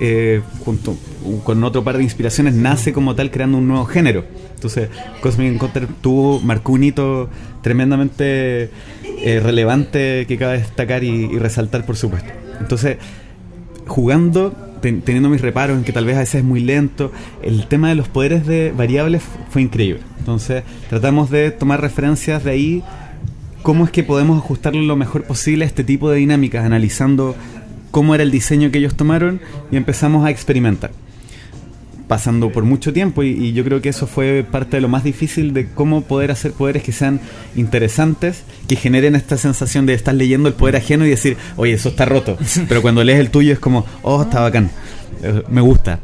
[0.00, 0.96] eh, junto
[1.44, 4.24] con otro par de inspiraciones, nace como tal creando un nuevo género.
[4.54, 4.88] Entonces,
[5.20, 7.28] Cosmic Encounter tuvo, marcó un hito
[7.62, 8.70] tremendamente
[9.24, 12.30] eh, relevante que cabe destacar y resaltar, por supuesto.
[12.60, 12.98] Entonces,
[13.86, 17.10] jugando, ten- teniendo mis reparos en que tal vez a veces es muy lento,
[17.42, 20.00] el tema de los poderes de variables fue increíble.
[20.18, 22.82] Entonces tratamos de tomar referencias de ahí,
[23.62, 27.34] cómo es que podemos ajustarlo lo mejor posible a este tipo de dinámicas, analizando
[27.90, 29.40] cómo era el diseño que ellos tomaron
[29.70, 30.90] y empezamos a experimentar.
[32.12, 35.02] Pasando por mucho tiempo y, y yo creo que eso fue parte de lo más
[35.02, 37.20] difícil de cómo poder hacer poderes que sean
[37.56, 41.88] interesantes, que generen esta sensación de estar leyendo el poder ajeno y decir, oye, eso
[41.88, 42.36] está roto.
[42.68, 44.70] Pero cuando lees el tuyo es como, oh, está bacán,
[45.22, 46.00] eh, me gusta.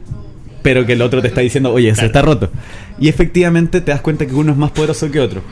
[0.63, 2.07] Pero que el otro te está diciendo, oye, eso Claro.
[2.07, 2.51] está roto.
[2.99, 5.43] Y efectivamente te das cuenta que uno es más poderoso que otro.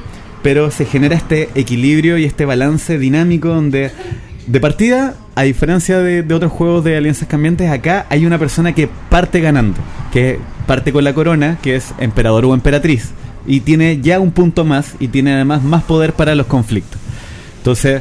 [0.42, 3.90] Pero se genera este equilibrio y este balance dinámico donde,
[4.46, 8.74] de partida, a diferencia de, de otros juegos de alianzas cambiantes, acá hay una persona
[8.74, 9.78] que parte ganando,
[10.16, 13.10] que parte con la corona, que es emperador o emperatriz,
[13.46, 16.98] y tiene ya un punto más y tiene además más poder para los conflictos.
[17.58, 18.00] Entonces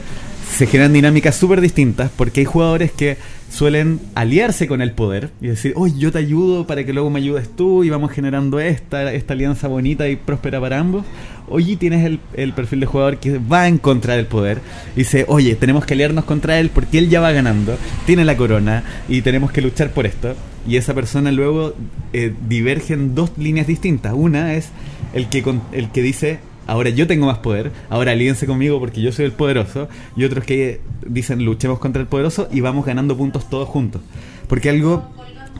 [0.49, 3.17] se generan dinámicas súper distintas porque hay jugadores que
[3.55, 7.19] suelen aliarse con el poder y decir, oye, yo te ayudo para que luego me
[7.19, 11.05] ayudes tú y vamos generando esta, esta alianza bonita y próspera para ambos.
[11.47, 14.59] Oye, tienes el, el perfil de jugador que va en contra del poder
[14.95, 18.35] y dice, oye, tenemos que aliarnos contra él porque él ya va ganando, tiene la
[18.35, 20.35] corona y tenemos que luchar por esto.
[20.67, 21.75] Y esa persona luego
[22.11, 24.13] eh, diverge en dos líneas distintas.
[24.15, 24.69] Una es
[25.13, 29.01] el que, con- el que dice, ahora yo tengo más poder, ahora alíense conmigo porque
[29.01, 33.17] yo soy el poderoso, y otros que dicen luchemos contra el poderoso y vamos ganando
[33.17, 34.01] puntos todos juntos.
[34.47, 35.03] Porque algo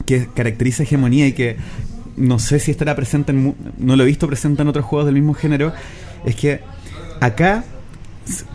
[0.05, 1.57] que caracteriza hegemonía y que
[2.17, 5.15] no sé si estará presente, en, no lo he visto presente en otros juegos del
[5.15, 5.73] mismo género,
[6.25, 6.61] es que
[7.21, 7.63] acá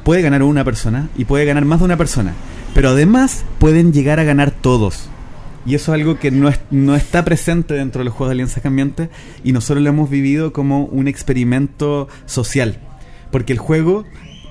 [0.05, 2.35] puede ganar una persona y puede ganar más de una persona,
[2.75, 5.09] pero además pueden llegar a ganar todos.
[5.67, 8.61] Y eso es algo que no, no está presente dentro de los juegos de Alianza
[8.61, 9.11] Cambiante
[9.45, 12.79] y nosotros lo hemos vivido como un experimento social.
[13.31, 14.05] Porque el juego,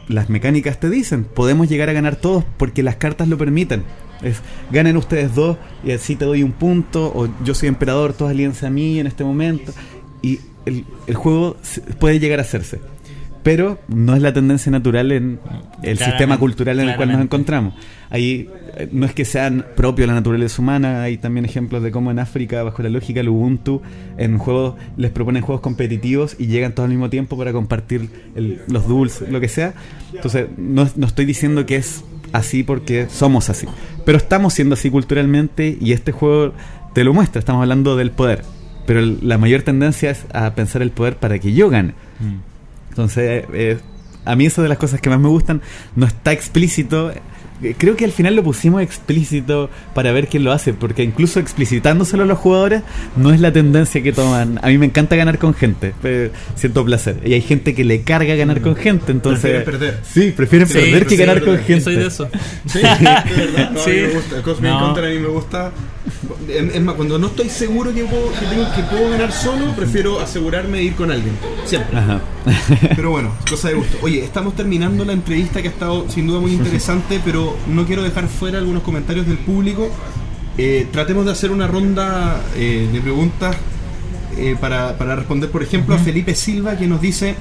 [0.07, 3.84] las mecánicas te dicen, podemos llegar a ganar todos porque las cartas lo permiten.
[4.22, 4.41] Es,
[4.72, 8.68] ganen ustedes dos y así te doy un punto, o yo soy emperador, todos alianza
[8.68, 9.73] a mí en este momento.
[10.22, 11.57] Y el, el juego
[11.99, 12.80] puede llegar a hacerse
[13.43, 15.39] pero no es la tendencia natural en
[15.81, 17.73] el sistema cultural en el cual nos encontramos.
[18.09, 21.91] Ahí eh, no es que sean propios de la naturaleza humana, hay también ejemplos de
[21.91, 23.81] cómo en África, bajo la lógica del Ubuntu,
[24.17, 28.09] en juegos les proponen juegos competitivos y llegan todos al mismo tiempo para compartir
[28.67, 29.73] los dulces, lo que sea.
[30.13, 33.67] Entonces, no, no estoy diciendo que es así porque somos así,
[34.05, 36.53] pero estamos siendo así culturalmente y este juego
[36.93, 38.43] te lo muestra, estamos hablando del poder.
[38.85, 41.93] Pero la mayor tendencia es a pensar el poder para que yo gane.
[42.19, 42.48] Mm.
[42.99, 43.80] Entonces, eh,
[44.26, 45.61] a mí eso de las cosas que más me gustan
[45.95, 47.13] no está explícito
[47.77, 52.23] creo que al final lo pusimos explícito para ver quién lo hace, porque incluso explicitándoselo
[52.23, 52.84] a los jugadores
[53.15, 54.60] no es la tendencia que toman.
[54.61, 55.94] A mí me encanta ganar con gente,
[56.56, 57.18] siento placer.
[57.26, 59.41] Y hay gente que le carga ganar con gente, entonces...
[59.41, 59.99] Prefieren perder.
[60.03, 61.84] Sí, prefieren perder que ganar con gente.
[61.84, 62.30] soy de eso.
[62.65, 63.72] Sí, de verdad.
[63.72, 63.91] No, sí.
[63.91, 64.36] me gusta.
[64.38, 64.95] El Cosmic no.
[64.95, 65.72] a mí me gusta.
[66.48, 70.19] Es más, cuando no estoy seguro que puedo, que, tengo, que puedo ganar solo, prefiero
[70.19, 71.34] asegurarme de ir con alguien.
[71.65, 71.98] Siempre.
[71.98, 72.22] Ajá.
[72.95, 73.98] Pero bueno, cosa de gusto.
[74.02, 78.03] Oye, estamos terminando la entrevista que ha estado sin duda muy interesante, pero no quiero
[78.03, 79.89] dejar fuera algunos comentarios del público.
[80.57, 83.55] Eh, tratemos de hacer una ronda eh, de preguntas
[84.38, 87.35] eh, para, responder, por ejemplo, a Felipe Silva que nos dice,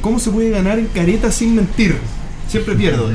[0.00, 1.96] ¿cómo se puede ganar en careta sin mentir?
[2.50, 3.08] Siempre pierdo.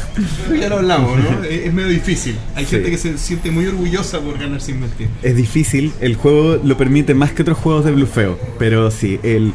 [0.58, 1.44] ya lo hablamos, ¿no?
[1.44, 2.36] Es, medio difícil.
[2.54, 5.08] Hay gente que se siente muy orgullosa por ganar sin mentir.
[5.22, 5.92] Es difícil.
[6.00, 8.38] El juego lo permite más que otros juegos de blufeo.
[8.58, 9.52] Pero sí, el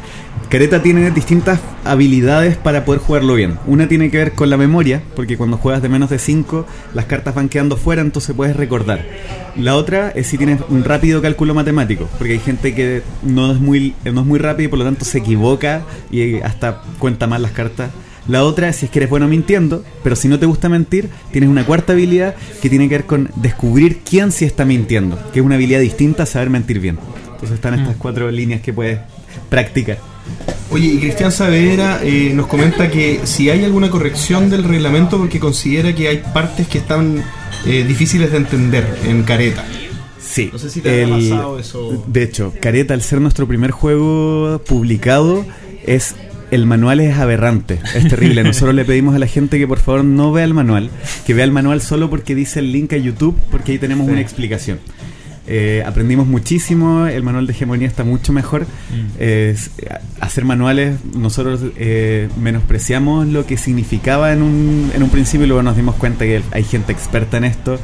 [0.48, 3.58] Careta tiene distintas habilidades para poder jugarlo bien.
[3.66, 7.06] Una tiene que ver con la memoria, porque cuando juegas de menos de 5, las
[7.06, 9.04] cartas van quedando fuera, entonces puedes recordar.
[9.56, 13.60] La otra es si tienes un rápido cálculo matemático, porque hay gente que no es
[13.60, 17.42] muy, no es muy rápido y por lo tanto se equivoca y hasta cuenta mal
[17.42, 17.90] las cartas
[18.26, 21.10] la otra es si es que eres bueno mintiendo, pero si no te gusta mentir,
[21.30, 25.40] tienes una cuarta habilidad que tiene que ver con descubrir quién sí está mintiendo, que
[25.40, 26.98] es una habilidad distinta a saber mentir bien.
[27.32, 27.98] Entonces están estas mm.
[27.98, 29.00] cuatro líneas que puedes
[29.50, 29.98] practicar.
[30.70, 35.38] Oye, y Cristian Saavedra eh, nos comenta que si hay alguna corrección del reglamento porque
[35.38, 37.22] considera que hay partes que están
[37.66, 39.64] eh, difíciles de entender en Careta.
[40.20, 40.50] Sí.
[40.52, 42.04] No sé si te ha pasado eso.
[42.08, 45.46] De hecho, Careta, al ser nuestro primer juego publicado,
[45.86, 46.16] es
[46.50, 48.42] el manual es aberrante, es terrible.
[48.44, 50.90] Nosotros le pedimos a la gente que por favor no vea el manual,
[51.26, 54.20] que vea el manual solo porque dice el link a YouTube, porque ahí tenemos una
[54.20, 54.78] explicación.
[55.46, 58.62] Eh, aprendimos muchísimo, el manual de hegemonía está mucho mejor.
[58.62, 59.24] Mm.
[60.20, 65.62] hacer manuales, nosotros eh, menospreciamos lo que significaba en un, en un principio y luego
[65.62, 67.78] nos dimos cuenta que hay gente experta en esto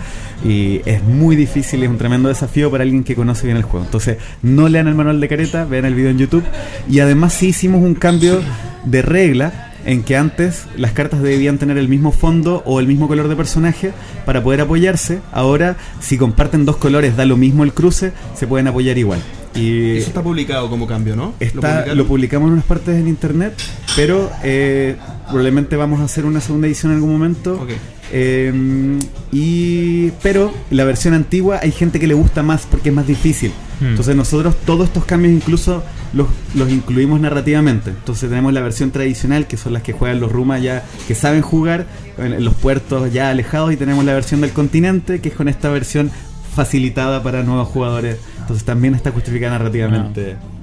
[0.45, 3.62] y es muy difícil y es un tremendo desafío para alguien que conoce bien el
[3.62, 3.85] juego.
[3.85, 6.45] Entonces, no lean el manual de careta, vean el video en YouTube
[6.89, 8.41] y además sí hicimos un cambio
[8.85, 13.09] de regla en que antes las cartas debían tener el mismo fondo o el mismo
[13.09, 13.93] color de personaje
[14.27, 15.20] para poder apoyarse.
[15.32, 19.20] Ahora, si comparten dos colores, da lo mismo el cruce, se pueden apoyar igual.
[19.55, 21.35] Y Eso está publicado como cambio, ¿no?
[21.40, 23.55] Está, ¿Lo, publicamos en unas partes en internet,
[23.97, 24.97] pero eh,
[25.27, 27.66] probablemente vamos a hacer una segunda edición en algún momento.
[28.12, 28.99] Eh,
[29.32, 33.53] y pero la versión antigua hay gente que le gusta más porque es más difícil.
[33.81, 33.87] Hmm.
[33.87, 35.82] Entonces nosotros todos estos cambios incluso
[36.12, 37.91] los, los, incluimos narrativamente.
[37.91, 41.43] Entonces tenemos la versión tradicional, que son las que juegan los Rumas ya, que saben
[41.43, 41.87] jugar
[42.19, 45.70] en los puertos ya alejados, y tenemos la versión del continente, que es con esta
[45.70, 46.11] versión
[46.55, 48.16] facilitada para nuevos jugadores.
[48.41, 50.37] Entonces también está justificada narrativamente.
[50.39, 50.60] Ah.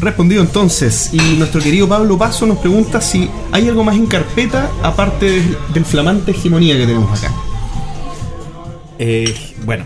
[0.00, 4.70] Respondido entonces, y nuestro querido Pablo Paso nos pregunta si hay algo más en carpeta
[4.82, 5.42] aparte
[5.72, 7.32] del, flamante hegemonía que tenemos acá.
[8.98, 9.34] Eh,
[9.64, 9.84] bueno,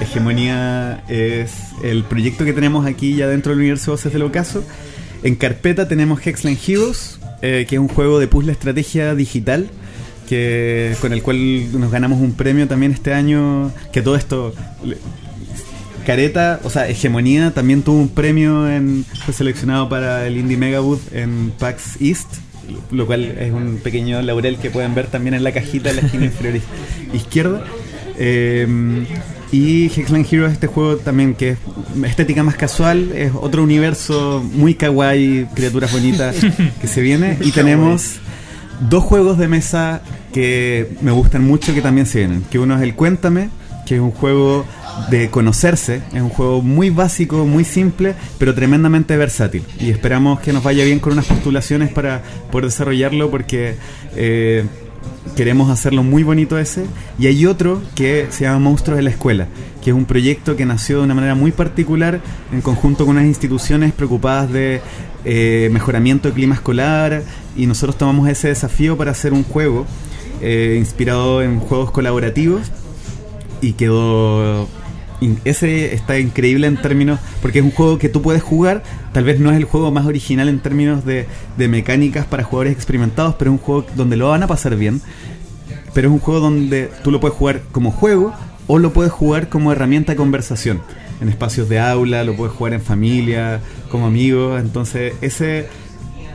[0.00, 1.52] Hegemonía es
[1.82, 4.62] el proyecto que tenemos aquí ya dentro del universo Voces del Ocaso.
[5.22, 9.70] En carpeta tenemos Hexland Heroes, eh, que es un juego de puzzle estrategia digital
[10.28, 13.72] que con el cual nos ganamos un premio también este año.
[13.92, 14.54] Que todo esto.
[16.08, 21.00] Careta, o sea, Hegemonía también tuvo un premio, en, fue seleccionado para el Indie Megawood
[21.12, 22.28] en PAX East,
[22.90, 26.02] lo cual es un pequeño laurel que pueden ver también en la cajita en la
[26.02, 26.62] esquina inferior
[27.12, 27.62] izquierda.
[28.16, 28.66] Eh,
[29.52, 31.58] Y Hexline Heroes, este juego también que es
[32.06, 36.36] estética más casual, es otro universo muy kawaii, criaturas bonitas
[36.80, 37.36] que se viene.
[37.42, 38.16] Y tenemos
[38.88, 40.00] dos juegos de mesa
[40.32, 42.44] que me gustan mucho que también se vienen.
[42.50, 43.50] Que uno es el Cuéntame,
[43.88, 44.66] que es un juego
[45.10, 49.64] de conocerse, es un juego muy básico, muy simple, pero tremendamente versátil.
[49.80, 53.76] Y esperamos que nos vaya bien con unas postulaciones para poder desarrollarlo porque...
[54.14, 54.64] Eh,
[55.36, 56.84] queremos hacerlo muy bonito ese.
[57.18, 59.46] Y hay otro que se llama Monstruos de la Escuela,
[59.82, 62.20] que es un proyecto que nació de una manera muy particular
[62.50, 64.80] en conjunto con unas instituciones preocupadas de
[65.24, 67.22] eh, mejoramiento de clima escolar.
[67.56, 69.86] Y nosotros tomamos ese desafío para hacer un juego
[70.40, 72.72] eh, inspirado en juegos colaborativos
[73.60, 74.68] y quedó
[75.44, 78.82] ese está increíble en términos, porque es un juego que tú puedes jugar,
[79.12, 81.26] tal vez no es el juego más original en términos de,
[81.56, 85.00] de mecánicas para jugadores experimentados, pero es un juego donde lo van a pasar bien,
[85.92, 88.32] pero es un juego donde tú lo puedes jugar como juego
[88.68, 90.82] o lo puedes jugar como herramienta de conversación,
[91.20, 93.60] en espacios de aula, lo puedes jugar en familia,
[93.90, 95.66] como amigos, entonces ese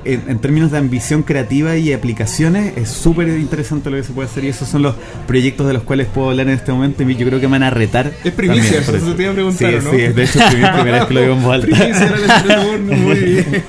[0.05, 4.43] en, términos de ambición creativa y aplicaciones, es súper interesante lo que se puede hacer
[4.43, 4.95] y esos son los
[5.27, 7.63] proyectos de los cuales puedo hablar en este momento y yo creo que me van
[7.63, 8.11] a retar.
[8.23, 11.13] Es primicia, eso te iba a preguntar, sí, Sí, de hecho es primera vez que
[11.13, 11.67] lo digo en voz alta.
[12.80, 13.63] muy bien.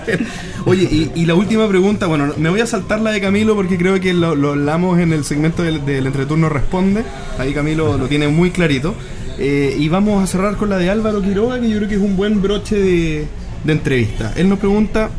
[0.66, 4.00] Oye, y, la última pregunta, bueno, me voy a saltar la de Camilo porque creo
[4.00, 7.04] que lo, hablamos en el segmento del, del, Entreturno Responde,
[7.38, 8.94] ahí Camilo lo tiene muy clarito.
[9.38, 12.00] Eh, y vamos a cerrar con la de Álvaro Quiroga, que yo creo que es
[12.00, 13.26] un buen broche de,
[13.64, 14.32] de entrevista.
[14.36, 15.10] Él nos pregunta,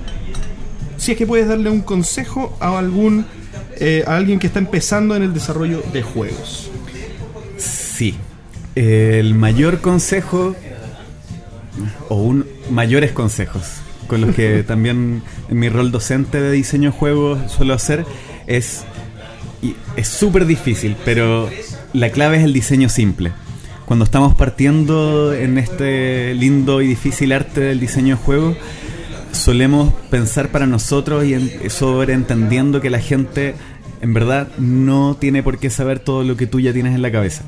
[1.06, 3.27] si es que puedes darle un consejo a algún
[3.80, 6.72] eh, a alguien que está empezando en el desarrollo de juegos.
[7.57, 8.15] Sí.
[8.73, 10.56] El mayor consejo
[12.10, 13.61] o un mayores consejos
[14.07, 18.03] con los que también en mi rol docente de diseño de juegos suelo hacer
[18.48, 18.84] es
[19.61, 21.49] y es súper difícil, pero
[21.94, 23.32] la clave es el diseño simple.
[23.86, 28.57] Cuando estamos partiendo en este lindo y difícil arte del diseño de juegos,
[29.36, 33.56] solemos pensar para nosotros y en, sobreentendiendo que la gente
[34.02, 37.12] en verdad no tiene por qué saber todo lo que tú ya tienes en la
[37.12, 37.44] cabeza.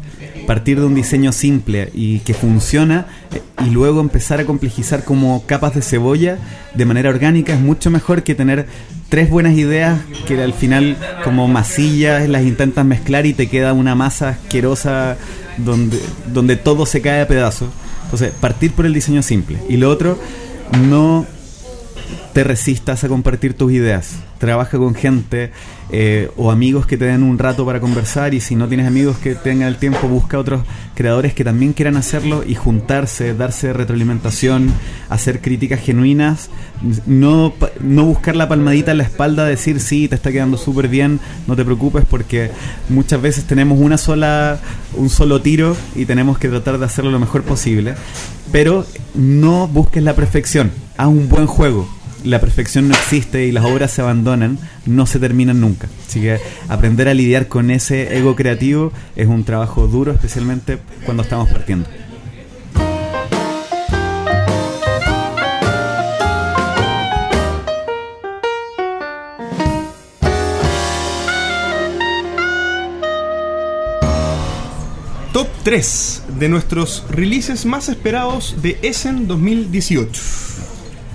[0.45, 5.45] Partir de un diseño simple y que funciona eh, y luego empezar a complejizar como
[5.45, 6.39] capas de cebolla
[6.73, 8.65] de manera orgánica es mucho mejor que tener
[9.09, 13.95] tres buenas ideas que al final como masillas las intentas mezclar y te queda una
[13.95, 15.17] masa asquerosa
[15.57, 15.99] donde,
[16.33, 17.69] donde todo se cae a pedazos.
[18.05, 19.57] Entonces, partir por el diseño simple.
[19.67, 20.17] Y lo otro,
[20.87, 21.25] no
[22.33, 24.17] te resistas a compartir tus ideas.
[24.37, 25.51] Trabaja con gente
[25.89, 29.17] eh, o amigos que te den un rato para conversar y si no tienes amigos
[29.17, 30.61] que tengan el tiempo, busca otros
[30.95, 34.71] creadores que también quieran hacerlo y juntarse, darse retroalimentación,
[35.09, 36.49] hacer críticas genuinas,
[37.05, 41.19] no, no buscar la palmadita en la espalda, decir sí, te está quedando súper bien,
[41.47, 42.51] no te preocupes porque
[42.89, 44.59] muchas veces tenemos una sola,
[44.95, 47.95] un solo tiro y tenemos que tratar de hacerlo lo mejor posible,
[48.51, 48.85] pero
[49.15, 51.87] no busques la perfección, haz un buen juego,
[52.23, 55.87] la perfección no existe y las obras se abandonan, no se terminan nunca.
[56.07, 61.23] Así que aprender a lidiar con ese ego creativo es un trabajo duro, especialmente cuando
[61.23, 61.87] estamos partiendo.
[75.33, 80.21] Top 3 de nuestros releases más esperados de Essen 2018.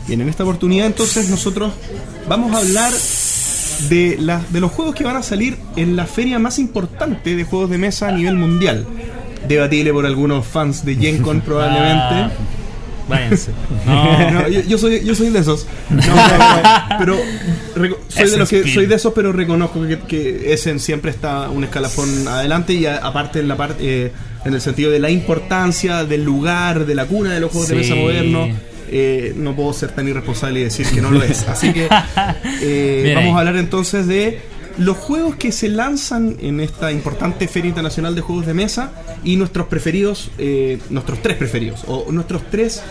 [0.07, 1.73] Bien, en esta oportunidad entonces nosotros
[2.29, 2.93] vamos a hablar
[3.89, 7.45] de, la, de los juegos que van a salir en la feria más importante de
[7.45, 8.87] juegos de mesa a nivel mundial.
[9.49, 12.15] Debatible por algunos fans de Gen Con probablemente.
[12.15, 12.31] Ah,
[13.09, 13.51] váyanse.
[13.87, 14.49] No.
[14.69, 15.67] yo, soy, yo soy de esos.
[16.99, 17.19] pero
[18.09, 21.65] soy de, los que, soy de esos, pero reconozco que, que Essen siempre está un
[21.65, 24.13] escalafón adelante y aparte en la parte eh,
[24.45, 27.77] en el sentido de la importancia del lugar, de la cuna de los juegos de
[27.77, 28.51] mesa modernos
[28.95, 31.43] eh, no puedo ser tan irresponsable y decir que no lo es.
[31.49, 31.89] Así que
[32.61, 34.41] eh, vamos a hablar entonces de
[34.77, 38.93] los juegos que se lanzan en esta importante Feria Internacional de Juegos de Mesa
[39.25, 42.83] y nuestros preferidos, eh, nuestros tres preferidos, o nuestros tres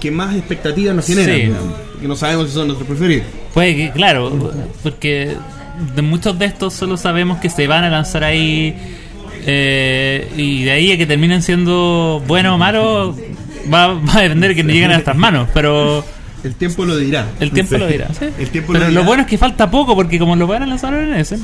[0.00, 1.54] que más expectativas nos generan,
[1.98, 3.26] que no sabemos si son nuestros preferidos.
[3.54, 4.52] Pues que, claro,
[4.82, 5.34] porque
[5.96, 8.76] de muchos de estos solo sabemos que se van a lanzar ahí
[9.46, 13.16] y de ahí a que terminen siendo buenos o malos
[13.72, 16.04] va, va a depender de que no lleguen a nuestras manos, pero...
[16.44, 17.28] El tiempo lo dirá.
[17.38, 18.08] El tiempo lo dirá,
[18.38, 20.92] El tiempo Pero lo, bueno es que falta poco, porque como lo van a lanzar
[20.94, 21.38] en ese,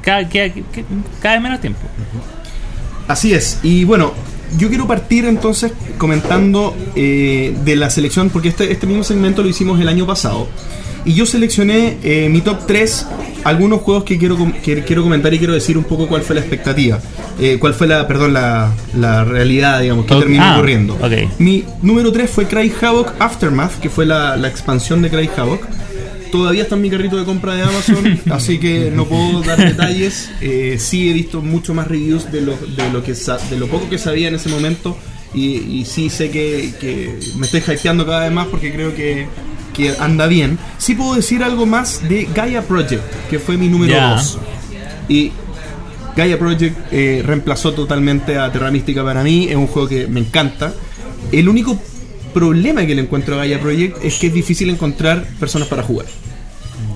[0.00, 0.52] cada, cada,
[1.20, 1.80] cada menos tiempo.
[3.08, 3.58] Así es.
[3.62, 4.12] Y bueno,
[4.58, 9.48] yo quiero partir entonces comentando eh, de la selección, porque este, este mismo segmento lo
[9.48, 10.46] hicimos el año pasado.
[11.04, 13.06] Y yo seleccioné eh, mi top 3,
[13.44, 16.40] algunos juegos que quiero, que quiero comentar y quiero decir un poco cuál fue la
[16.42, 17.00] expectativa.
[17.40, 20.94] Eh, cuál fue la, perdón, la, la realidad, digamos, que Ok, terminó ah, ocurriendo.
[20.94, 21.12] ok.
[21.40, 25.66] Mi número 3 fue Cry Havoc Aftermath, que fue la, la expansión de Cry Havoc.
[26.30, 30.30] Todavía está en mi carrito de compra de Amazon, así que no puedo dar detalles.
[30.40, 33.66] Eh, sí he visto mucho más reviews de lo, de lo, que sa- de lo
[33.66, 34.96] poco que sabía en ese momento.
[35.34, 39.26] Y, y sí sé que, que me estoy hypeando cada vez más porque creo que,
[39.74, 40.58] que anda bien.
[40.78, 44.14] Sí puedo decir algo más de Gaia Project, que fue mi número Ya.
[44.16, 44.38] 2.
[45.08, 45.32] Y
[46.16, 49.46] Gaia Project eh, reemplazó totalmente a Terra Mística para mí.
[49.48, 50.72] Es un juego que me encanta.
[51.30, 51.78] El único
[52.34, 56.06] problema que le encuentro a Gaia Project es que es difícil encontrar personas para jugar.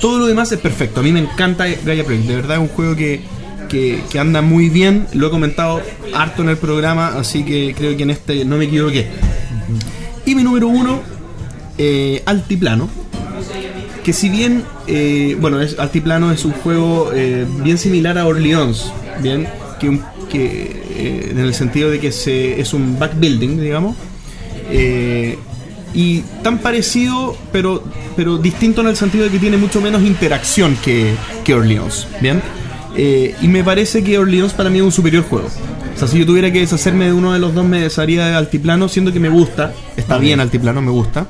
[0.01, 1.01] Todo lo demás es perfecto.
[1.01, 2.27] A mí me encanta Gaia Project.
[2.27, 3.21] De verdad es un juego que,
[3.69, 5.07] que, que anda muy bien.
[5.15, 5.81] Lo he comentado
[6.15, 9.07] harto en el programa, así que creo que en este no me equivoqué.
[10.27, 11.01] Y mi número uno,
[11.79, 12.89] eh, Altiplano.
[14.05, 18.93] Que si bien, eh, bueno, es, Altiplano es un juego eh, bien similar a Orleans,
[19.21, 19.49] bien,
[19.81, 23.97] que, un- que en el sentido de que se, es un backbuilding, digamos,
[25.95, 27.83] y tan parecido, pero,
[28.17, 32.43] pero distinto en el sentido de que tiene mucho menos interacción que, que Orleans, bien,
[32.97, 35.49] y me parece que Orleans para mí es un superior juego.
[35.95, 38.35] O sea, si yo tuviera que deshacerme de uno de los dos, me desharía de
[38.35, 41.27] Altiplano, siendo que me gusta, está bien Altiplano, me gusta.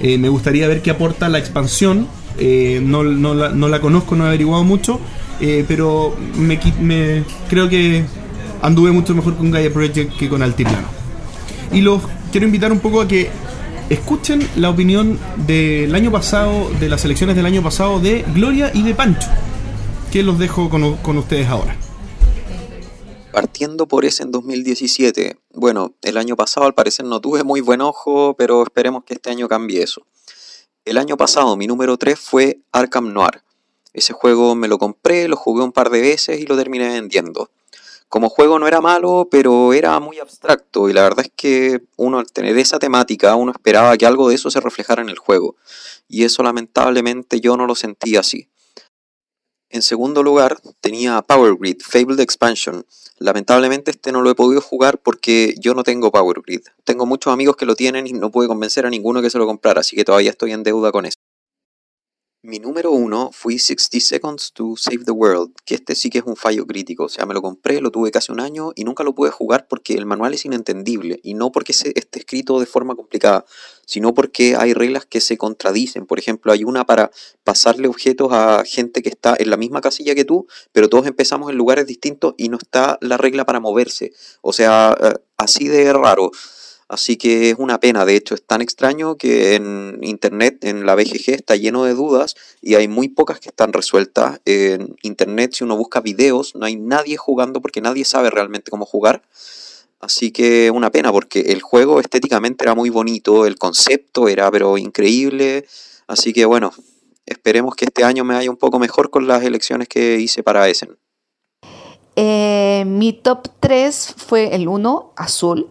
[0.00, 2.06] Eh, me gustaría ver qué aporta la expansión.
[2.38, 5.00] eh, no, no la, no la conozco, no he averiguado mucho,
[5.40, 8.04] eh, pero me, me- creo que
[8.62, 10.86] anduve mucho mejor con Gaia Project que con Altiplano.
[11.72, 12.00] Y los
[12.30, 13.28] quiero invitar un poco a que
[13.90, 15.18] escuchen la opinión
[15.48, 19.26] del año pasado, de las elecciones del año pasado de Gloria y de Pancho,
[20.12, 21.74] que los dejo con, con ustedes ahora.
[23.32, 27.82] Partiendo por ese en 2017, bueno, el año pasado al parecer no tuve muy buen
[27.82, 30.06] ojo, pero esperemos que este año cambie eso.
[30.86, 33.42] El año pasado mi número 3 fue Arkham Noir.
[33.92, 37.50] Ese juego me lo compré, lo jugué un par de veces y lo terminé vendiendo.
[38.08, 42.20] Como juego no era malo, pero era muy abstracto y la verdad es que uno
[42.20, 45.56] al tener esa temática, uno esperaba que algo de eso se reflejara en el juego.
[46.08, 48.48] Y eso lamentablemente yo no lo sentí así.
[49.70, 52.86] En segundo lugar, tenía Power Grid, Fabled Expansion.
[53.18, 56.62] Lamentablemente este no lo he podido jugar porque yo no tengo Power Grid.
[56.84, 59.46] Tengo muchos amigos que lo tienen y no pude convencer a ninguno que se lo
[59.46, 61.18] comprara, así que todavía estoy en deuda con eso.
[62.40, 66.24] Mi número uno fue 60 Seconds to Save the World, que este sí que es
[66.24, 67.06] un fallo crítico.
[67.06, 69.66] O sea, me lo compré, lo tuve casi un año y nunca lo pude jugar
[69.66, 71.18] porque el manual es inentendible.
[71.24, 73.44] Y no porque se esté escrito de forma complicada,
[73.86, 76.06] sino porque hay reglas que se contradicen.
[76.06, 77.10] Por ejemplo, hay una para
[77.42, 81.50] pasarle objetos a gente que está en la misma casilla que tú, pero todos empezamos
[81.50, 84.12] en lugares distintos y no está la regla para moverse.
[84.42, 86.30] O sea, eh, así de raro.
[86.88, 90.94] Así que es una pena, de hecho es tan extraño que en internet, en la
[90.94, 94.40] BGG, está lleno de dudas y hay muy pocas que están resueltas.
[94.46, 98.86] En internet, si uno busca videos, no hay nadie jugando porque nadie sabe realmente cómo
[98.86, 99.22] jugar.
[100.00, 104.78] Así que una pena porque el juego estéticamente era muy bonito, el concepto era pero
[104.78, 105.66] increíble.
[106.06, 106.72] Así que bueno,
[107.26, 110.68] esperemos que este año me vaya un poco mejor con las elecciones que hice para
[110.68, 110.96] Essen.
[112.16, 115.68] Eh, mi top 3 fue el 1, azul,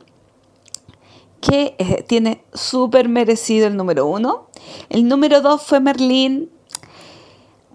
[1.42, 4.48] que eh, tiene súper merecido el número 1.
[4.90, 6.52] El número 2 fue Merlín.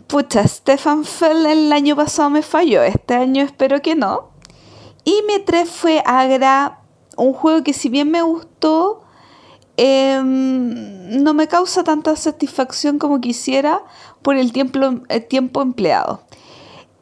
[0.07, 4.31] Pucha, Stefan Fell el año pasado me falló, este año espero que no.
[5.05, 6.81] Y mi 3 fue Agra,
[7.17, 9.03] un juego que si bien me gustó,
[9.77, 13.83] em, no me causa tanta satisfacción como quisiera
[14.21, 14.79] por el tiempo,
[15.09, 16.23] el tiempo empleado.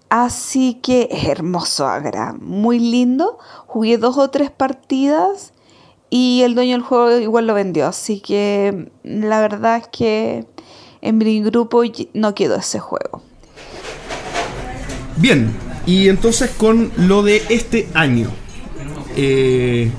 [0.08, 3.38] Así que es hermoso Agra, muy lindo.
[3.66, 5.52] Jugué dos o tres partidas
[6.10, 7.86] y el dueño del juego igual lo vendió.
[7.86, 10.44] Así que la verdad es que
[11.02, 13.22] en mi grupo y- no quedó ese juego.
[15.16, 15.54] Bien,
[15.86, 18.30] y entonces con lo de este año.
[19.16, 19.90] eh,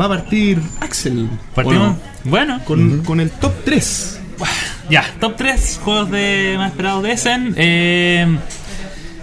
[0.00, 1.28] va a partir Axel.
[1.54, 1.96] Partimos.
[2.24, 4.20] Bueno, Con, con el top 3.
[4.90, 7.54] ya, top 3 juegos de más esperados de Essen.
[7.56, 8.38] Eh,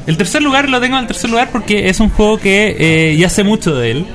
[0.08, 2.76] el tercer lugar lo tengo en el tercer lugar porque es un juego que
[3.12, 4.06] eh, ya sé mucho de él.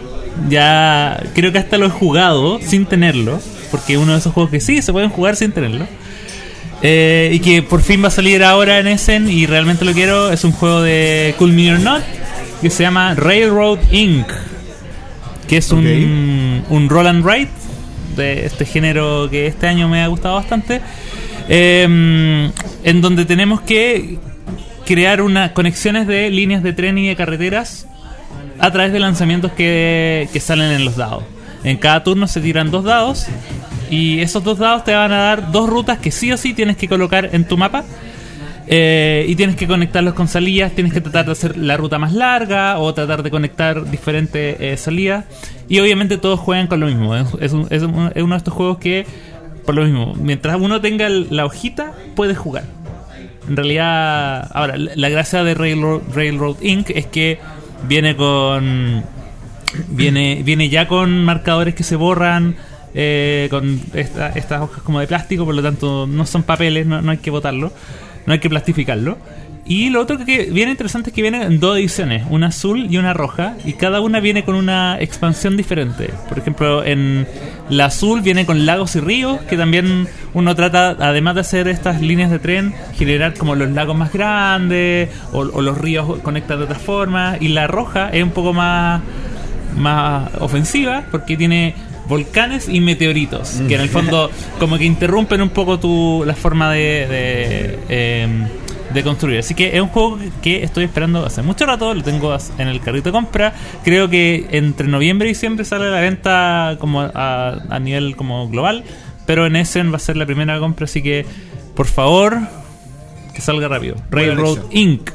[0.48, 3.40] Ya creo que hasta lo he jugado sin tenerlo.
[3.70, 5.86] Porque es uno de esos juegos que sí se pueden jugar sin tenerlo.
[6.82, 10.30] Eh, y que por fin va a salir ahora en Essen y realmente lo quiero.
[10.32, 12.02] Es un juego de Cool Me or Not
[12.62, 14.26] que se llama Railroad Inc.
[15.48, 17.48] Que es un, un roll and ride
[18.16, 20.80] de este género que este año me ha gustado bastante.
[21.48, 22.50] eh,
[22.84, 24.18] en donde tenemos que
[24.86, 27.86] crear unas conexiones de líneas de tren y de carreteras
[28.58, 31.24] a través de lanzamientos que, que salen en los dados.
[31.64, 33.26] En cada turno se tiran dos dados
[33.90, 36.76] y esos dos dados te van a dar dos rutas que sí o sí tienes
[36.76, 37.84] que colocar en tu mapa.
[38.70, 42.12] Eh, y tienes que conectarlos con salidas, tienes que tratar de hacer la ruta más
[42.12, 45.24] larga o tratar de conectar diferentes eh, salidas.
[45.70, 47.16] Y obviamente todos juegan con lo mismo.
[47.16, 49.06] Es, es un- es un- es uno de estos juegos que,
[49.64, 52.64] por lo mismo, mientras uno tenga la hojita, puede jugar.
[53.48, 56.90] En realidad, ahora, la gracia de Railroad, Railroad Inc.
[56.90, 57.38] es que
[57.86, 59.04] viene con.
[59.88, 62.56] Viene, viene ya con marcadores que se borran,
[62.94, 67.02] eh, con esta- estas hojas como de plástico, por lo tanto no son papeles, no,
[67.02, 67.70] no hay que botarlo,
[68.24, 69.18] no hay que plastificarlo.
[69.68, 72.96] Y lo otro que viene interesante es que viene en dos ediciones, una azul y
[72.96, 76.10] una roja, y cada una viene con una expansión diferente.
[76.26, 77.26] Por ejemplo, en
[77.68, 82.00] la azul viene con lagos y ríos, que también uno trata, además de hacer estas
[82.00, 86.64] líneas de tren, generar como los lagos más grandes, o, o los ríos conectan de
[86.64, 89.02] otra forma, y la roja es un poco más
[89.76, 91.74] más ofensiva porque tiene
[92.08, 96.72] volcanes y meteoritos que en el fondo como que interrumpen un poco tu la forma
[96.72, 98.48] de de, em,
[98.92, 102.36] de construir así que es un juego que estoy esperando hace mucho rato lo tengo
[102.58, 103.52] en el carrito de compra
[103.84, 108.48] creo que entre noviembre y diciembre sale a la venta como a, a nivel como
[108.48, 108.84] global
[109.26, 111.26] pero en Essen va a ser la primera compra así que
[111.74, 112.38] por favor
[113.34, 114.58] que salga rápido Railroad.
[114.70, 115.10] Inc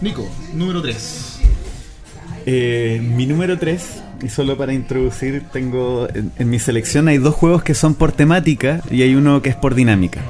[0.00, 1.40] Nico, número 3.
[2.46, 7.34] Eh, mi número 3, y solo para introducir, tengo en, en mi selección hay dos
[7.34, 10.20] juegos que son por temática y hay uno que es por dinámica.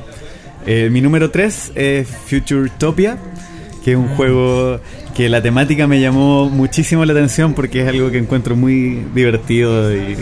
[0.71, 3.17] Eh, mi número 3 es Futuretopia,
[3.83, 4.79] que es un juego
[5.17, 9.91] que la temática me llamó muchísimo la atención porque es algo que encuentro muy divertido.
[9.97, 10.19] Y,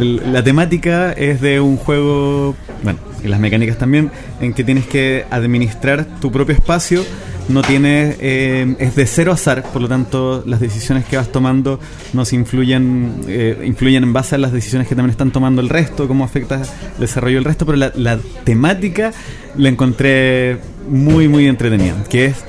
[0.00, 4.10] la temática es de un juego, bueno, y las mecánicas también,
[4.40, 7.04] en que tienes que administrar tu propio espacio
[7.48, 11.80] no tiene eh, es de cero azar por lo tanto las decisiones que vas tomando
[12.12, 16.06] nos influyen eh, influyen en base a las decisiones que también están tomando el resto
[16.06, 19.12] cómo afecta el desarrollo del resto pero la, temática
[19.56, 20.58] la encontré
[20.88, 22.44] muy muy entretenida que es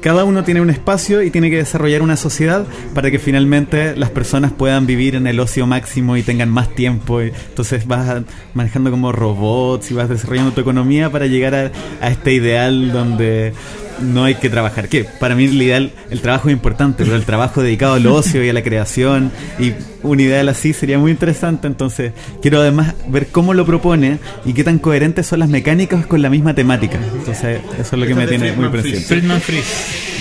[0.00, 4.10] cada uno tiene un espacio y tiene que desarrollar una sociedad para que finalmente las
[4.10, 7.20] personas puedan vivir en el ocio máximo y tengan más tiempo.
[7.20, 8.22] Entonces vas
[8.52, 11.54] manejando como robots y vas desarrollando tu economía para llegar
[12.00, 13.52] a este ideal donde
[14.00, 14.88] no hay que trabajar.
[14.88, 18.44] Que para mí el ideal, el trabajo es importante, pero el trabajo dedicado al ocio
[18.44, 21.66] y a la creación y un ideal así sería muy interesante.
[21.66, 26.22] Entonces quiero además ver cómo lo propone y qué tan coherentes son las mecánicas con
[26.22, 26.98] la misma temática.
[27.14, 29.00] Entonces eso es lo que me tiene muy presente.
[29.00, 30.12] Friedman Freeze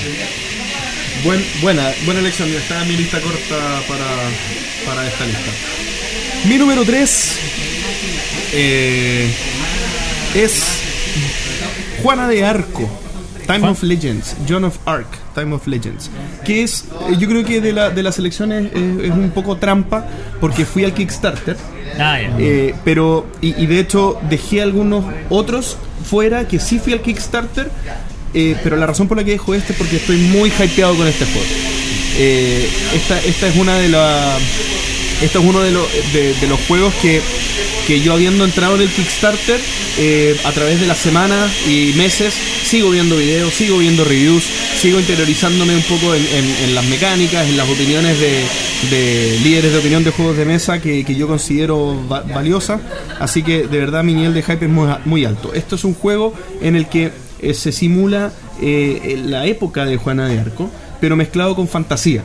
[1.23, 2.49] Buen, buena, buena elección.
[2.49, 4.05] Está en mi lista corta para,
[4.87, 5.51] para esta lista.
[6.47, 7.39] Mi número 3
[10.33, 10.63] es
[12.01, 12.89] Juana de Arco.
[13.47, 16.09] Time of Legends, John of Arc, Time of Legends.
[16.45, 19.57] Que es, eh, yo creo que de, la, de las elecciones es, es un poco
[19.57, 20.05] trampa
[20.39, 21.57] porque fui al Kickstarter.
[21.99, 26.93] ah ya Eh, pero, y, y de hecho dejé algunos otros fuera que sí fui
[26.93, 27.69] al Kickstarter,
[28.33, 31.07] eh, pero la razón por la que dejo este es porque estoy muy hypeado con
[31.07, 31.47] este juego.
[32.17, 34.41] Eh, esta, esta es una de las.
[35.21, 37.21] Esto es uno de, los juegos que,
[37.85, 39.59] que yo habiendo entrado en el Kickstarter,
[39.99, 42.33] eh, a través de las semanas y meses,
[42.63, 44.43] sigo viendo videos, sigo viendo reviews,
[44.79, 48.43] sigo interiorizándome un poco en, las mecánicas, en las opiniones de,
[48.89, 52.81] de líderes de opinión de juegos de mesa que, que yo considero va- valiosas.
[53.19, 55.53] Así que de verdad mi nivel de hype es muy, muy alto.
[55.53, 57.11] Esto es un juego en el que
[57.41, 60.69] eh, se simula eh, la época de Juana de Arco,
[60.99, 62.23] pero mezclado con fantasía.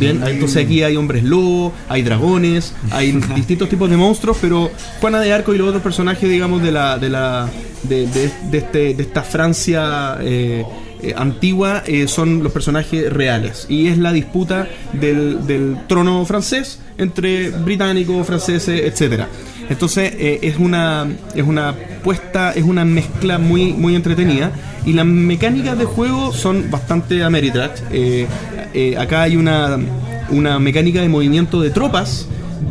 [0.00, 4.70] Bien, entonces aquí hay hombres lobo, hay dragones, hay distintos tipos de monstruos, pero
[5.00, 7.48] Juana de Arco y los otros personajes, digamos, de la de la
[7.82, 10.64] de, de- de este, de esta Francia eh,
[11.02, 16.78] eh, antigua eh, son los personajes reales y es la disputa del, del trono francés
[16.98, 19.28] entre británicos, franceses, etcétera.
[19.70, 21.74] Entonces eh, es una es una
[22.04, 24.52] puesta, es una mezcla muy muy entretenida
[24.84, 27.80] y las mecánicas de juego son bastante Ameritrash.
[27.92, 28.26] Eh,
[28.74, 29.78] eh, acá hay una
[30.30, 32.28] una mecánica de movimiento de tropas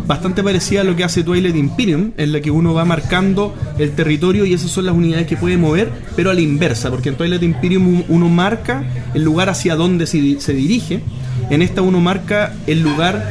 [0.07, 3.91] bastante parecida a lo que hace Twilight Imperium, en la que uno va marcando el
[3.91, 7.15] territorio y esas son las unidades que puede mover, pero a la inversa, porque en
[7.15, 11.01] Twilight Imperium un- uno marca el lugar hacia donde se, se dirige,
[11.49, 13.29] en esta uno marca el lugar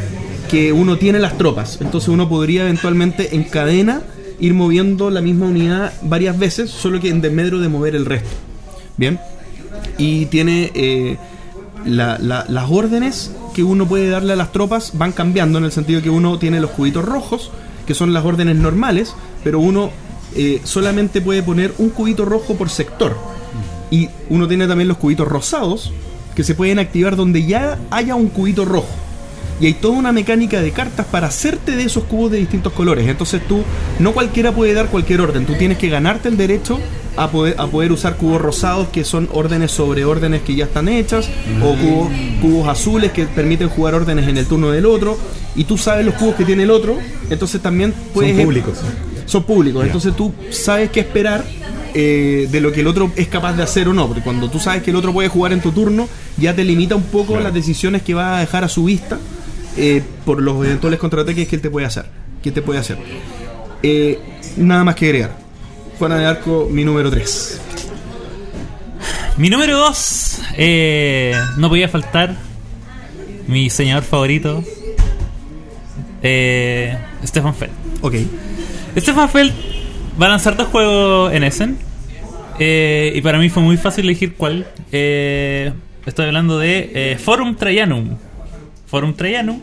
[0.51, 4.03] que uno tiene las tropas, entonces uno podría eventualmente en cadena
[4.39, 8.29] ir moviendo la misma unidad varias veces, solo que en desmedro de mover el resto.
[8.97, 9.19] Bien,
[9.97, 11.17] y tiene eh,
[11.85, 15.73] la- la- las órdenes que uno puede darle a las tropas van cambiando en el
[15.73, 17.51] sentido que uno tiene los cubitos rojos,
[17.87, 19.15] que son las órdenes normales,
[19.45, 19.91] pero uno
[20.37, 23.17] eh, solamente puede poner un cubito rojo por sector.
[23.91, 25.91] Y uno tiene también los cubitos rosados,
[26.35, 28.87] que se pueden activar donde ya haya un cubito rojo.
[29.61, 33.09] Y hay toda una mecánica de cartas para hacerte de esos cubos de distintos colores.
[33.09, 33.63] Entonces tú,
[33.99, 35.47] no cualquiera puede dar cualquier orden.
[35.47, 36.79] Tú tienes que ganarte el derecho
[37.17, 40.89] a poder, a poder usar cubos rosados que son órdenes sobre órdenes que ya están
[40.89, 41.29] hechas.
[41.63, 42.09] O cubos,
[42.41, 45.19] cubos azules que permiten jugar órdenes en el turno del otro.
[45.57, 46.97] Y tú sabes los cubos que tiene el otro.
[47.29, 48.37] Entonces también puedes...
[48.37, 48.79] Son públicos.
[49.27, 49.85] Son públicos.
[49.85, 51.45] Entonces tú sabes qué esperar
[51.95, 54.07] eh, de lo que el otro es capaz de hacer o no.
[54.07, 56.95] Porque cuando tú sabes que el otro puede jugar en tu turno, ya te limita
[56.95, 59.19] un poco las decisiones que va a dejar a su vista
[59.77, 62.07] eh, por los eventuales contraataques que él te puede hacer.
[62.43, 62.99] Que te puede hacer.
[63.83, 64.19] Eh,
[64.57, 65.37] nada más que agregar.
[65.99, 67.61] Juana de Arco, mi número 3.
[69.37, 70.41] Mi número 2,
[71.59, 72.37] no podía faltar.
[73.47, 74.63] Mi diseñador favorito,
[76.23, 77.73] eh, Stefan Feld.
[78.03, 78.15] Ok.
[78.97, 79.53] Stefan Feld
[80.21, 81.79] va a lanzar dos juegos en Essen.
[82.59, 84.67] eh, y para mí fue muy fácil elegir cuál.
[84.93, 85.73] Eh,
[86.07, 88.17] estoy hablando de eh, Forum Trajanum.
[88.89, 89.61] Forum Trajanum.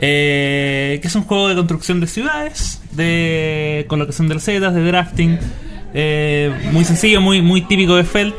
[0.00, 5.38] eh, que es un juego de construcción de ciudades, de colocación de recetas, de drafting.
[5.94, 8.34] eh, muy sencillo, muy, muy típico de Feld.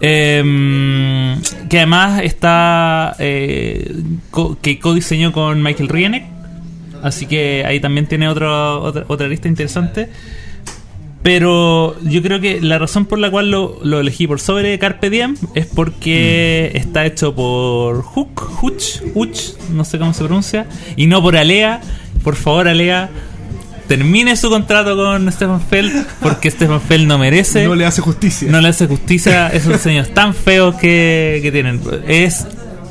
[0.00, 1.36] eh,
[1.70, 3.14] que además está.
[4.30, 4.78] co- que
[5.32, 6.24] con Michael Rienek.
[7.02, 10.08] Así que ahí también tiene otro, otra, otra lista interesante.
[11.22, 15.08] Pero yo creo que la razón por la cual lo, lo elegí por sobre Carpe
[15.08, 19.40] Diem es porque está hecho por Hook, Hutch, Hutch,
[19.70, 20.66] no sé cómo se pronuncia,
[20.96, 21.80] y no por Alea.
[22.24, 23.08] Por favor, Alea,
[23.86, 28.50] termine su contrato con Stefan Feld porque Stefan Feld no merece No le hace justicia.
[28.50, 31.80] no le hace justicia esos diseños tan feos que, que tienen.
[32.08, 32.46] Es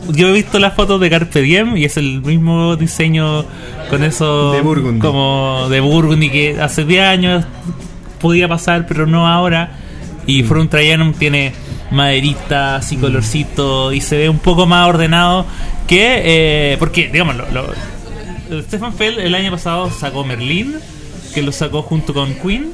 [0.10, 3.45] yo he visto las fotos de Carpe Diem y es el mismo diseño
[3.90, 4.99] con eso De Burgundy.
[4.99, 7.45] como de Burgundy que hace 10 años
[8.22, 9.72] podía pasar, pero no ahora.
[10.27, 11.52] Y From Trajanum tiene
[11.89, 15.45] maderitas y colorcito y se ve un poco más ordenado
[15.88, 16.22] que
[16.73, 20.76] eh, porque digamos lo, lo- Stefan Feld el año pasado sacó Merlin
[21.34, 22.72] que lo sacó junto con Queen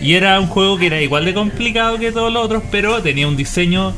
[0.00, 3.28] y era un juego que era igual de complicado que todos los otros, pero tenía
[3.28, 3.92] un diseño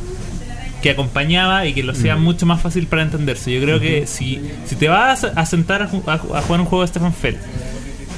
[0.83, 3.53] que acompañaba y que lo hacía mucho más fácil para entenderse.
[3.53, 6.81] Yo creo que si, si te vas a sentar a, a a jugar un juego
[6.83, 7.39] de Stefan Feld,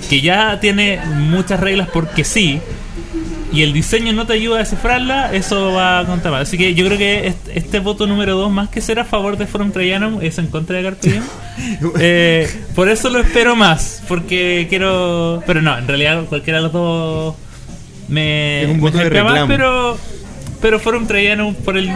[0.08, 2.60] que ya tiene muchas reglas porque sí,
[3.54, 6.42] y el diseño no te ayuda a descifrarla, eso va a contar mal.
[6.42, 9.36] Así que yo creo que este, este voto número 2, más que ser a favor
[9.36, 11.22] de Forum Trajanum, es en contra de Carpe Diem.
[12.00, 15.42] Eh, por eso lo espero más, porque quiero...
[15.46, 17.36] Pero no, en realidad cualquiera de los dos
[18.08, 19.96] me, Es un me voto de hypea más, pero,
[20.60, 21.92] pero Forum Trajanum por, el,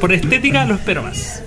[0.00, 1.44] por estética lo espero más.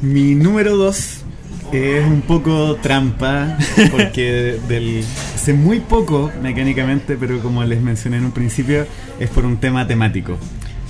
[0.00, 1.24] Mi número 2
[1.72, 3.56] es un poco trampa,
[3.90, 5.04] porque del,
[5.36, 8.86] sé muy poco mecánicamente, pero como les mencioné en un principio,
[9.20, 10.36] es por un tema temático.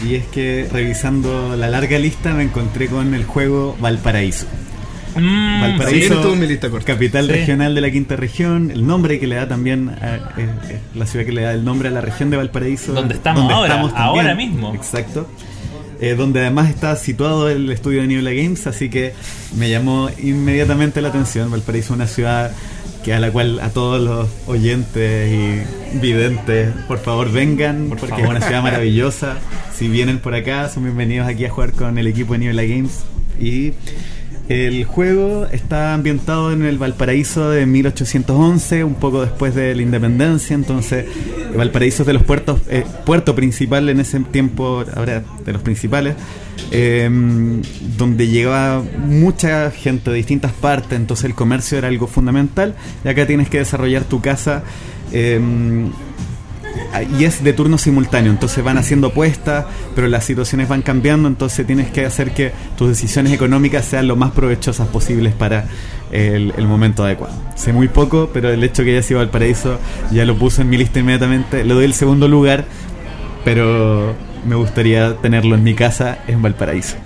[0.06, 4.46] Y es que revisando la larga lista me encontré con el juego Valparaíso.
[5.16, 5.60] Mm,
[6.70, 6.86] corta.
[6.86, 7.32] capital Sí.
[7.32, 11.06] regional de la quinta región, el nombre que le da también, a- es- es la
[11.06, 12.92] ciudad que le da el nombre a la región de Valparaíso.
[12.92, 14.72] Donde estamos ahora, ahora mismo.
[14.74, 15.26] Exacto.
[16.00, 19.14] Eh, donde además está situado el estudio de Niebla Games, así que
[19.56, 21.50] me llamó inmediatamente la atención.
[21.50, 22.52] Valparaíso es una ciudad
[23.02, 28.24] que a la cual a todos los oyentes y videntes, por favor vengan, porque favor.
[28.24, 29.38] es una ciudad maravillosa.
[29.74, 33.04] Si vienen por acá, son bienvenidos aquí a jugar con el equipo de Niebla Games.
[33.40, 33.72] Y
[34.48, 40.54] el juego está ambientado en el Valparaíso de 1811, un poco después de la independencia.
[40.54, 41.04] Entonces,
[41.54, 46.14] Valparaíso es de los puertos, eh, puerto principal en ese tiempo, ahora de los principales,
[46.70, 47.10] eh,
[47.98, 50.98] donde llegaba mucha gente de distintas partes.
[50.98, 52.74] Entonces, el comercio era algo fundamental.
[53.04, 54.62] Y acá tienes que desarrollar tu casa.
[55.12, 55.40] eh,
[57.18, 61.66] y es de turno simultáneo, entonces van haciendo apuestas, pero las situaciones van cambiando, entonces
[61.66, 65.66] tienes que hacer que tus decisiones económicas sean lo más provechosas posibles para
[66.10, 67.34] el, momento adecuado.
[67.54, 69.78] Sé muy poco, pero el hecho que haya sido Valparaíso
[70.10, 71.64] ya lo puse en mi lista inmediatamente.
[71.64, 72.66] Le doy el segundo lugar,
[73.44, 74.14] pero
[74.46, 76.96] me gustaría tenerlo en mi casa en Valparaíso.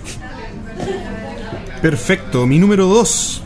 [1.81, 2.47] Perfecto.
[2.47, 3.43] Mi número 2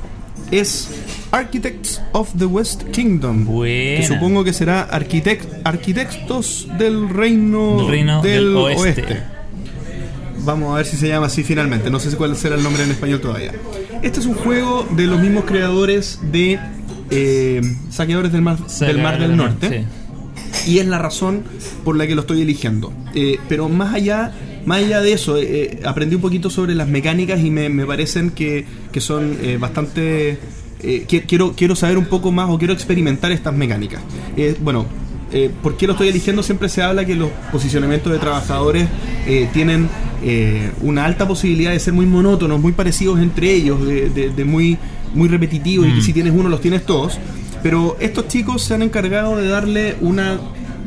[0.51, 0.89] es
[1.31, 3.45] Architects of the West Kingdom.
[3.45, 3.99] Buena.
[4.01, 9.03] Que supongo que será arquitect- arquitectos del reino, Del reino del oeste.
[10.45, 11.89] Vamos a ver si se llama así finalmente.
[11.89, 13.51] No sé cuál será el nombre en español todavía.
[14.01, 16.59] Este es un juego de los mismos creadores de
[17.09, 19.85] eh, Saqueadores del Mar del, Mar del Norte.
[20.63, 20.71] Sí.
[20.71, 21.43] y es la razón
[21.83, 22.93] por la que lo estoy eligiendo.
[23.15, 24.31] Eh, pero más allá,
[24.65, 27.85] más allá de eso, eh, eh, aprendí un poquito sobre las mecánicas y me, me
[27.85, 30.37] parecen que, que son eh, bastante...
[30.81, 34.01] eh, qui- quiero, quiero saber un poco más o quiero experimentar estas mecánicas.
[34.35, 34.85] Eh, bueno,
[35.31, 36.41] eh, ¿por qué lo estoy eligiendo?
[36.43, 38.87] Siempre se habla que los posicionamientos de trabajadores
[39.53, 39.89] tienen
[40.81, 44.77] una alta posibilidad de ser muy monótonos, muy parecidos entre ellos, de, de- de muy,
[45.13, 46.03] muy repetitivos y que Mm.
[46.03, 47.17] si tienes uno los tienes todos.
[47.63, 50.39] Pero estos chicos se han encargado de darle una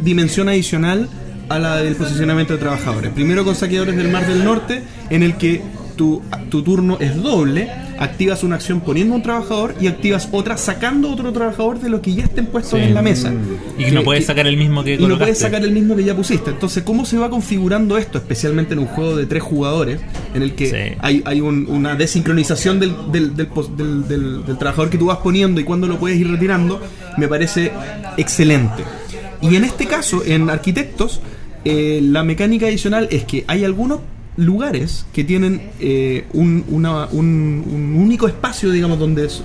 [0.03, 1.09] dimensión adicional
[1.49, 3.11] a la del posicionamiento de trabajadores.
[3.13, 5.63] Primero con saqueadores del Mar del Norte, en el que
[5.97, 7.69] tu, tu turno es doble,
[8.01, 12.15] activas una acción poniendo un trabajador y activas otra sacando otro trabajador de los que
[12.15, 12.87] ya estén puestos Sí.
[12.87, 13.33] en la mesa.
[13.79, 15.95] Y que no puedes que- sacar el mismo que y no puedes sacar el mismo
[15.95, 16.51] que ya pusiste.
[16.51, 18.19] Entonces, ¿cómo se va configurando esto?
[18.19, 20.01] Especialmente en un juego de tres jugadores,
[20.35, 20.97] en el que Sí.
[21.01, 25.07] hay, hay un- una desincronización del, del, del pos- del- del- del trabajador que tú
[25.07, 26.81] vas poniendo y cuándo lo puedes ir retirando,
[27.19, 27.71] me parece
[28.17, 28.83] excelente.
[29.43, 31.21] Y en este caso, en Arquitectos,
[31.65, 34.01] eh, la mecánica adicional es que hay algunos
[34.37, 39.43] lugares que tienen eh, un, una- un- único espacio, digamos, donde es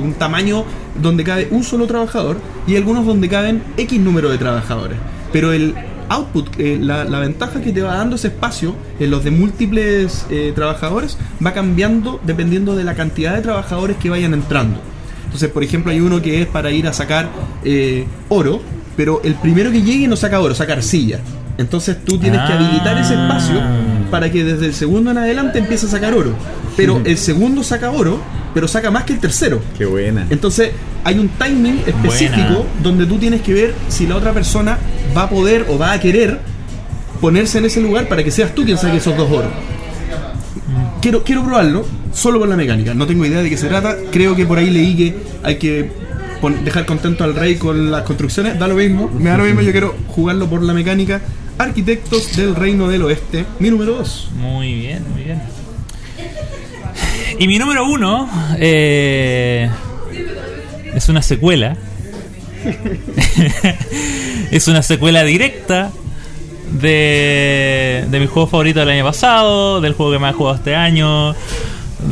[0.00, 0.64] un tamaño
[1.02, 4.98] donde cabe un solo trabajador y algunos donde caben X número de trabajadores.
[5.32, 5.74] Pero el
[6.08, 10.26] output, eh, la, la ventaja que te va dando ese espacio en los de múltiples
[10.30, 14.80] eh, trabajadores va cambiando dependiendo de la cantidad de trabajadores que vayan entrando.
[15.24, 17.28] Entonces, por ejemplo, hay uno que es para ir a sacar
[17.64, 18.60] eh, oro,
[18.96, 21.20] pero el primero que llegue no saca oro, saca arcilla.
[21.58, 23.60] Entonces tú tienes que habilitar ese espacio
[24.10, 26.34] para que desde el segundo en adelante empiece a sacar oro.
[26.76, 28.20] Pero el segundo saca oro,
[28.54, 29.60] pero saca más que el tercero.
[29.76, 30.26] Qué buena.
[30.30, 30.72] Entonces
[31.04, 32.82] hay un timing específico Buena.
[32.82, 34.78] donde tú tienes que ver si la otra persona
[35.16, 36.40] va a poder o va a querer
[37.20, 39.50] ponerse en ese lugar para que seas tú quien saque esos dos oros.
[41.00, 42.94] Quiero, quiero probarlo, solo por la mecánica.
[42.94, 43.96] No tengo idea de qué se trata.
[44.10, 45.90] Creo que por ahí leí que hay que
[46.64, 48.58] dejar contento al rey con las construcciones.
[48.58, 49.60] Da lo mismo, me da lo mismo.
[49.60, 51.20] Yo quiero jugarlo por la mecánica.
[51.60, 54.30] Arquitectos del Reino del Oeste, mi número 2.
[54.36, 55.42] Muy bien, muy bien.
[57.38, 59.68] Y mi número uno eh,
[60.94, 61.76] es una secuela.
[64.50, 65.90] es una secuela directa
[66.80, 70.74] de, de mi juego favorito del año pasado, del juego que más he jugado este
[70.74, 71.34] año,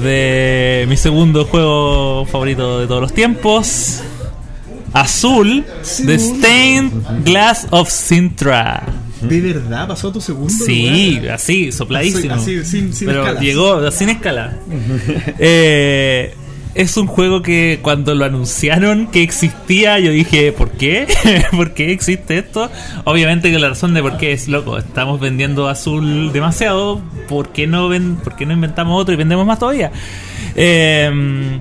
[0.03, 4.03] de mi segundo juego favorito de todos los tiempos.
[4.93, 5.65] Azul,
[6.05, 9.08] The Stained Glass of Sintra.
[9.21, 10.53] ¿De verdad pasó a tu segundo?
[10.53, 11.35] Sí, lugar?
[11.35, 12.35] así, sopladísimo.
[12.35, 14.59] Así, sin- sin Pero llegó sin escala.
[15.39, 16.35] Eh,
[16.75, 21.07] es un juego que cuando lo anunciaron que existía, yo dije, ¿por qué?
[21.51, 22.71] ¿Por qué existe esto?
[23.05, 27.67] Obviamente que la razón de por qué es loco, estamos vendiendo azul demasiado, ¿por qué
[27.67, 29.91] no, ven, por qué no inventamos otro y vendemos más todavía?
[30.55, 31.59] Eh,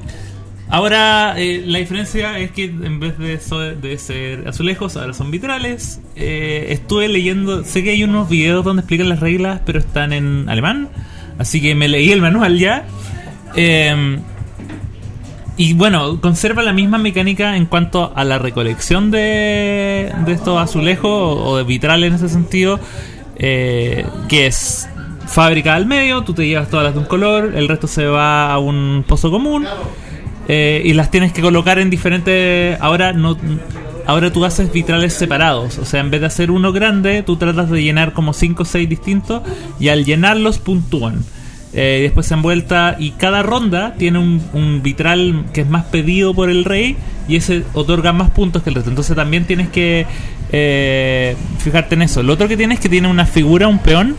[0.69, 5.31] Ahora, eh, la diferencia es que en vez de, so- de ser azulejos, ahora son
[5.31, 6.02] vitrales.
[6.15, 10.49] Eh, estuve leyendo, sé que hay unos videos donde explican las reglas, pero están en
[10.49, 10.89] alemán.
[11.39, 12.85] Así que me leí el manual ya.
[13.56, 14.18] Eh,
[15.56, 21.10] y bueno, conserva la misma mecánica en cuanto a la recolección de, de estos azulejos
[21.10, 22.80] o, o de vitrales en ese sentido,
[23.38, 24.88] eh, que es
[25.26, 28.52] fábrica al medio, tú te llevas todas las de un color, el resto se va
[28.53, 29.65] a un pozo común
[30.47, 32.79] eh, y las tienes que colocar en diferentes...
[32.81, 33.37] Ahora no...
[34.05, 37.69] Ahora tú haces vitrales separados, o sea, en vez de hacer uno grande, tú tratas
[37.69, 39.41] de llenar como 5 o 6 distintos
[39.81, 41.25] y al llenarlos puntúan.
[41.73, 46.33] Eh, después se han vuelta y cada ronda tiene un, vitral que es más pedido
[46.33, 46.95] por el rey
[47.27, 48.89] y ese otorga más puntos que el resto.
[48.89, 50.05] Entonces también tienes que
[50.53, 52.23] eh, fijarte en eso.
[52.23, 54.15] Lo otro que tienes es que tiene una figura, un peón.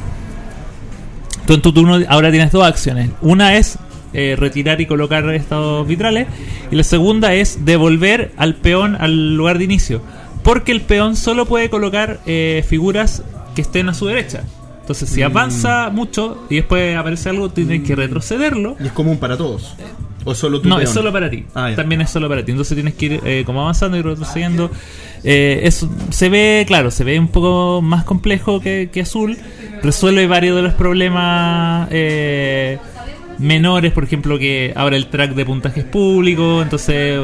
[1.47, 3.09] Tú en ahora tienes dos acciones.
[3.23, 3.79] Una es
[4.13, 6.29] eh, retirar y colocar estos vitrales
[6.71, 10.03] y la segunda es devolver al peón al lugar de inicio.
[10.43, 13.23] Porque el peón solo puede colocar eh, figuras
[13.55, 14.45] que estén a su derecha.
[14.81, 18.75] Entonces, si avanza mucho y después aparece algo, tienes que retrocederlo.
[18.81, 19.75] Y es común para todos.
[20.25, 21.45] ¿O solo No, es solo para ti.
[21.55, 21.73] Ah.
[21.77, 22.53] También es solo para ti.
[22.53, 24.71] Entonces tienes que ir eh, como avanzando y retrocediendo.
[25.25, 29.37] Eh, eso se ve, claro, se ve un poco más complejo que, que azul.
[29.83, 32.79] Resuelve varios de los problemas eh,
[33.39, 37.21] menores, por ejemplo, que ahora el track de puntaje es público, entonces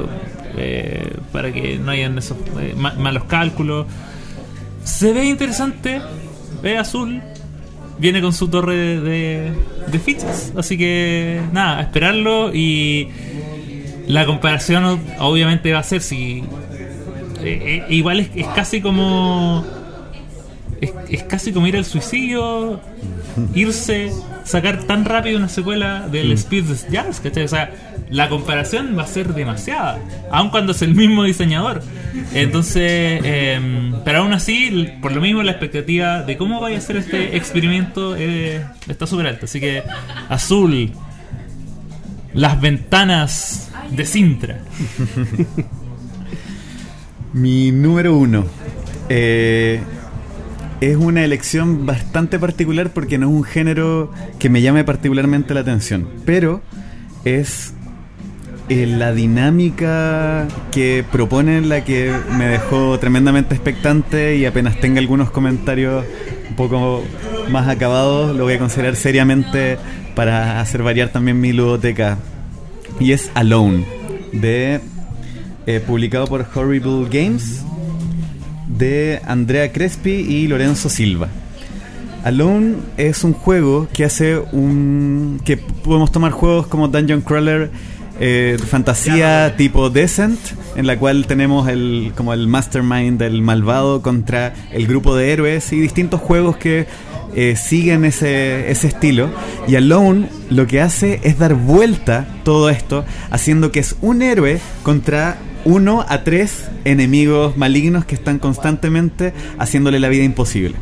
[0.56, 3.86] eh, para que no hayan esos eh, ma- malos cálculos.
[4.84, 6.00] Se ve interesante,
[6.62, 7.20] ve azul,
[7.98, 9.52] viene con su torre de,
[9.88, 10.52] de- fichas.
[10.56, 13.08] Así que nada, esperarlo y
[14.06, 16.44] la comparación obviamente va a ser si...
[17.42, 19.64] eh, igual es, es casi como...
[20.80, 22.80] Es, es casi como ir al suicidio,
[23.54, 24.12] irse,
[24.44, 27.44] sacar tan rápido una secuela del Speed Jazz, ¿cachai?
[27.44, 27.72] O sea,
[28.10, 29.98] la comparación va a ser demasiada,
[30.30, 31.82] aun cuando es el mismo diseñador.
[32.32, 36.98] Entonces, em, pero aún así, por lo mismo, la expectativa de cómo vaya a ser
[36.98, 39.46] este experimento eh, está súper alta.
[39.46, 39.82] Así que,
[40.28, 40.92] azul,
[42.34, 44.58] las ventanas de Sintra.
[47.32, 48.44] Mi número uno
[49.08, 49.80] Eh,
[50.90, 55.60] es una elección bastante particular porque no es un género que me llame particularmente la
[55.60, 56.60] atención, pero
[57.24, 57.72] es
[58.68, 65.30] eh, la dinámica que proponen la que me dejó tremendamente expectante y apenas tenga algunos
[65.30, 66.04] comentarios
[66.50, 67.02] un poco
[67.50, 69.78] más acabados lo voy a considerar seriamente
[70.14, 72.18] para hacer variar también mi ludoteca.
[73.00, 73.86] Y es Alone
[74.32, 74.80] de
[75.66, 77.64] eh, publicado por Horrible Games
[78.78, 81.28] de Andrea Crespi y Lorenzo Silva.
[82.24, 85.40] Alone es un juego que hace un.
[85.44, 87.70] que podemos tomar juegos como Dungeon Crawler,
[88.18, 90.38] eh, fantasía tipo Descent,
[90.74, 95.70] en la cual tenemos el como el mastermind del malvado contra el grupo de héroes
[95.74, 96.86] y distintos juegos que
[97.34, 99.28] eh, siguen ese, ese estilo.
[99.68, 104.60] Y Alone lo que hace es dar vuelta todo esto, haciendo que es un héroe
[104.82, 110.76] contra uno a tres enemigos malignos que están constantemente haciéndole la vida imposible.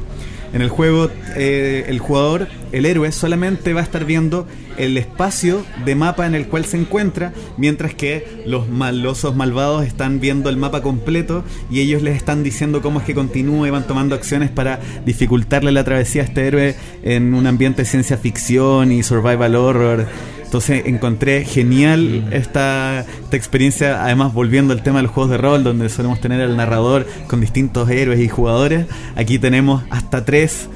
[0.52, 4.46] En el juego, eh, el jugador, el héroe, solamente va a estar viendo
[4.76, 10.20] el espacio de mapa en el cual se encuentra, mientras que los malosos malvados están
[10.20, 13.86] viendo el mapa completo y ellos les están diciendo cómo es que continúa y van
[13.86, 18.92] tomando acciones para dificultarle la travesía a este héroe en un ambiente de ciencia ficción
[18.92, 20.06] y survival horror.
[20.52, 25.64] Entonces encontré genial esta, esta experiencia, además volviendo al tema de los juegos de rol,
[25.64, 28.84] donde solemos tener al narrador con distintos héroes y jugadores.
[29.16, 30.68] Aquí tenemos hasta tres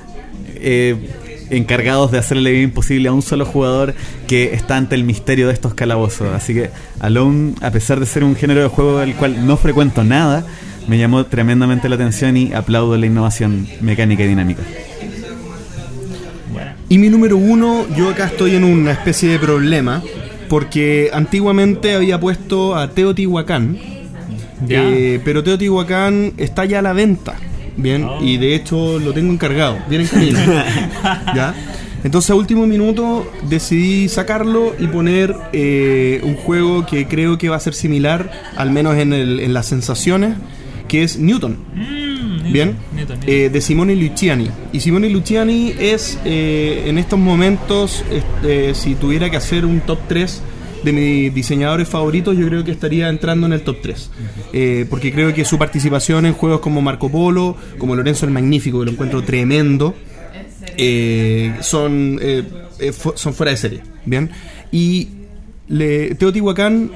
[0.54, 0.96] eh,
[1.50, 3.94] encargados de hacerle vida imposible a un solo jugador
[4.26, 6.32] que está ante el misterio de estos calabozos.
[6.34, 6.70] Así que
[7.00, 10.46] Alone, a pesar de ser un género de juego del cual no frecuento nada,
[10.88, 14.62] me llamó tremendamente la atención y aplaudo la innovación mecánica y dinámica.
[16.88, 20.02] Y mi número uno, yo acá estoy en una especie de problema,
[20.48, 23.76] porque antiguamente había puesto a Teotihuacán,
[24.68, 27.34] eh, pero Teotihuacán está ya a la venta,
[27.76, 28.04] ¿bien?
[28.04, 28.22] Oh.
[28.22, 30.38] Y de hecho lo tengo encargado, viene en camino,
[31.34, 31.54] ¿ya?
[32.04, 37.56] Entonces a último minuto decidí sacarlo y poner eh, un juego que creo que va
[37.56, 40.34] a ser similar, al menos en, el- en las sensaciones,
[40.86, 41.56] que es Newton.
[42.52, 42.76] Bien,
[43.26, 44.48] eh, de Simone Luciani.
[44.72, 49.98] Y Simone Luciani es eh, en estos momentos, este, si tuviera que hacer un top
[50.08, 50.42] 3
[50.84, 54.10] de mis diseñadores favoritos, yo creo que estaría entrando en el top 3.
[54.52, 58.78] Eh, porque creo que su participación en juegos como Marco Polo, como Lorenzo el Magnífico,
[58.80, 59.94] que lo encuentro tremendo,
[60.76, 62.42] eh, son, eh,
[62.78, 63.80] eh, fu- son fuera de serie.
[64.04, 64.30] Bien,
[64.70, 65.08] y
[65.68, 66.90] le, Teotihuacán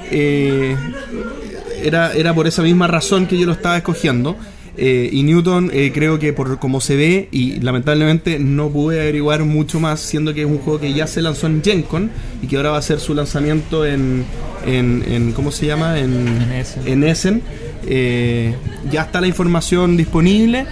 [1.83, 4.37] era, era por esa misma razón que yo lo estaba escogiendo.
[4.83, 9.45] Eh, y Newton eh, creo que por como se ve y lamentablemente no pude averiguar
[9.45, 12.11] mucho más siendo que es un juego que ya se lanzó en GenCon
[12.43, 14.25] y que ahora va a ser su lanzamiento en,
[14.67, 15.99] en, en- ¿cómo se llama?
[15.99, 16.89] En, En Essen.
[16.89, 17.43] en Essen.
[17.87, 18.55] Eh,
[18.91, 20.65] ya está la información disponible.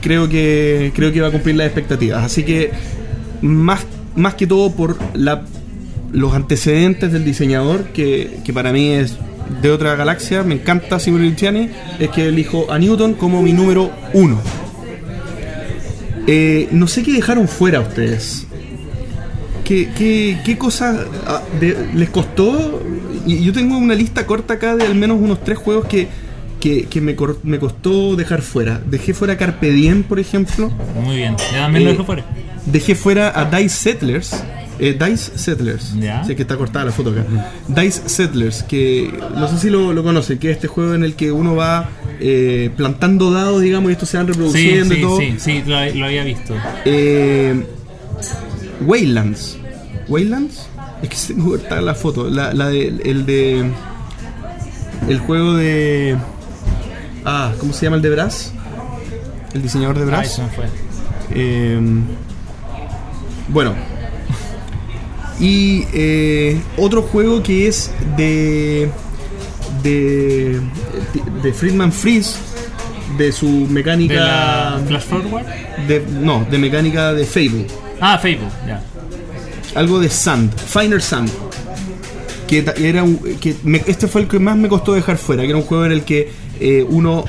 [0.00, 2.22] Creo que creo que va a cumplir las expectativas.
[2.24, 2.70] Así que
[3.42, 3.84] más,
[4.14, 5.42] más que todo por la,
[6.12, 9.16] los antecedentes del diseñador, que, que para mí es
[9.62, 13.90] de otra galaxia, me encanta Simone Luciani, es que elijo a Newton como mi número
[14.12, 14.38] uno.
[16.26, 18.46] Eh, no sé qué dejaron fuera ustedes.
[19.64, 20.96] ¿Qué, qué, qué cosas
[21.26, 22.82] ah, de- les costó?
[23.26, 26.08] Y yo tengo una lista corta acá de al menos unos tres juegos que,
[26.60, 28.80] que, que me, cor- me costó dejar fuera.
[28.86, 30.70] Dejé fuera Carpe Diem, por ejemplo.
[31.02, 31.36] Muy bien.
[31.52, 32.24] Ya también lo Eh, dejo fuera.
[32.66, 34.42] Dejé fuera a Dice Settlers.
[34.78, 35.94] Eh, Dice Settlers.
[35.98, 36.24] Ya.
[36.24, 37.24] Sé que está cortada la foto acá.
[37.68, 41.14] Dice Settlers, que no sé si lo, lo conocen, que es este juego en el
[41.14, 41.88] que uno va
[42.20, 45.18] eh, plantando dados, digamos, y estos se van Sí, reproduciendo y sí, todo.
[45.18, 46.54] sí, sí, lo, lo había visto.
[46.84, 47.64] Eh,
[48.86, 49.58] Waylands.
[50.08, 50.68] ¿Waylands?
[51.02, 52.28] Es que se me corta la foto.
[52.30, 53.70] La, la de, el de.
[55.08, 56.16] El juego de.
[57.24, 58.52] Ah, ¿cómo se llama el de Brass?
[59.54, 60.34] El diseñador de Brass.
[60.34, 60.64] se me fue.
[61.34, 61.80] Eh,
[63.48, 63.74] bueno.
[65.40, 68.88] Y eh, otro juego que es de.
[69.82, 70.60] de.
[71.42, 72.36] de Friedman Freeze.
[73.16, 74.14] De su mecánica.
[74.14, 75.46] ¿De la Flash Forward?
[75.88, 77.66] de- no, de mecánica de Fable.
[78.00, 78.82] Ah, Facebook, ya.
[79.74, 80.54] Algo de Sand.
[80.54, 81.30] Finer Sand.
[82.46, 83.04] Que era
[83.40, 85.42] que me- este fue el que más me costó dejar fuera.
[85.42, 87.24] Que era un juego en el que eh, uno,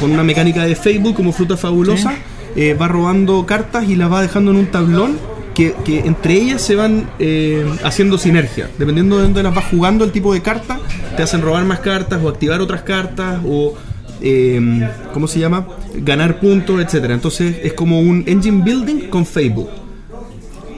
[0.00, 2.14] con una mecánica de Facebook como fruta fabulosa,
[2.56, 5.16] eh, va robando cartas y las va dejando en un tablón.
[5.54, 8.68] Que, que entre ellas se van eh, haciendo sinergia.
[8.78, 10.80] Dependiendo de dónde las vas jugando, el tipo de carta,
[11.16, 13.74] te hacen robar más cartas o activar otras cartas o.
[14.20, 15.66] eh, ¿Cómo se llama?
[15.94, 17.14] Ganar puntos, etcétera.
[17.14, 19.68] Entonces es como un engine building con Facebook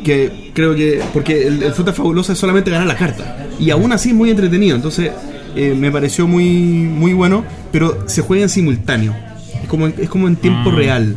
[0.05, 3.91] que creo que porque el, el fruta fabulosa es solamente ganar la carta y aún
[3.93, 5.11] así es muy entretenido entonces
[5.57, 9.15] eh, me pareció muy muy bueno pero se juega en simultáneo
[9.63, 10.77] Es como, en- es como en tiempo Mm.
[10.77, 11.17] real.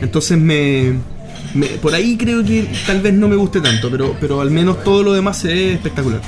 [0.00, 0.94] Entonces me,
[1.54, 4.82] me- Por ahí creo que tal vez no me guste tanto, pero, pero al menos
[4.84, 6.20] todo lo demás se ve espectacular.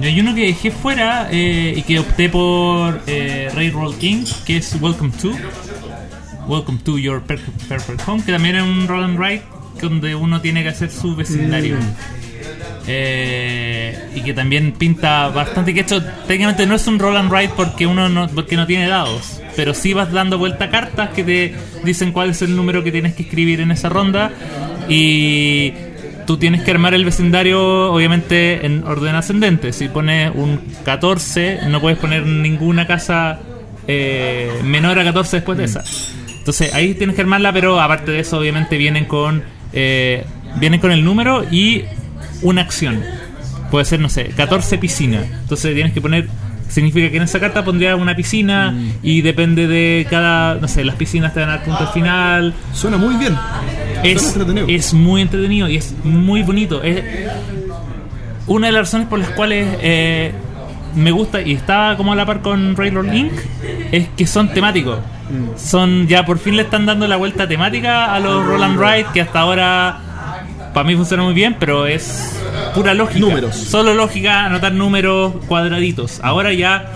[0.00, 4.56] Yo hay uno que dejé fuera eh, y que opté por eh, Railroad King, que
[4.56, 5.30] es Welcome to.
[6.48, 9.42] Welcome to Your Per- Perfect Home, que también es un roll and ride
[9.80, 11.76] donde uno tiene que hacer su vecindario.
[12.86, 17.50] Eh, y que también pinta bastante que hecho técnicamente no es un roll and ride
[17.56, 21.54] porque uno no, porque no tiene dados pero sí vas dando vuelta cartas que te
[21.84, 24.30] dicen cuál es el número que tienes que escribir en esa ronda
[24.88, 25.72] y
[26.26, 31.80] tú tienes que armar el vecindario obviamente en orden ascendente si pones un 14 no
[31.80, 33.40] puedes poner ninguna casa
[33.86, 35.84] eh, menor a 14 después de esa
[36.38, 40.24] entonces ahí tienes que armarla pero aparte de eso obviamente vienen con eh,
[40.56, 41.84] vienen con el número y
[42.42, 43.02] una acción.
[43.70, 45.26] Puede ser, no sé, 14 piscinas.
[45.42, 46.28] Entonces tienes que poner.
[46.74, 50.56] Significa que en esa carta pondría una piscina y depende de cada.
[50.56, 52.52] No sé, las piscinas te van a dar punto al final.
[52.72, 53.38] Suena muy bien.
[54.02, 54.66] Es, Suena entretenido.
[54.68, 56.82] es muy entretenido y es muy bonito.
[56.82, 57.00] Es
[58.48, 60.32] una de las razones por las cuales eh,
[60.96, 63.32] me gusta y está como a la par con Railroad Link
[63.92, 64.98] es que son temáticos.
[65.56, 69.06] Son ya por fin le están dando la vuelta temática a los Roll and Ride
[69.14, 70.00] que hasta ahora
[70.74, 72.43] para mí funciona muy bien, pero es
[72.74, 73.20] pura lógica.
[73.20, 73.54] Números.
[73.56, 76.20] Solo lógica, anotar números cuadraditos.
[76.22, 76.90] Ahora ya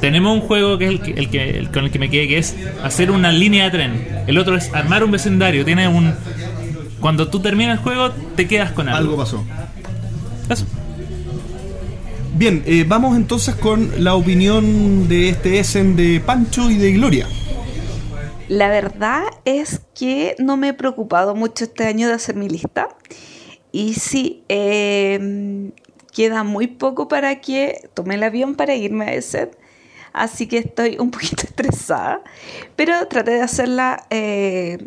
[0.00, 2.28] tenemos un juego que es el, que, el que- el con el que me quedé,
[2.28, 4.08] que es hacer una línea de tren.
[4.26, 5.64] El otro es armar un vecindario.
[5.64, 6.14] Tiene un.
[7.00, 8.98] Cuando tú terminas el juego, te quedas con algo.
[8.98, 9.44] Algo pasó.
[10.48, 10.64] Eso.
[12.36, 17.28] Bien, eh, vamos entonces con la opinión de este Essen de Pancho y de Gloria.
[18.48, 22.88] La verdad es que no me he preocupado mucho este año de hacer mi lista.
[23.74, 25.72] Y sí, eh,
[26.12, 29.50] queda muy poco para que tome el avión para irme a ese.
[30.12, 32.22] Así que estoy un poquito estresada.
[32.76, 34.86] Pero traté de hacerla eh,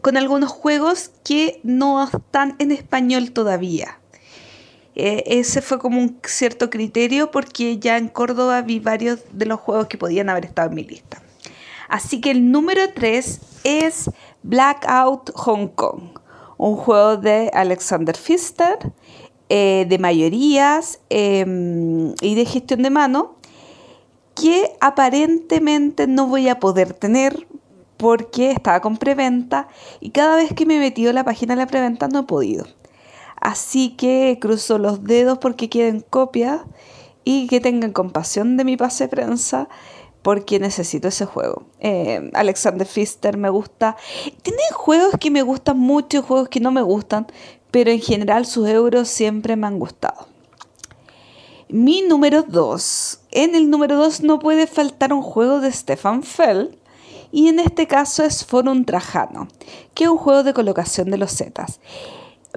[0.00, 3.98] con algunos juegos que no están en español todavía.
[4.94, 9.58] Eh, ese fue como un cierto criterio porque ya en Córdoba vi varios de los
[9.58, 11.20] juegos que podían haber estado en mi lista.
[11.88, 14.08] Así que el número 3 es
[14.44, 16.17] Blackout Hong Kong,
[16.58, 18.92] un juego de Alexander Pfister,
[19.48, 21.46] eh, de mayorías eh,
[22.20, 23.36] y de gestión de mano,
[24.34, 27.46] que aparentemente no voy a poder tener
[27.96, 29.68] porque estaba con preventa
[30.00, 32.24] y cada vez que me he metido a la página de la preventa no he
[32.24, 32.66] podido.
[33.40, 36.60] Así que cruzo los dedos porque queden copias
[37.24, 39.68] y que tengan compasión de mi pase de prensa
[40.22, 41.64] porque necesito ese juego.
[41.80, 43.96] Eh, Alexander Pfister me gusta.
[44.42, 47.26] Tiene juegos que me gustan mucho y juegos que no me gustan,
[47.70, 50.26] pero en general sus euros siempre me han gustado.
[51.68, 53.20] Mi número 2.
[53.30, 56.76] En el número 2 no puede faltar un juego de Stefan Feld.
[57.30, 59.48] Y en este caso es Forum Trajano,
[59.92, 61.78] que es un juego de colocación de los zetas.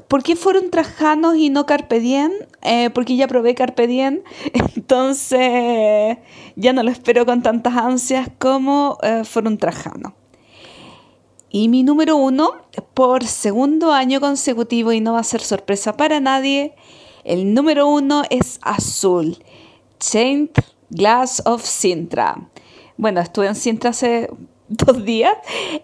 [0.08, 2.32] ¿Por qué fueron Trajanos y no Carpe Diem?
[2.62, 4.22] Eh, porque ya probé Carpe Diem,
[4.54, 6.18] entonces
[6.56, 10.16] ya no lo espero con tantas ansias como eh, fueron Trajano.
[11.50, 12.52] Y mi número uno,
[12.94, 16.74] por segundo año consecutivo y no va a ser sorpresa para nadie,
[17.26, 19.38] el número uno es Azul,
[20.00, 20.52] Chained
[20.90, 22.50] Glass of Sintra.
[22.96, 24.30] Bueno, estuve en Sintra hace
[24.86, 25.34] dos días.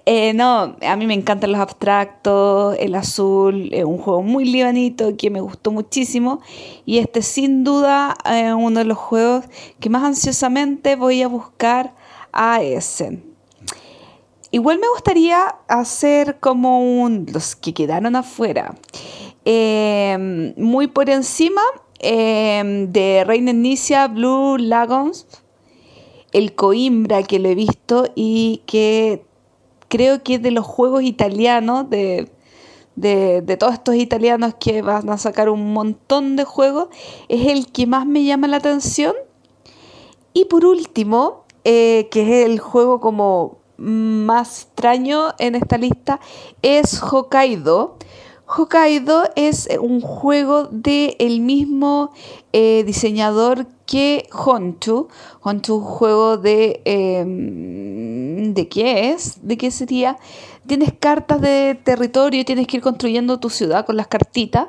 [0.06, 5.16] Eh, no, a mí me encantan los abstractos, el azul, es un juego muy libanito
[5.18, 6.42] que me gustó muchísimo
[6.86, 9.46] y este sin duda es uno de los juegos
[9.80, 11.96] que más ansiosamente voy a buscar
[12.32, 13.22] a ese.
[14.52, 18.76] Igual me gustaría hacer como un, los que quedaron afuera,
[19.44, 21.62] eh, muy por encima
[22.00, 25.28] eh, de Reina Inicia, Blue Lagons,
[26.32, 29.26] el Coimbra que lo he visto y que
[29.88, 32.30] creo que es de los juegos italianos, de,
[32.96, 36.90] de, de, todos estos italianos que van a sacar un montón de juegos,
[37.30, 39.14] es el que más me llama la atención.
[40.34, 46.20] Y por último, eh, que es el juego como más extraño en esta lista,
[46.62, 47.98] es Hokkaido.
[48.48, 52.14] Hokkaido es un juego del el mismo
[52.54, 56.82] eh, diseñador que es un juego de...
[56.86, 57.26] Eh,
[58.54, 59.46] ¿De qué es?
[59.46, 60.18] ¿De qué sería?
[60.66, 64.68] Tienes cartas de territorio, tienes que ir construyendo tu ciudad con las cartitas.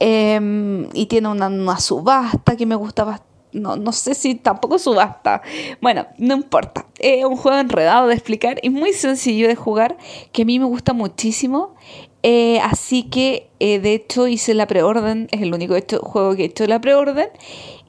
[0.00, 3.22] Eh, y tiene una, una, subasta que me gusta.
[3.52, 5.42] No, no sé si tampoco subasta.
[5.80, 6.86] Bueno, no importa.
[6.98, 9.98] Es un juego enredado de explicar y muy sencillo de jugar
[10.32, 11.74] que a mí me gusta muchísimo.
[12.22, 16.42] Eh, así que eh, de hecho hice la preorden, es el único hecho, juego que
[16.42, 17.28] he hecho la preorden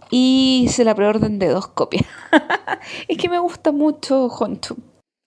[0.09, 2.05] y hice la preorden de dos copias.
[3.07, 4.75] es que me gusta mucho Honchu.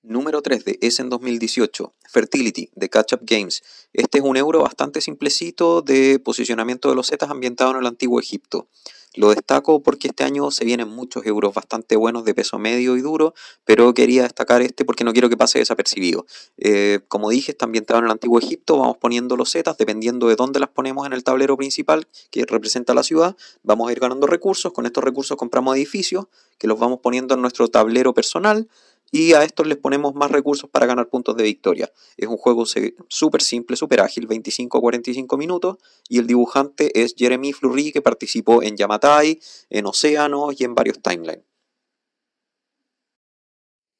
[0.03, 3.63] Número 3 de Essen 2018, Fertility de Catch Up Games.
[3.93, 8.21] Este es un euro bastante simplecito de posicionamiento de los zetas ambientado en el antiguo
[8.21, 8.69] Egipto.
[9.17, 13.01] Lo destaco porque este año se vienen muchos euros bastante buenos de peso medio y
[13.01, 13.35] duro,
[13.65, 16.27] pero quería destacar este porque no quiero que pase desapercibido.
[16.59, 20.37] Eh, como dije, está ambientado en el antiguo Egipto, vamos poniendo los zetas, dependiendo de
[20.37, 24.27] dónde las ponemos en el tablero principal que representa la ciudad, vamos a ir ganando
[24.27, 26.27] recursos, con estos recursos compramos edificios
[26.59, 28.69] que los vamos poniendo en nuestro tablero personal,
[29.11, 31.93] y a estos les ponemos más recursos para ganar puntos de victoria.
[32.17, 32.65] Es un juego
[33.09, 35.77] súper simple, súper ágil, 25 a 45 minutos
[36.09, 41.01] y el dibujante es Jeremy Fleury que participó en Yamatai, en Océanos y en varios
[41.01, 41.45] timelines.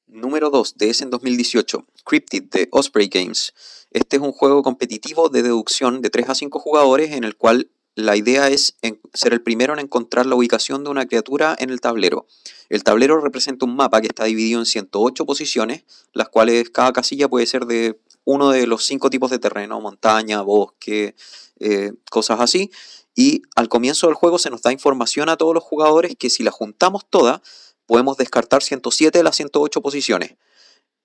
[0.07, 3.53] Número 2 de ese en 2018, Cryptid de Osprey Games.
[3.91, 7.69] Este es un juego competitivo de deducción de 3 a 5 jugadores en el cual
[7.97, 8.75] la idea es
[9.15, 12.27] ser el primero en encontrar la ubicación de una criatura en el tablero.
[12.69, 15.83] El tablero representa un mapa que está dividido en 108 posiciones,
[16.13, 20.43] las cuales cada casilla puede ser de uno de los cinco tipos de terreno, montaña,
[20.43, 21.15] bosque,
[21.59, 22.69] eh, cosas así.
[23.15, 26.43] Y al comienzo del juego se nos da información a todos los jugadores que si
[26.43, 27.41] la juntamos toda,
[27.87, 30.35] podemos descartar 107 de las 108 posiciones.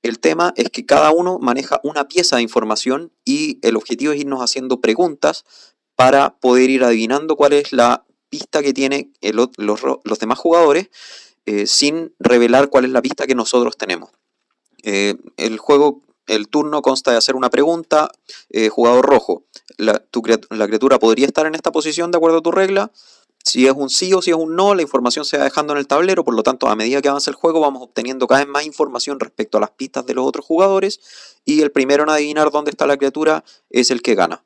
[0.03, 4.21] El tema es que cada uno maneja una pieza de información y el objetivo es
[4.21, 5.45] irnos haciendo preguntas
[5.97, 9.51] para poder ir adivinando cuál es la pista que tienen los,
[10.19, 10.89] demás jugadores
[11.45, 14.11] eh, sin revelar cuál es la pista que nosotros tenemos.
[14.83, 18.11] Eh, el juego, el turno consta de hacer una pregunta,
[18.51, 19.45] eh, jugador rojo,
[19.77, 20.03] la,
[20.51, 22.91] la criatura podría estar en esta posición de acuerdo a tu regla.
[23.45, 25.81] Si es un sí o si es un no, la información se va dejando en
[25.81, 28.49] el tablero, por lo tanto, a medida que avanza el juego, vamos obteniendo cada vez
[28.49, 31.01] más información respecto a las pistas de los otros jugadores,
[31.45, 34.45] y el primero en adivinar dónde está la criatura es el que gana.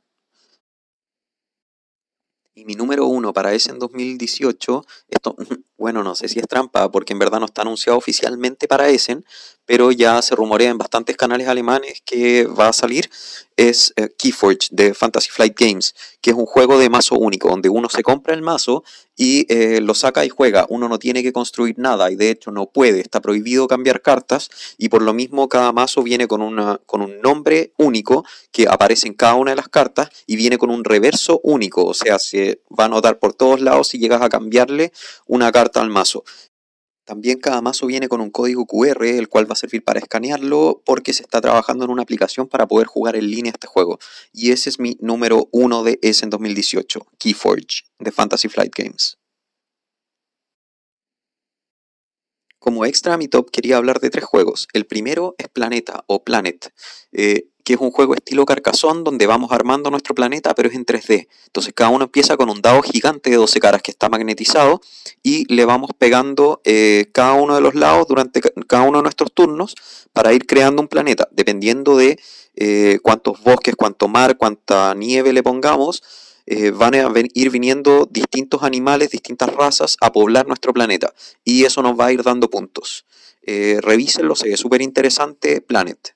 [2.59, 5.37] Y mi número uno para ese en 2018, esto,
[5.77, 9.27] bueno, no sé si es trampa, porque en verdad no está anunciado oficialmente para Essen,
[9.67, 13.11] pero ya se rumorea en bastantes canales alemanes que va a salir,
[13.57, 17.69] es eh, Keyforge de Fantasy Flight Games, que es un juego de mazo único, donde
[17.69, 18.85] uno se compra el mazo
[19.17, 20.67] y eh, lo saca y juega.
[20.69, 24.51] Uno no tiene que construir nada y de hecho no puede, está prohibido cambiar cartas
[24.77, 29.09] y por lo mismo cada mazo viene con, una, con un nombre único que aparece
[29.09, 32.61] en cada una de las cartas y viene con un reverso único, o sea, se
[32.79, 34.93] va a notar por todos lados si llegas a cambiarle
[35.27, 36.25] una carta al mazo.
[37.07, 40.83] También cada mazo viene con un código QR, el cual va a servir para escanearlo
[40.85, 44.01] porque se está trabajando en una aplicación para poder jugar en línea este juego.
[44.33, 49.19] Y ese es mi número uno de ese en 2018, Keyforge, de Fantasy Flight Games.
[52.59, 54.67] Como extra mi top quería hablar de tres juegos.
[54.73, 56.75] El primero es Planeta o Planet.
[57.13, 60.87] Eh, que es un juego estilo carcasón donde vamos armando nuestro planeta, pero es en
[60.87, 61.27] 3D.
[61.47, 64.81] Entonces cada uno empieza con un dado gigante de 12 caras que está magnetizado
[65.25, 69.33] y le vamos pegando eh, cada uno de los lados durante cada uno de nuestros
[69.33, 69.75] turnos
[70.13, 72.21] para ir creando un planeta, dependiendo de
[72.55, 76.05] eh, cuántos bosques, cuánto mar, cuánta nieve le pongamos.
[76.47, 81.13] Eh, van a ir viniendo distintos animales, distintas razas a poblar nuestro planeta
[81.43, 83.05] y eso nos va a ir dando puntos.
[83.45, 86.15] revísenlo, se ve súper interesante Planet.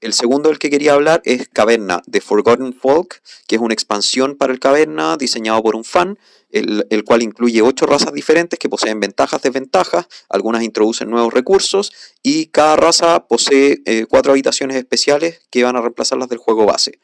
[0.00, 4.36] El segundo del que quería hablar es Caverna, de Forgotten Folk, que es una expansión
[4.36, 6.18] para el Caverna diseñado por un fan,
[6.50, 12.46] el, cual incluye ocho razas diferentes que poseen ventajas, desventajas, algunas introducen nuevos recursos y
[12.46, 16.98] cada raza posee eh, cuatro habitaciones especiales que van a reemplazar las del juego base.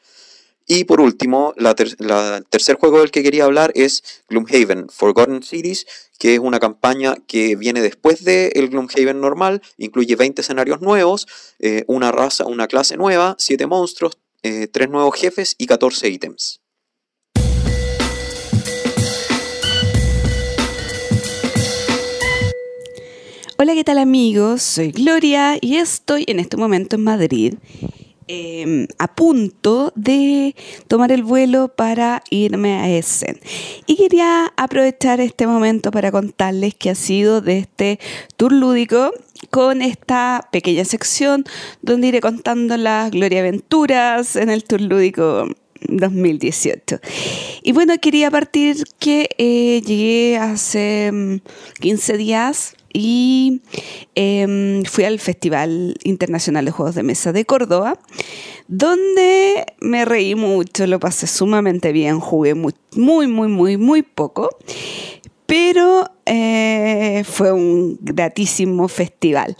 [0.69, 5.87] Y por último, el tercer juego del que quería hablar es Gloomhaven, Forgotten Cities,
[6.19, 11.25] que es una campaña que viene después del el Gloomhaven normal, incluye 20 escenarios nuevos,
[11.59, 16.59] eh, una raza, una clase nueva, 7 monstruos, 3 eh, nuevos jefes y 14 ítems.
[23.57, 24.63] Hola, ¿qué tal amigos?
[24.63, 27.53] Soy Gloria y estoy en este momento en Madrid
[28.29, 30.53] Em, a punto de
[30.89, 33.39] tomar el vuelo para irme a Essen.
[33.85, 37.99] Y quería aprovechar este momento para contarles que ha sido de este
[38.35, 39.13] tour lúdico
[39.49, 41.45] con esta pequeña sección
[41.81, 45.47] donde iré contando las gloria aventuras en el tour lúdico
[45.87, 46.99] 2018.
[47.63, 51.39] Y bueno, quería partir que eh, llegué hace
[51.79, 53.61] 15 mm, días y
[54.15, 57.99] em, fui al Festival Internacional de Juegos de Mesa de Córdoba,
[58.67, 64.49] donde me reí mucho, lo pasé sumamente bien, jugué muy, muy, muy, muy, muy poco,
[65.45, 69.55] pero eh, fue un gratísimo festival.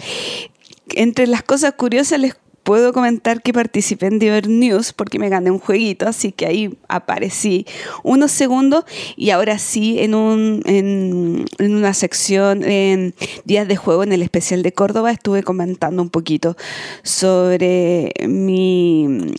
[0.96, 2.34] Entre las cosas curiosas les
[2.68, 6.78] puedo comentar que participé en Diver News porque me gané un jueguito, así que ahí
[6.90, 7.66] aparecí
[8.04, 8.84] unos segundos
[9.16, 13.16] y ahora sí en, un, en, en una sección en
[13.46, 16.58] Días de Juego en el especial de Córdoba estuve comentando un poquito
[17.04, 19.34] sobre mi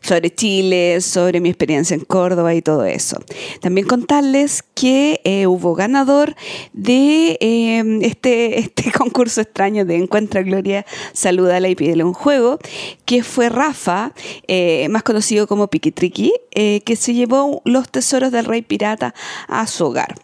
[0.00, 3.18] sobre Chile, sobre mi experiencia en Córdoba y todo eso.
[3.60, 6.34] También contarles que eh, hubo ganador
[6.72, 12.58] de em, este, este concurso extraño de Encuentra Gloria, Salúdala y pídele un juego,
[13.04, 14.12] que fue Rafa,
[14.48, 19.14] eh, más conocido como Piquitriqui, eh, que se llevó los tesoros del rey pirata
[19.48, 20.14] a su hogar.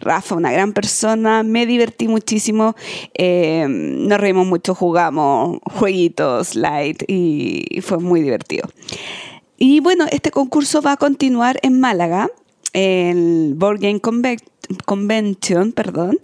[0.00, 2.74] Rafa, una gran persona, me divertí muchísimo,
[3.14, 8.68] eh, nos reímos mucho, jugamos jueguitos light y fue muy divertido.
[9.58, 12.28] Y bueno, este concurso va a continuar en Málaga,
[12.74, 14.00] el Board Game
[14.84, 16.18] Convention, perdón.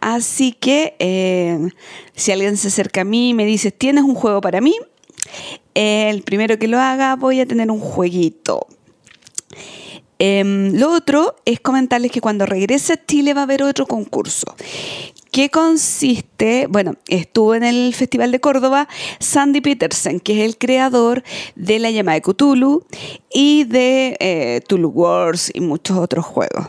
[0.00, 1.68] Así que eh,
[2.14, 4.74] si alguien se acerca a mí y me dice, ¿tienes un juego para mí?
[5.74, 8.66] El primero que lo haga voy a tener un jueguito.
[10.18, 14.54] Em, lo otro es comentarles que cuando regrese a Chile va a haber otro concurso.
[15.30, 16.66] ¿Qué consiste?
[16.68, 18.88] Bueno, estuvo en el Festival de Córdoba
[19.20, 21.22] Sandy Peterson, que es el creador
[21.54, 22.84] de La Llama de Cthulhu
[23.30, 26.68] y de eh, Tulu Wars y muchos otros juegos.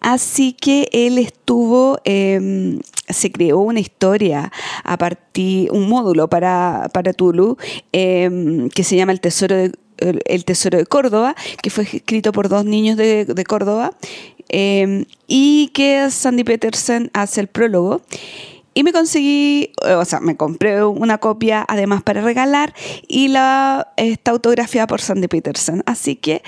[0.00, 4.52] Así que él estuvo, em, se creó una historia
[4.84, 7.56] a partir, un módulo para, para Tulu
[7.92, 12.48] em, que se llama El Tesoro de el Tesoro de Córdoba, que fue escrito por
[12.48, 13.92] dos niños de, Córdoba,
[14.48, 18.02] em, y que Sandy Peterson hace el prólogo.
[18.76, 22.74] Y me conseguí, o sea, me compré una copia además para regalar
[23.06, 25.84] y la está autografiada por Sandy Peterson.
[25.86, 26.42] Así que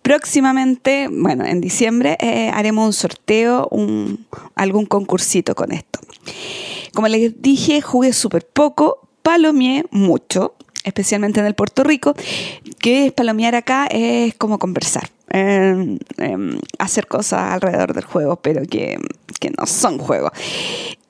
[0.00, 6.00] próximamente, bueno, en diciembre eh, haremos un sorteo, un, algún concursito con esto.
[6.94, 12.14] Como les dije, jugué súper poco, palomié mucho especialmente en el Puerto Rico,
[12.78, 15.10] que es palomear acá es como conversar.
[15.30, 15.98] Em,
[16.78, 18.98] hacer cosas alrededor del juego, pero que,
[19.58, 20.32] no son juegos.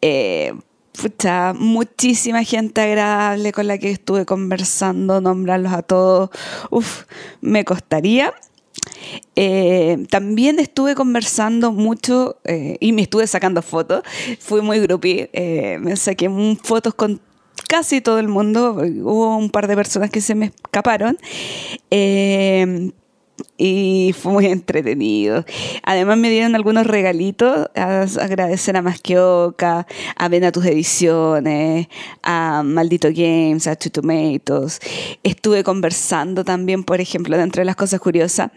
[0.02, 0.52] Eh,
[1.54, 6.30] muchísima gente agradable con la que estuve conversando, nombrarlos a todos,
[6.70, 7.04] uf,
[7.40, 8.34] me costaría.
[9.36, 14.02] Eh, también estuve conversando mucho eh, y me estuve sacando fotos.
[14.40, 15.30] Fui muy groupie.
[15.80, 16.28] me saqué
[16.64, 17.20] fotos con
[17.68, 21.16] casi todo el mundo, hubo un par de personas que se me escaparon,
[21.90, 22.90] eh,
[23.56, 25.44] y fue muy entretenido.
[25.82, 29.86] Además me dieron algunos regalitos, a agradecer a Masquioca,
[30.16, 31.88] a Ven a tus ediciones,
[32.22, 34.80] a Maldito Games, a Two Tomatoes.
[35.22, 38.50] Estuve conversando también, por ejemplo, dentro de las cosas curiosas,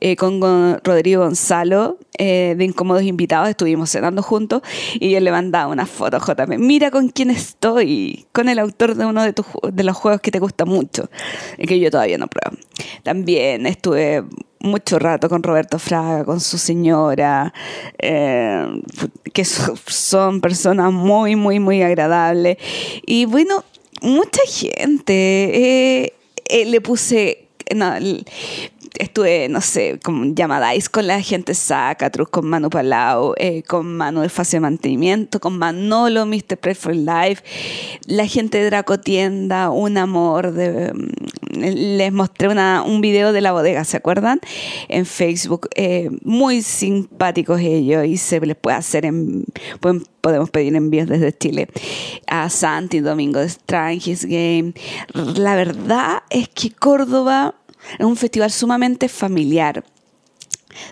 [0.00, 0.36] eh, con,
[0.82, 4.62] Rodrigo Gonzalo, eh, de Incómodos Invitados, estuvimos cenando juntos
[4.94, 6.58] y yo le mandaba una foto, JP.
[6.58, 10.30] Mira con quién estoy, con el autor de uno de, tus, de los juegos que
[10.30, 11.08] te gusta mucho,
[11.56, 12.56] que yo todavía no pruebo.
[13.02, 14.24] También estuve
[14.60, 17.52] mucho rato con Roberto Fraga, con su señora,
[17.98, 18.66] eh,
[19.32, 22.56] que son personas muy, muy, muy agradables.
[23.06, 23.64] Y bueno,
[24.02, 26.04] mucha gente.
[26.04, 26.12] Eh,
[26.64, 27.48] le puse
[28.98, 34.20] estuve, no sé, con llamadais con la gente Zacatrus, con Manu Palau, eh, con Manu
[34.20, 36.56] de Fase de Mantenimiento, con Manolo, Mr.
[36.60, 37.42] Play for Life,
[38.06, 40.52] la gente de Draco Tienda, un amor.
[40.52, 41.08] Mm,
[41.58, 44.40] les mostré una, un video de la bodega, ¿se acuerdan?
[44.88, 45.68] En Facebook.
[45.74, 49.44] Eh, muy simpáticos ellos y se les puede hacer en.
[50.20, 51.68] podemos pedir envíos desde Chile.
[52.26, 54.74] A Santi Domingo de Game.
[55.14, 57.54] La verdad es que Córdoba
[57.98, 59.84] es un festival sumamente familiar.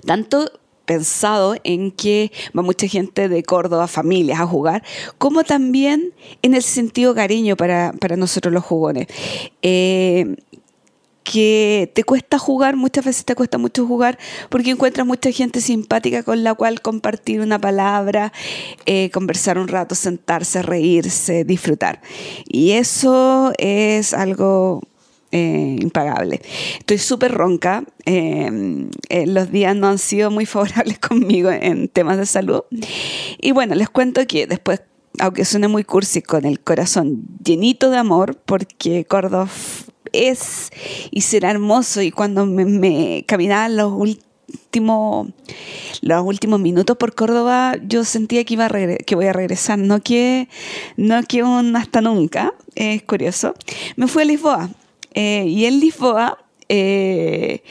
[0.07, 0.51] Tanto
[0.85, 4.83] pensado en que va mucha gente de Córdoba, familias a jugar,
[5.19, 6.13] como también
[6.43, 9.07] en el sentido cariño para, nosotros los jugones.
[9.63, 10.37] Eh,
[11.25, 14.19] que te cuesta jugar, muchas veces te cuesta mucho jugar
[14.51, 18.31] porque encuentras mucha gente simpática con la cual compartir una palabra,
[18.85, 22.03] eh, conversar un rato, sentarse, reírse, disfrutar.
[22.47, 24.83] Y eso es algo
[25.37, 26.41] eh, impagable.
[26.79, 27.83] Estoy súper ronca.
[28.05, 32.63] Em, eh, los días no han sido muy favorables conmigo en temas de salud.
[33.41, 34.83] Y bueno, les cuento que después,
[35.19, 39.49] aunque suene muy cursi, con el corazón llenito de amor, porque Córdoba
[40.13, 40.71] es
[41.11, 42.01] y será hermoso.
[42.01, 45.31] Y cuando me, caminaba los últimos
[46.01, 50.01] los últimos minutos por Córdoba yo sentía que iba a que voy a regresar no
[50.01, 50.49] que
[50.97, 53.55] no que un hasta nunca es curioso
[53.97, 54.71] me fui a Lisboa
[55.15, 56.39] eh, y en Lisboa,
[56.69, 57.63] eh,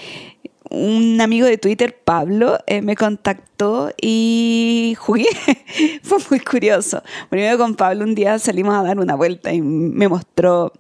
[0.70, 5.28] un amigo de Twitter, Pablo, eh, me contactó y jugué.
[6.04, 7.04] Fue muy curioso.
[7.30, 10.74] Primero con Pablo un día salimos a dar una vuelta y me mostró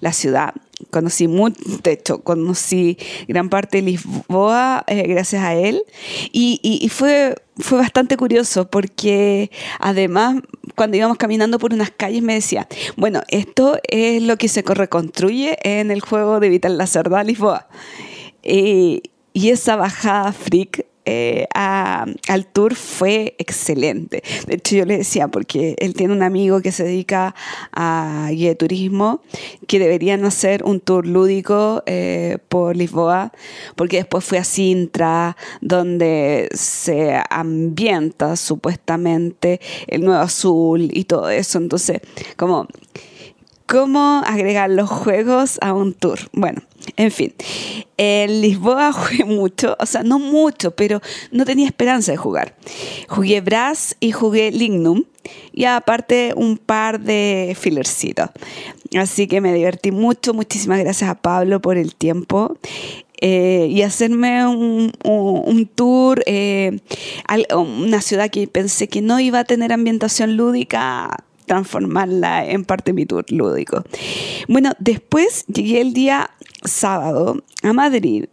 [0.00, 0.54] la ciudad.
[0.90, 2.96] Conocí mucho, de hecho, conocí
[3.28, 5.82] gran parte de Lisboa eh, gracias a él.
[6.32, 10.36] Y, y, y, fue, fue bastante curioso porque además
[10.74, 12.66] cuando íbamos caminando por unas calles me decía,
[12.96, 17.68] bueno, esto es lo que se reconstruye en el juego de Vital la Cerda Lisboa.
[18.42, 19.02] Y
[19.34, 24.22] esa bajada freak eh, al tour fue excelente.
[24.46, 27.34] De hecho, yo le decía, porque él tiene un amigo que se dedica
[27.72, 29.22] a guía de turismo,
[29.66, 33.32] que deberían hacer un tour lúdico eh, por Lisboa,
[33.76, 41.58] porque después fue a Sintra, donde se ambienta supuestamente el Nuevo Azul y todo eso.
[41.58, 42.00] Entonces,
[42.36, 42.68] como
[43.70, 46.18] cómo agregar los juegos a un tour.
[46.32, 46.60] Bueno,
[46.96, 47.32] en fin,
[47.96, 52.56] en Lisboa jugué mucho, o sea, no mucho, pero no tenía esperanza de jugar.
[53.08, 55.04] Jugué Brass y jugué Lignum
[55.52, 58.30] y aparte un par de fillercitos.
[58.98, 62.58] Así que me divertí mucho, muchísimas gracias a Pablo por el tiempo.
[63.22, 66.80] Eh, y hacerme un, tour eh,
[67.28, 72.92] a una ciudad que pensé que no iba a tener ambientación lúdica transformarla en parte
[72.92, 73.82] de mi tour lúdico.
[74.46, 76.30] Bueno, después llegué el día
[76.62, 78.26] sábado a Madrid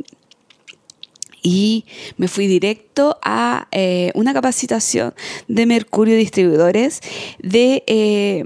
[1.42, 1.86] y
[2.18, 5.16] me fui directo a eh, una capacitación
[5.48, 7.02] de Mercurio Distribuidores
[7.40, 8.46] de eh,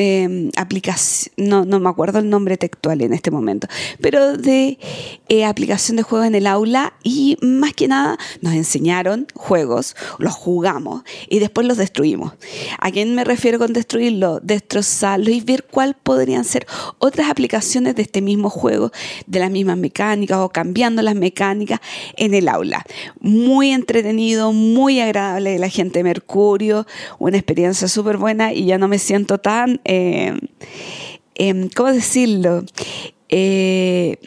[0.00, 3.66] Em, aplicación, no, no, me acuerdo el nombre textual en este momento,
[4.00, 4.78] pero de
[5.28, 10.34] eh, aplicación de juegos en el aula y más que nada nos enseñaron juegos, los
[10.34, 12.34] jugamos y después los destruimos.
[12.78, 14.38] ¿A quién me refiero con destruirlo?
[14.40, 16.68] Destrozarlo y ver cuál podrían ser
[16.98, 18.92] otras aplicaciones de este mismo juego,
[19.26, 21.80] de las mismas mecánicas o cambiando las mecánicas
[22.16, 22.84] en el aula.
[23.20, 26.86] Muy entretenido, muy agradable de la gente de Mercurio,
[27.18, 30.38] una experiencia súper buena y ya no me siento tan eh,
[31.34, 32.64] em, ¿cómo decirlo?
[33.28, 34.18] Eh,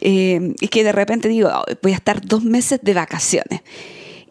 [0.00, 1.50] eh, que de repente digo,
[1.82, 3.60] voy a estar dos meses de vacaciones.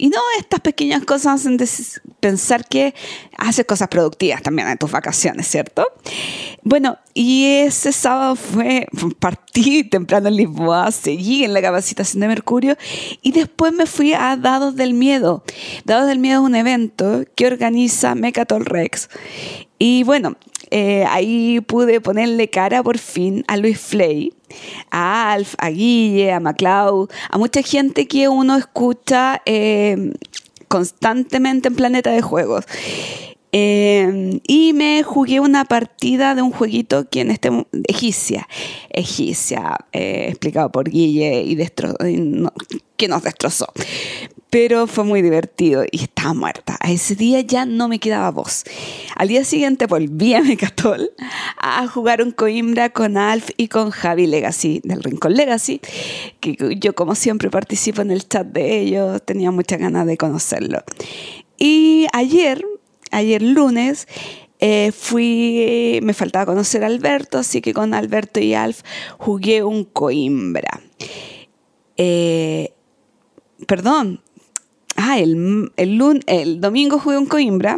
[0.02, 1.60] Y no, estas pequeñas cosas hacen
[2.20, 2.96] pensar que
[3.38, 5.86] haces cosas productivas también en tus vacaciones, ¿cierto?
[6.64, 8.88] Bueno, y ese sábado fue,
[9.20, 12.78] partí temprano en Lisboa, seguí en la capacitación de Mercurio
[13.22, 15.44] y después me fui a Dados del Miedo.
[15.86, 19.08] Dados del Miedo es un evento que organiza Mecatol Rex.
[19.78, 20.36] Y bueno,
[20.72, 24.34] eh, ahí pude ponerle cara por fin a Luis Flay,
[24.90, 30.14] a Alf, a Guille, a MacLeod, a mucha gente que uno escucha eh,
[30.68, 32.66] constantemente en Planeta de Juegos.
[33.54, 37.50] Eh, y me jugué una partida de un jueguito que en este
[37.88, 38.48] egipcia,
[38.90, 41.58] egipcia, explicado por Guille y,
[42.96, 43.68] que nos destrozó
[44.52, 46.78] pero fue muy divertido y estaba muerta.
[46.82, 48.66] A ese día ya no me quedaba voz.
[49.16, 51.12] Al día siguiente volví a Mecatol
[51.58, 55.80] a jugar un Coimbra con Alf y con Javi Legacy, del Rincón Legacy,
[56.42, 60.84] que yo como siempre participo en el chat de ellos, tenía muchas ganas de conocerlo.
[61.58, 62.66] Y ayer,
[63.12, 64.10] ayer lunes,
[64.60, 68.82] eh, fui, me faltaba conocer a Alberto, así que con Alberto y Alf
[69.18, 70.82] jugué un Coimbra.
[71.96, 72.74] Eh,
[73.66, 74.22] perdón,
[75.12, 77.78] Ah, el, el, el domingo jugué un Coimbra.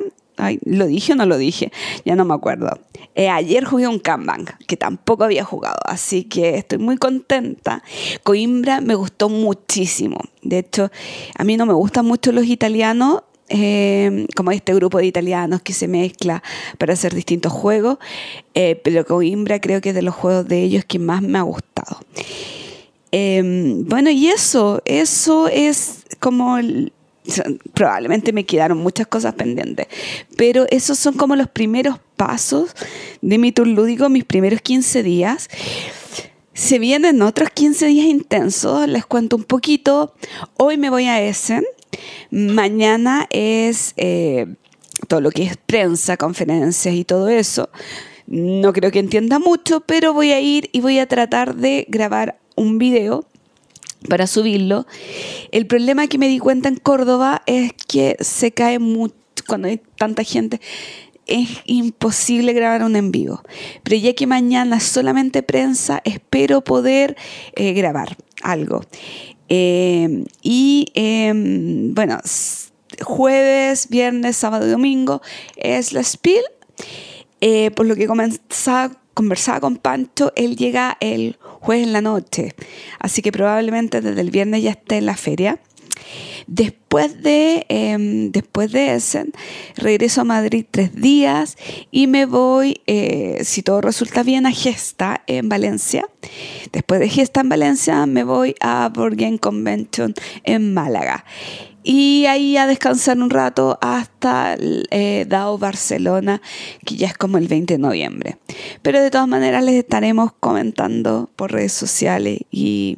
[0.66, 1.72] ¿Lo dije o no lo dije?
[2.06, 2.70] Ya no me acuerdo.
[3.16, 7.82] Eh, ayer jugué un Kanban, que tampoco había jugado, así que estoy muy contenta.
[8.22, 10.20] Coimbra me gustó muchísimo.
[10.44, 10.92] De hecho,
[11.36, 15.74] a mí no me gustan mucho los italianos, eh, como este grupo de italianos que
[15.74, 16.44] se mezcla
[16.78, 17.98] para hacer distintos juegos,
[18.54, 21.44] eh, pero Coimbra creo que es de los juegos de ellos que más me ha
[21.44, 21.98] gustado.
[23.12, 26.60] bueno, y eso, eso es como
[27.74, 29.88] probablemente me quedaron muchas cosas pendientes,
[30.38, 32.76] pero esos son como los primeros pasos
[33.22, 35.50] de mi tour lúdico, mis primeros 15 días.
[36.54, 40.14] Se vienen otros 15 días intensos, les cuento un poquito.
[40.56, 41.64] Hoy me voy a Essen,
[42.30, 44.48] mañana es eh,
[45.08, 47.70] todo lo que es prensa, conferencias y todo eso.
[48.28, 52.40] No creo que entienda mucho, pero voy a ir y voy a tratar de grabar
[52.56, 53.26] un video
[54.10, 54.86] para subirlo.
[55.52, 59.16] El problema que me di cuenta en Córdoba es que se cae mucho
[59.48, 60.62] cuando hay tanta gente.
[61.26, 63.42] Es imposible grabar un en vivo.
[63.84, 67.16] Pero ya que mañana solamente prensa, espero poder
[67.56, 68.82] eh, grabar algo.
[69.50, 72.20] Eh, y em, bueno,
[73.02, 75.22] jueves, viernes, sábado y domingo
[75.56, 76.44] es la Spiel.
[77.40, 82.54] Eh, por lo que comenzaba conversaba con Pancho, él llega el jueves en la noche,
[83.00, 85.60] así que probablemente desde el viernes ya esté en la feria.
[86.46, 89.28] Después de, em, después de ese,
[89.78, 91.58] regreso a Madrid tres días
[91.90, 96.06] y me voy, eh, si todo resulta bien, a Gesta en Valencia.
[96.74, 100.14] Después de Gesta en Valencia me voy a Game Convention
[100.44, 101.24] en Málaga
[101.84, 106.42] y ahí a descansar un rato hasta eh, DAO Barcelona,
[106.86, 108.38] que ya es como el 20 de noviembre.
[108.82, 112.98] Pero de todas maneras les estaremos comentando por redes sociales y,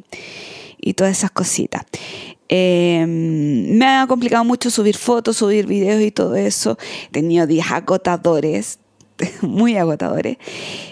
[0.78, 1.84] y todas esas cositas.
[2.48, 6.78] Em, me ha complicado mucho subir fotos, subir videos y todo eso.
[7.08, 8.78] He tenido días agotadores,
[9.40, 10.36] muy agotadores,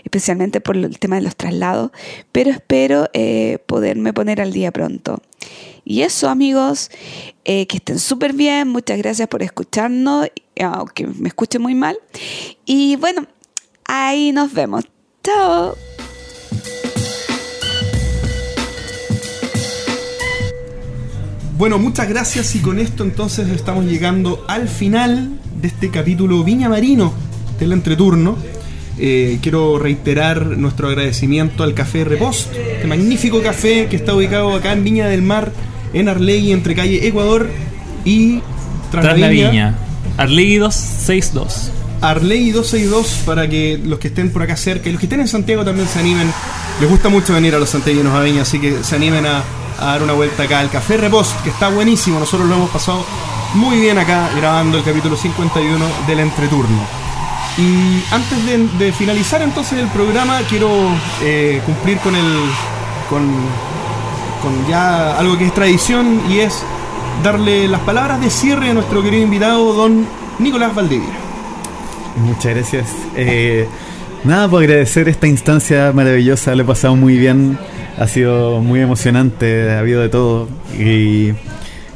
[0.03, 1.91] especialmente por el tema de los traslados,
[2.33, 5.21] pero espero eh, poderme poner al día pronto.
[5.85, 6.91] Y eso amigos,
[7.45, 10.29] eh, que estén súper bien, muchas gracias por escucharnos,
[10.61, 11.99] aunque me escuche muy mal.
[12.65, 13.27] Y bueno,
[13.85, 14.85] ahí nos vemos.
[15.23, 15.77] Chao.
[21.57, 26.69] Bueno, muchas gracias y con esto entonces estamos llegando al final de este capítulo Viña
[26.69, 27.13] Marino
[27.61, 28.37] del entreturno.
[28.99, 34.73] Eh, quiero reiterar nuestro agradecimiento al Café Repost, este magnífico café que está ubicado acá
[34.73, 35.53] en Viña del Mar,
[35.95, 37.49] en Arlegui, entre calle Ecuador
[38.05, 38.41] y
[38.91, 39.75] Tras la Viña.
[40.17, 41.71] Arlegui 262.
[42.01, 45.29] Arlegui 262 para que los que estén por acá cerca y los que estén en
[45.29, 46.31] Santiago también se animen.
[46.81, 49.43] Les gusta mucho venir a los santiaguinos a Viña, así que se animen a,
[49.79, 52.19] a dar una vuelta acá al Café Repost, que está buenísimo.
[52.19, 53.05] Nosotros lo hemos pasado
[53.55, 57.05] muy bien acá grabando el capítulo 51 del entreturno.
[57.57, 60.69] Y antes de, de finalizar entonces el programa, quiero
[61.23, 62.51] eh, cumplir con el.
[63.09, 63.31] Con,
[64.45, 66.63] con ya algo que es tradición y es
[67.23, 70.07] darle las palabras de cierre a nuestro querido invitado, don
[70.39, 71.09] Nicolás Valdivia.
[72.17, 72.87] Muchas gracias.
[73.17, 73.67] Eh,
[74.23, 77.59] nada, por agradecer esta instancia maravillosa, lo he pasado muy bien,
[77.99, 80.49] ha sido muy emocionante, ha habido de todo
[80.79, 81.33] y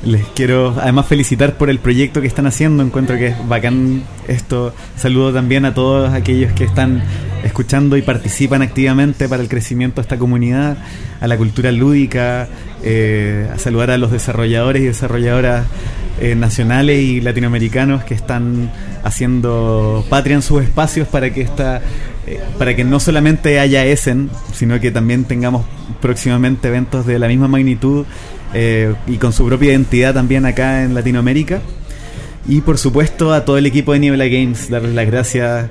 [0.03, 4.73] les quiero además felicitar por el proyecto que están haciendo, encuentro que es bacán esto.
[4.97, 7.03] Saludo también a todos aquellos que están
[7.45, 10.77] escuchando y participan activamente para el crecimiento de esta comunidad,
[11.21, 12.49] a la cultura lúdica,
[12.83, 15.67] eh, a saludar a los desarrolladores y desarrolladoras
[16.21, 18.71] eh, nacionales y latinoamericanos que están
[19.05, 21.81] haciendo patria en sus espacios para que esta
[22.27, 25.65] eh, para que no solamente haya Essen, sino que también tengamos
[26.01, 28.05] próximamente eventos de la misma magnitud
[29.07, 31.61] y con su propia identidad también acá en Latinoamérica.
[32.49, 35.69] Y por supuesto a todo el equipo de Niebla Games, darles las gracias.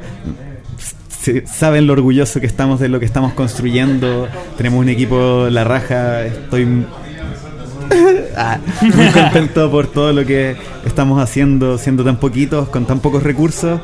[1.46, 4.28] Saben lo orgulloso que estamos de lo que estamos construyendo.
[4.58, 6.26] Tenemos un equipo la raja.
[6.26, 6.86] Estoy
[8.36, 10.56] Ah, muy contento por todo lo que
[10.86, 13.80] estamos haciendo, siendo tan poquitos, con tan pocos recursos.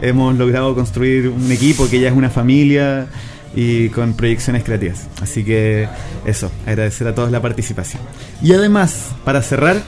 [0.00, 3.06] Hemos logrado construir un equipo que ya es una familia
[3.54, 5.08] y con proyecciones creativas.
[5.20, 5.88] Así que
[6.24, 8.00] eso, agradecer a todos la participación.
[8.42, 9.82] Y además, para cerrar,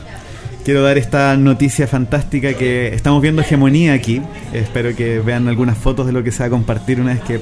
[0.64, 4.20] quiero dar esta noticia fantástica que estamos viendo hegemonía aquí.
[4.52, 7.40] Espero que vean algunas fotos de lo que se va a compartir una vez que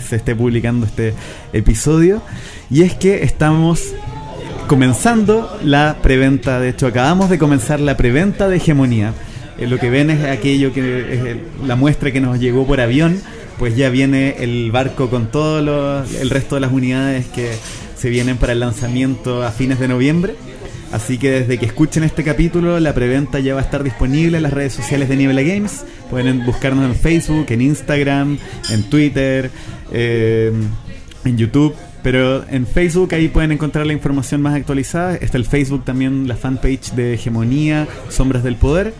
[0.00, 1.14] se esté publicando este
[1.52, 2.22] episodio.
[2.70, 3.82] Y es que estamos
[4.66, 6.60] comenzando la preventa.
[6.60, 9.12] De hecho, acabamos de comenzar la preventa de hegemonía.
[9.58, 11.36] Eh, lo que ven es aquello que
[11.66, 13.18] la muestra que nos llegó por avión.
[13.58, 17.50] Pues ya viene el barco con todo lo- el resto de las unidades que
[17.96, 20.34] se vienen para el lanzamiento a fines de noviembre.
[20.92, 24.42] Así que desde que escuchen este capítulo, la preventa ya va a estar disponible en
[24.42, 25.84] las redes sociales de Niebla Games.
[26.10, 28.38] Pueden buscarnos en Facebook, en Instagram,
[28.70, 29.50] en Twitter,
[29.92, 30.52] eh,
[31.24, 31.74] en YouTube.
[32.02, 35.14] Pero en Facebook ahí pueden encontrar la información más actualizada.
[35.14, 38.92] Está el Facebook también, la fanpage de Hegemonía, Sombras del Poder.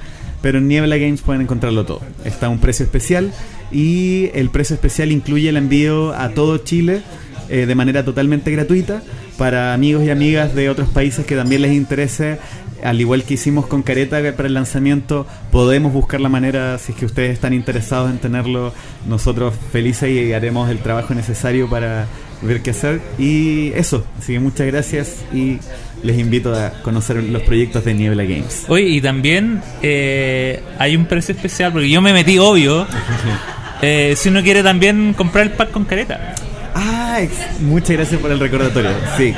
[0.42, 2.02] Pero en Niebla Games pueden encontrarlo todo.
[2.24, 3.32] Está a un precio especial
[3.72, 7.02] y el precio especial incluye el envío a todo Chile
[7.50, 9.02] eh, de manera totalmente gratuita
[9.36, 12.38] para amigos y amigas de otros países que también les interese.
[12.82, 16.98] Al igual que hicimos con Careta para el lanzamiento, podemos buscar la manera, si es
[16.98, 18.72] que ustedes están interesados en tenerlo,
[19.06, 22.06] nosotros felices y haremos el trabajo necesario para
[22.42, 23.00] ver qué hacer.
[23.18, 25.58] Y eso, así que muchas gracias y
[26.02, 28.64] les invito a conocer los proyectos de Niebla Games.
[28.68, 32.86] Oye, y también eh, hay un precio especial, porque yo me metí, obvio.
[33.82, 36.34] eh, si uno quiere también comprar el pack con careta.
[37.60, 38.90] Muchas gracias por el recordatorio.
[39.16, 39.34] Sí.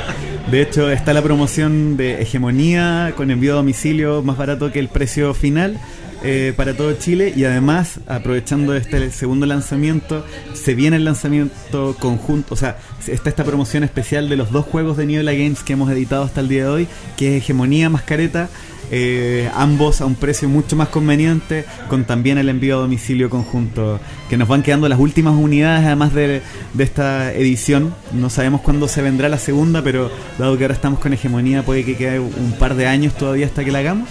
[0.51, 4.89] De hecho, está la promoción de hegemonía con envío a domicilio más barato que el
[4.89, 5.79] precio final
[6.23, 7.33] eh, para todo Chile.
[7.35, 12.53] Y además, aprovechando este segundo lanzamiento, se viene el lanzamiento conjunto.
[12.53, 12.77] O sea,
[13.07, 16.41] está esta promoción especial de los dos juegos de Niebla Games que hemos editado hasta
[16.41, 16.87] el día de hoy,
[17.17, 18.49] que es Hegemonía Mascareta.
[18.91, 23.99] Eh, ambos a un precio mucho más conveniente, con también el envío a domicilio conjunto,
[24.29, 26.41] que nos van quedando las últimas unidades además de,
[26.73, 27.93] de esta edición.
[28.11, 31.83] No sabemos cuándo se vendrá la segunda, pero dado que ahora estamos con hegemonía, puede
[31.83, 34.09] que quede un par de años todavía hasta que la hagamos.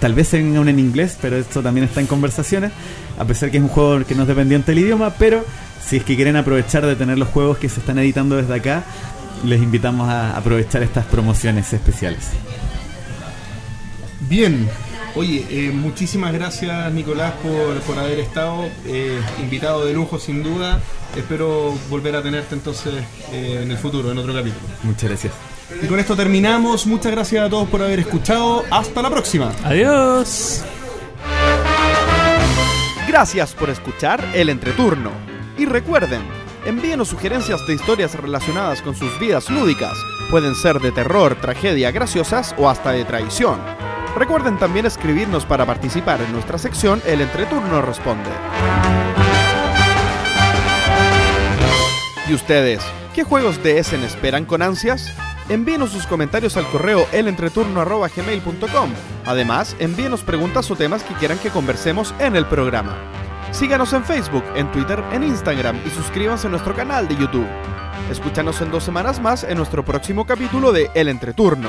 [0.00, 2.70] Tal vez se venga una en inglés, pero esto también está en conversaciones,
[3.18, 5.42] a pesar que es un juego que no es dependiente del idioma, pero
[5.84, 8.84] si es que quieren aprovechar de tener los juegos que se están editando desde acá,
[9.44, 12.30] les invitamos a aprovechar estas promociones especiales.
[14.20, 14.68] Bien,
[15.14, 20.80] oye, eh, muchísimas gracias Nicolás por, por haber estado, eh, invitado de lujo sin duda.
[21.14, 22.94] Espero volver a tenerte entonces
[23.32, 24.62] eh, en el futuro, en otro capítulo.
[24.82, 25.32] Muchas gracias.
[25.82, 26.86] Y con esto terminamos.
[26.86, 28.64] Muchas gracias a todos por haber escuchado.
[28.70, 29.52] Hasta la próxima.
[29.64, 30.62] Adiós.
[33.08, 35.10] Gracias por escuchar El Entreturno.
[35.58, 36.20] Y recuerden,
[36.66, 39.96] envíenos sugerencias de historias relacionadas con sus vidas lúdicas.
[40.30, 43.58] Pueden ser de terror, tragedia, graciosas o hasta de traición.
[44.16, 48.30] Recuerden también escribirnos para participar en nuestra sección El Entreturno Responde.
[52.26, 52.82] ¿Y ustedes?
[53.14, 55.12] ¿Qué juegos de Essen esperan con ansias?
[55.50, 58.90] Envíenos sus comentarios al correo elentreturno.gmail.com.
[59.26, 62.96] Además, envíenos preguntas o temas que quieran que conversemos en el programa.
[63.52, 67.46] Síganos en Facebook, en Twitter, en Instagram y suscríbanse a nuestro canal de YouTube.
[68.10, 71.68] Escúchanos en dos semanas más en nuestro próximo capítulo de El Entreturno.